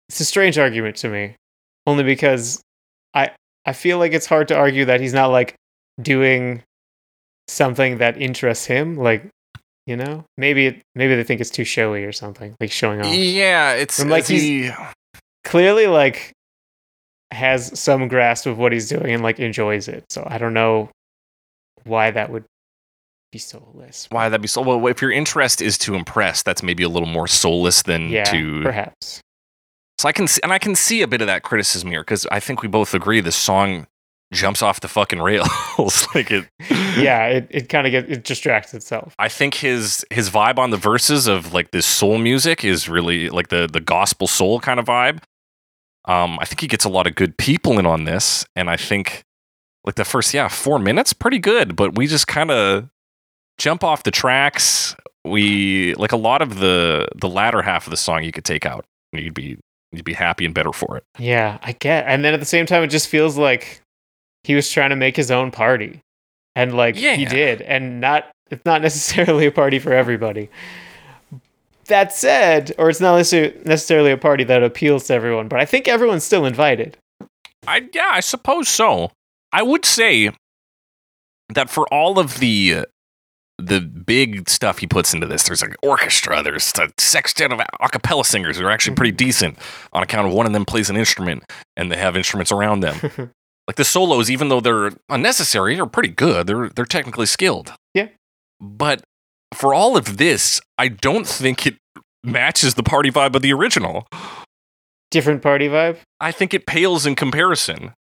[0.08, 1.34] It's a strange argument to me,
[1.86, 2.62] only because
[3.14, 3.30] I
[3.66, 5.54] I feel like it's hard to argue that he's not like
[6.00, 6.62] doing
[7.48, 8.96] something that interests him.
[8.96, 9.26] Like,
[9.86, 13.12] you know, maybe it maybe they think it's too showy or something, like showing off.
[13.12, 14.70] Yeah, it's I'm like, is he-
[15.44, 16.32] Clearly, like
[17.32, 20.04] has some grasp of what he's doing and like enjoys it.
[20.08, 20.88] So I don't know
[21.88, 22.44] why that would
[23.32, 24.06] be soulless.
[24.10, 24.62] why that'd be so.
[24.62, 28.24] Well, if your interest is to impress, that's maybe a little more soulless than Yeah,
[28.24, 29.20] to perhaps.
[29.98, 32.26] So I can see, and I can see a bit of that criticism here because
[32.30, 33.86] I think we both agree this song
[34.32, 36.06] jumps off the fucking rails.
[36.14, 36.48] like it,
[36.98, 39.14] yeah, it, it kind of get it distracts itself.
[39.18, 43.28] I think his his vibe on the verses of like this soul music is really
[43.28, 45.20] like the the gospel soul kind of vibe.
[46.04, 48.76] Um, I think he gets a lot of good people in on this, and I
[48.78, 49.24] think
[49.88, 52.90] like the first yeah four minutes pretty good, but we just kind of
[53.56, 54.94] jump off the tracks.
[55.24, 58.66] We like a lot of the the latter half of the song you could take
[58.66, 58.84] out.
[59.14, 59.56] and You'd be
[59.90, 61.04] you'd be happy and better for it.
[61.18, 62.04] Yeah, I get.
[62.06, 63.80] And then at the same time, it just feels like
[64.44, 66.02] he was trying to make his own party,
[66.54, 70.50] and like he did, and not it's not necessarily a party for everybody.
[71.86, 75.64] That said, or it's not necessar- necessarily a party that appeals to everyone, but I
[75.64, 76.98] think everyone's still invited.
[77.66, 79.12] I yeah, I suppose so.
[79.52, 80.30] I would say
[81.48, 82.84] that for all of the
[83.60, 87.88] the big stuff he puts into this, there's an orchestra, there's a sextet of a
[87.88, 89.26] cappella singers who are actually pretty mm-hmm.
[89.26, 89.58] decent
[89.92, 91.42] on account of one of them plays an instrument
[91.76, 92.98] and they have instruments around them.
[93.66, 96.46] like the solos, even though they're unnecessary, are pretty good.
[96.46, 97.72] They're they're technically skilled.
[97.94, 98.08] Yeah.
[98.60, 99.02] But
[99.54, 101.76] for all of this, I don't think it
[102.22, 104.06] matches the party vibe of the original.
[105.10, 105.98] Different party vibe.
[106.20, 107.94] I think it pales in comparison.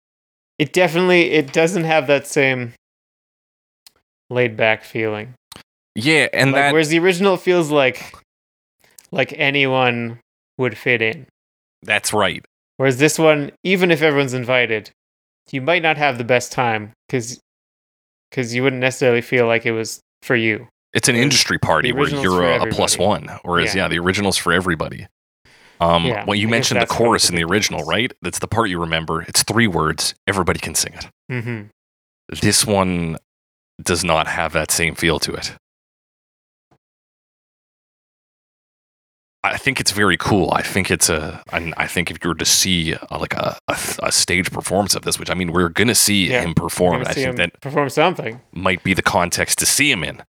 [0.59, 2.73] It definitely it doesn't have that same
[4.29, 5.33] laid back feeling.
[5.95, 8.13] Yeah, and Like, that whereas the original feels like
[9.11, 10.19] like anyone
[10.57, 11.27] would fit in.
[11.83, 12.43] that's right.
[12.77, 14.91] Whereas this one, even if everyone's invited,
[15.51, 17.39] you might not have the best time because
[18.29, 20.67] because you wouldn't necessarily feel like it was for you.
[20.93, 23.83] It's an industry party where you're a, a one, whereas yeah.
[23.83, 23.87] Yeah.
[23.89, 25.07] the original's for everybody.
[25.79, 28.11] Um, Yeah, well, you I mentioned the that's kind of chorus in the original, right?
[28.21, 29.21] That's the part you remember.
[29.23, 30.15] It's three words.
[30.27, 31.07] Everybody can sing it.
[31.43, 31.61] hmm
[32.41, 33.17] This one
[33.81, 35.53] does not have that same feel to it.
[39.43, 40.51] I think it's very cool.
[40.51, 41.41] I think it's a.
[41.53, 44.93] and I think if you were to see uh like a, a a stage performance
[44.95, 46.97] of this, which I mean we're gonna see Yeah, him perform.
[47.03, 48.41] Gonna I think that perform something.
[48.51, 50.23] might be the context to see him in.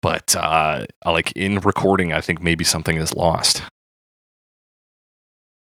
[0.00, 3.62] But uh, like in recording, I think maybe something is lost.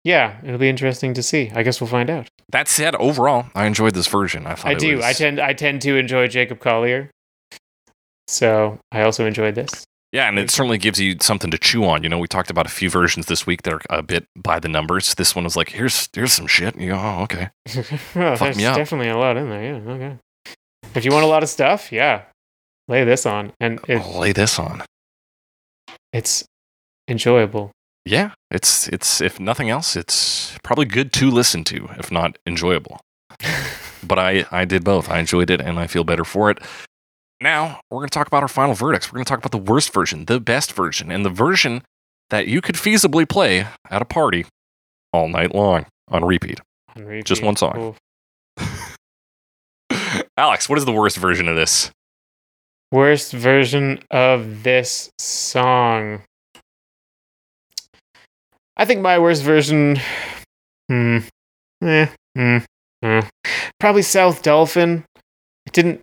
[0.05, 1.51] Yeah, it'll be interesting to see.
[1.53, 2.27] I guess we'll find out.
[2.49, 4.45] That said, overall, I enjoyed this version.
[4.47, 4.97] I thought I do.
[4.97, 7.09] was- I tend I tend to enjoy Jacob Collier.
[8.27, 9.83] So I also enjoyed this.
[10.11, 12.03] yeah, and it certainly gives you something to chew on.
[12.03, 14.59] You know, we talked about a few versions this week that are a bit by
[14.59, 15.13] the numbers.
[15.15, 16.79] This one was like, here's here's some shit.
[16.79, 17.49] You go, oh, okay.
[18.15, 19.63] well, Fuck there's definitely a lot in there.
[19.63, 19.91] Yeah.
[19.91, 20.17] Okay.
[20.93, 22.21] If you want a lot of stuff, yeah,
[22.87, 24.83] lay this on, and oh, it, lay this on.
[26.13, 26.45] it's
[27.09, 27.71] enjoyable.
[28.05, 33.01] Yeah, it's it's if nothing else, it's probably good to listen to, if not enjoyable.
[34.03, 35.09] but I I did both.
[35.09, 36.59] I enjoyed it, and I feel better for it.
[37.41, 39.11] Now we're going to talk about our final verdicts.
[39.11, 41.81] We're going to talk about the worst version, the best version, and the version
[42.29, 44.45] that you could feasibly play at a party
[45.11, 46.61] all night long on repeat.
[46.95, 47.25] Repeat.
[47.25, 47.95] Just one song.
[50.37, 51.91] Alex, what is the worst version of this?
[52.91, 56.21] Worst version of this song.
[58.77, 59.99] I think my worst version.
[60.89, 61.19] Hmm.
[61.81, 62.07] Eh.
[62.35, 62.57] Hmm.
[63.03, 63.21] eh.
[63.79, 65.05] Probably South Dolphin.
[65.65, 66.01] It didn't.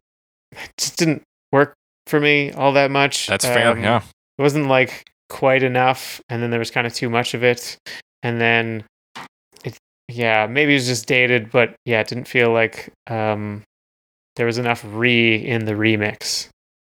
[0.53, 1.75] It just didn't work
[2.07, 3.27] for me all that much.
[3.27, 3.71] That's fair.
[3.73, 4.03] Um, Yeah.
[4.39, 7.77] It wasn't like quite enough, and then there was kind of too much of it,
[8.23, 8.85] and then
[9.65, 9.77] it.
[10.09, 13.63] Yeah, maybe it was just dated, but yeah, it didn't feel like um
[14.37, 16.49] there was enough re in the remix.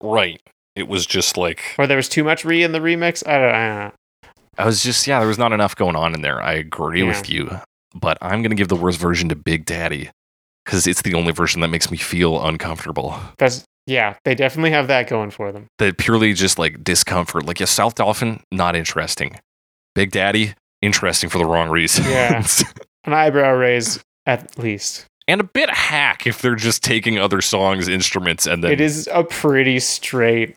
[0.02, 0.40] Right.
[0.76, 3.26] It was just like or there was too much re in the remix.
[3.26, 3.92] I don't, I don't know.
[4.59, 6.40] I was just yeah, there was not enough going on in there.
[6.43, 7.59] I agree with you,
[7.94, 10.10] but I'm gonna give the worst version to Big Daddy
[10.64, 13.18] because it's the only version that makes me feel uncomfortable.
[13.39, 15.66] That's yeah, they definitely have that going for them.
[15.78, 17.44] That purely just like discomfort.
[17.47, 19.39] Like yeah, South Dolphin, not interesting.
[19.94, 22.09] Big Daddy, interesting for the wrong reasons.
[22.09, 22.43] Yeah.
[23.05, 25.05] An eyebrow raise at least.
[25.28, 29.06] and a bit hack if they're just taking other songs, instruments, and then It is
[29.12, 30.55] a pretty straight.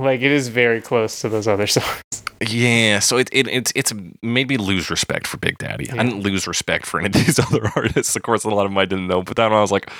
[0.00, 2.02] Like it is very close to those other songs.
[2.48, 5.84] Yeah, so it, it it's it's made me lose respect for Big Daddy.
[5.84, 6.00] Yeah.
[6.00, 8.16] I didn't lose respect for any of these other artists.
[8.16, 9.90] Of course, a lot of them I didn't know, but then I was like,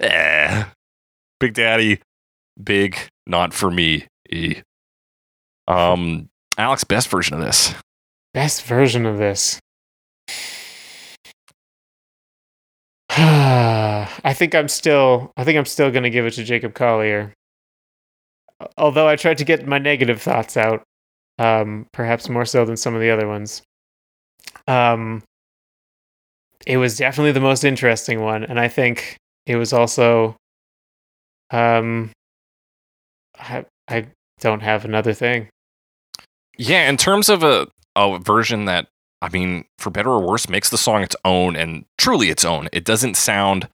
[0.00, 0.64] eh,
[1.40, 2.00] Big Daddy,
[2.62, 4.06] big, not for me.
[4.30, 4.56] E.
[5.68, 6.28] Um,
[6.58, 7.74] Alex, best version of this.
[8.34, 9.58] Best version of this.
[13.10, 17.32] I think I'm still I think I'm still gonna give it to Jacob Collier.
[18.76, 20.82] Although I tried to get my negative thoughts out,
[21.38, 23.62] um, perhaps more so than some of the other ones.
[24.66, 25.22] Um,
[26.66, 29.16] it was definitely the most interesting one, and I think
[29.46, 30.36] it was also.
[31.50, 32.10] Um,
[33.38, 34.06] I I
[34.40, 35.48] don't have another thing.
[36.58, 38.88] Yeah, in terms of a a version that
[39.22, 42.68] I mean, for better or worse, makes the song its own and truly its own.
[42.72, 43.68] It doesn't sound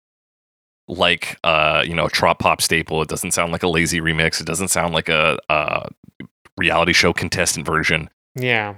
[0.94, 3.02] like uh, you know, a trop pop staple.
[3.02, 4.40] It doesn't sound like a lazy remix.
[4.40, 5.88] It doesn't sound like a, a
[6.56, 8.08] reality show contestant version.
[8.34, 8.76] Yeah,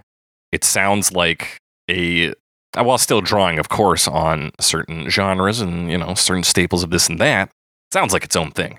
[0.52, 1.58] It sounds like
[1.88, 2.32] a
[2.76, 7.08] while still drawing, of course, on certain genres and you know certain staples of this
[7.08, 7.50] and that.
[7.92, 8.78] Sounds like its own thing,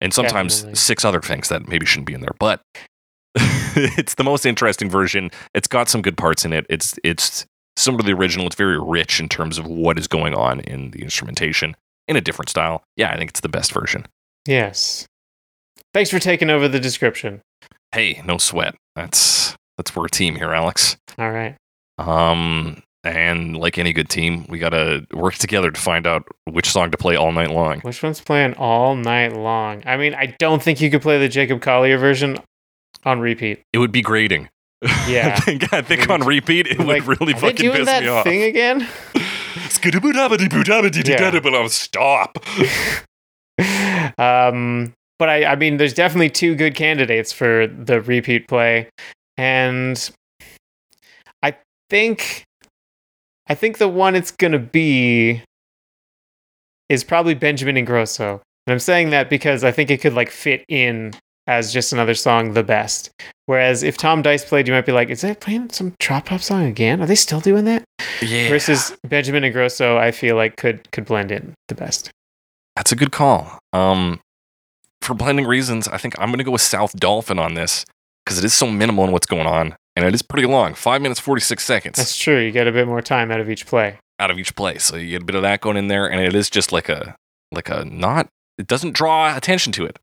[0.00, 0.76] and sometimes Definitely.
[0.76, 2.34] six other things that maybe shouldn't be in there.
[2.38, 2.60] But
[3.34, 5.30] it's the most interesting version.
[5.54, 6.66] It's got some good parts in it.
[6.68, 7.46] It's it's
[7.76, 8.46] similar to the original.
[8.46, 11.76] It's very rich in terms of what is going on in the instrumentation
[12.08, 12.82] in a different style.
[12.96, 14.06] Yeah, I think it's the best version.
[14.46, 15.06] yes.
[15.94, 17.40] Thanks for taking over the description.
[17.92, 18.74] Hey, no sweat.
[18.96, 20.96] That's that's we're a team here, Alex.
[21.18, 21.56] All right.
[21.96, 26.90] Um, and like any good team, we gotta work together to find out which song
[26.90, 27.80] to play all night long.
[27.80, 29.82] Which one's playing all night long?
[29.86, 32.36] I mean, I don't think you could play the Jacob Collier version
[33.04, 33.62] on repeat.
[33.72, 34.50] It would be grading.
[35.08, 35.34] Yeah.
[35.36, 38.24] I think, I think on repeat it Like, would really fucking piss that me off.
[38.24, 38.86] thing again?
[39.68, 42.38] Skidaboo-dabba-dee-boo-dabba-dee-dee-dabba, Stop.
[44.18, 48.88] um, but I, I mean, there's definitely two good candidates for the repeat play,
[49.38, 50.10] and
[51.42, 51.56] I
[51.90, 52.44] think,
[53.48, 55.42] I think the one it's gonna be
[56.88, 60.64] is probably Benjamin Ingrosso, and I'm saying that because I think it could like fit
[60.68, 61.12] in
[61.46, 63.10] as just another song, the best.
[63.46, 66.40] Whereas if Tom Dice played, you might be like, is that playing some trop pop
[66.40, 67.00] song again?
[67.00, 67.84] Are they still doing that?
[68.20, 68.48] Yeah.
[68.48, 72.10] Versus Benjamin Ingrosso, I feel like could could blend in the best.
[72.74, 73.58] That's a good call.
[73.72, 74.20] Um,
[75.02, 77.84] for blending reasons, I think I'm going to go with South Dolphin on this
[78.24, 81.00] because it is so minimal in what's going on, and it is pretty long five
[81.00, 82.40] minutes, 46 seconds That's true.
[82.40, 83.98] You get a bit more time out of each play.
[84.18, 84.78] out of each play.
[84.78, 86.88] So you get a bit of that going in there, and it is just like
[86.88, 87.14] a,
[87.52, 88.26] like a not,
[88.58, 89.98] it doesn't draw attention to it.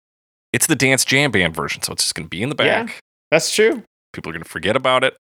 [0.54, 2.88] It's the dance jam band version, so it's just going to be in the back.
[2.88, 2.94] Yeah.
[3.32, 3.84] That's true.
[4.14, 5.18] People are going to forget about it.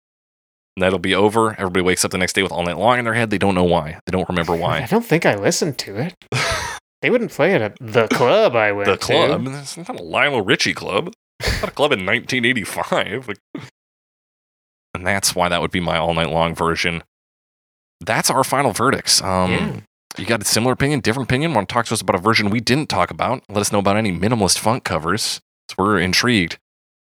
[0.76, 1.50] And that'll be over.
[1.52, 3.30] Everybody wakes up the next day with all night long in their head.
[3.30, 3.98] They don't know why.
[4.06, 4.78] They don't remember why.
[4.82, 6.14] I don't think I listened to it.
[7.00, 8.98] They wouldn't play it at the club I went the to.
[8.98, 9.46] club.
[9.46, 11.12] It's not a Lionel Richie club.
[11.38, 13.28] It's not a club in 1985.
[13.28, 13.38] Like-
[14.94, 17.04] and that's why that would be my all night long version.
[18.00, 19.22] That's our final verdicts.
[19.22, 19.80] Um, Yeah.
[20.18, 21.54] You got a similar opinion, different opinion?
[21.54, 23.44] Want to talk to us about a version we didn't talk about?
[23.48, 25.40] Let us know about any minimalist funk covers.
[25.78, 26.58] We're intrigued.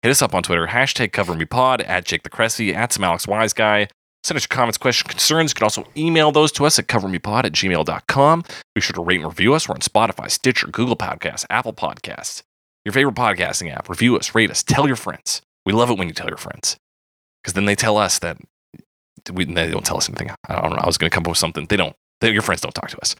[0.03, 3.03] Hit us up on Twitter, hashtag cover me pod, at Jake the Cressy, at some
[3.03, 3.87] Alex Wise Guy.
[4.23, 5.51] Send us your comments, questions, concerns.
[5.51, 8.43] You can also email those to us at covermepod at gmail.com.
[8.75, 9.67] Be sure to rate and review us.
[9.67, 12.43] We're on Spotify, Stitcher, Google Podcasts, Apple Podcasts,
[12.85, 13.89] your favorite podcasting app.
[13.89, 15.41] Review us, rate us, tell your friends.
[15.65, 16.77] We love it when you tell your friends
[17.41, 18.37] because then they tell us that
[19.33, 20.29] we, they don't tell us anything.
[20.47, 20.77] I don't know.
[20.77, 21.65] I was going to come up with something.
[21.65, 21.95] They don't.
[22.21, 23.15] They, your friends don't talk to us.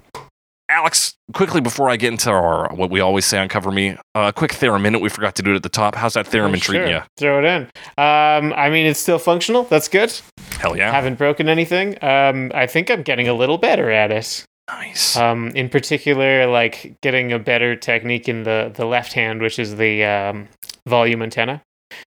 [0.72, 4.20] Alex, quickly before I get into our what we always say on Cover Me, a
[4.20, 5.00] uh, quick theremin minute.
[5.02, 5.96] We forgot to do it at the top.
[5.96, 6.98] How's that theremin Oh, treating sure.
[6.98, 7.02] you?
[7.18, 7.62] Throw it in.
[7.98, 9.64] Um, I mean, it's still functional.
[9.64, 10.14] That's good.
[10.60, 10.92] Hell yeah.
[10.92, 11.98] Haven't broken anything.
[12.04, 14.46] Um, I think I'm getting a little better at it.
[14.70, 15.18] nice.
[15.18, 19.78] Um, in particular, like getting a better technique in the the left hand, which is
[19.78, 20.48] the um,
[20.86, 21.64] volume antenna.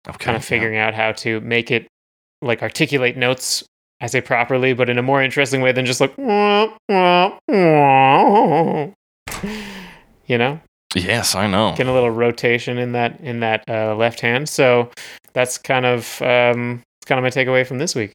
[0.08, 0.16] okay.
[0.24, 1.88] Kind of figuring out how to make it
[2.40, 3.64] like articulate notes.
[4.00, 8.88] I say properly, but in a more interesting way than just like, wah, wah, wah.
[10.26, 10.60] you know,
[10.94, 11.70] Yes, I know.
[11.72, 14.48] getting a little rotation in that in that uh, left hand.
[14.48, 14.90] So
[15.32, 18.12] that's kind of um, it's kind of my takeaway from this week.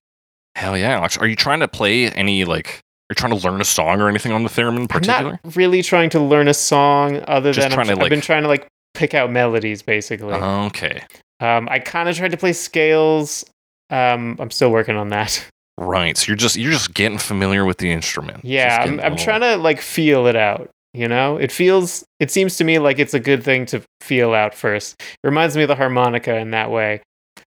[0.55, 1.17] Hell yeah, Alex.
[1.17, 2.79] Are you trying to play any like?
[3.09, 5.39] Are you trying to learn a song or anything on the theremin in I'm particular?
[5.43, 8.21] not really trying to learn a song other Just than I'm, trying to, I've been
[8.21, 10.33] trying to like pick out melodies basically.
[10.33, 11.03] Okay.
[11.41, 13.43] Um, I kind of tried to play scales.
[13.89, 15.45] Um, I'm still working on that.
[15.81, 16.15] Right.
[16.15, 18.45] So you're just you're just getting familiar with the instrument.
[18.45, 20.69] Yeah, I'm, I'm trying to like feel it out.
[20.93, 22.05] You know, it feels.
[22.19, 24.95] It seems to me like it's a good thing to feel out first.
[25.01, 27.01] It reminds me of the harmonica in that way.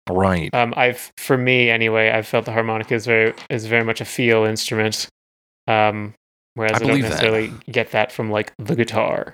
[0.09, 0.53] Right.
[0.53, 4.05] Um, I've, for me anyway, I've felt the harmonica is very is very much a
[4.05, 5.09] feel instrument.
[5.67, 6.13] Um,
[6.53, 7.09] whereas I I, don't believe that.
[7.09, 9.33] necessarily get that from like the guitar.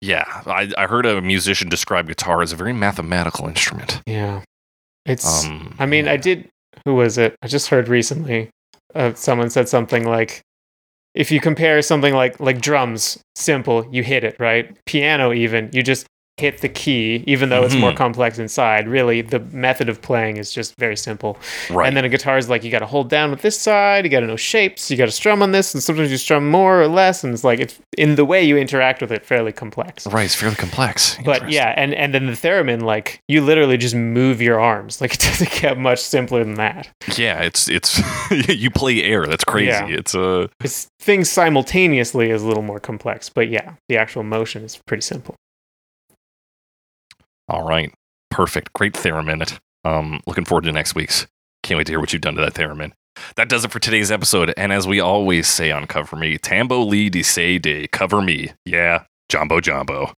[0.00, 0.24] Yeah.
[0.46, 4.02] I, I heard a musician describe guitar as a very mathematical instrument.
[4.06, 4.42] Yeah,
[5.06, 5.44] it's.
[5.44, 5.76] Um.
[5.78, 6.12] I mean, yeah.
[6.12, 6.48] I did.
[6.84, 7.36] Who was it?
[7.42, 8.50] I just heard recently.
[8.94, 10.42] Uh, someone said something like,
[11.14, 14.76] "If you compare something like like drums, simple, you hit it right.
[14.86, 16.06] Piano, even you just
[16.36, 17.96] hit the key, even though it's more Mhm.
[17.96, 18.88] complex inside.
[18.88, 21.38] Really, the method of playing is just very simple.
[21.70, 21.86] Right.
[21.86, 24.10] And then a guitar is like you got to hold down with this side, you
[24.10, 26.82] got to know shapes, you got to strum on this, and sometimes you strum more
[26.82, 30.06] or less, and it's like it's in the way you interact with it, fairly complex.
[30.08, 30.24] right.
[30.24, 31.16] It's fairly complex.
[31.24, 35.00] But yeah, and and then the theremin, like you literally just move your arms.
[35.04, 36.88] Like it doesn't get much simpler than that.
[37.16, 37.40] Yeah.
[37.42, 38.00] It's it's
[38.48, 39.26] you play air.
[39.26, 39.68] That's crazy.
[39.70, 39.86] Yeah.
[39.86, 44.64] It's uh It's things simultaneously is a little more complex, but yeah, the actual motion
[44.64, 45.34] is pretty simple.
[47.48, 47.92] All right.
[48.30, 48.72] Perfect.
[48.72, 49.58] Great theremin.
[49.84, 50.20] Um.
[50.26, 51.26] Looking forward to next week's.
[51.62, 52.92] Can't wait to hear what you've done to that theremin.
[53.36, 54.52] That does it for today's episode.
[54.56, 58.52] And as we always say on Cover Me, Tambo Lee de say de cover me.
[58.64, 60.12] Yeah, Jumbo Jumbo.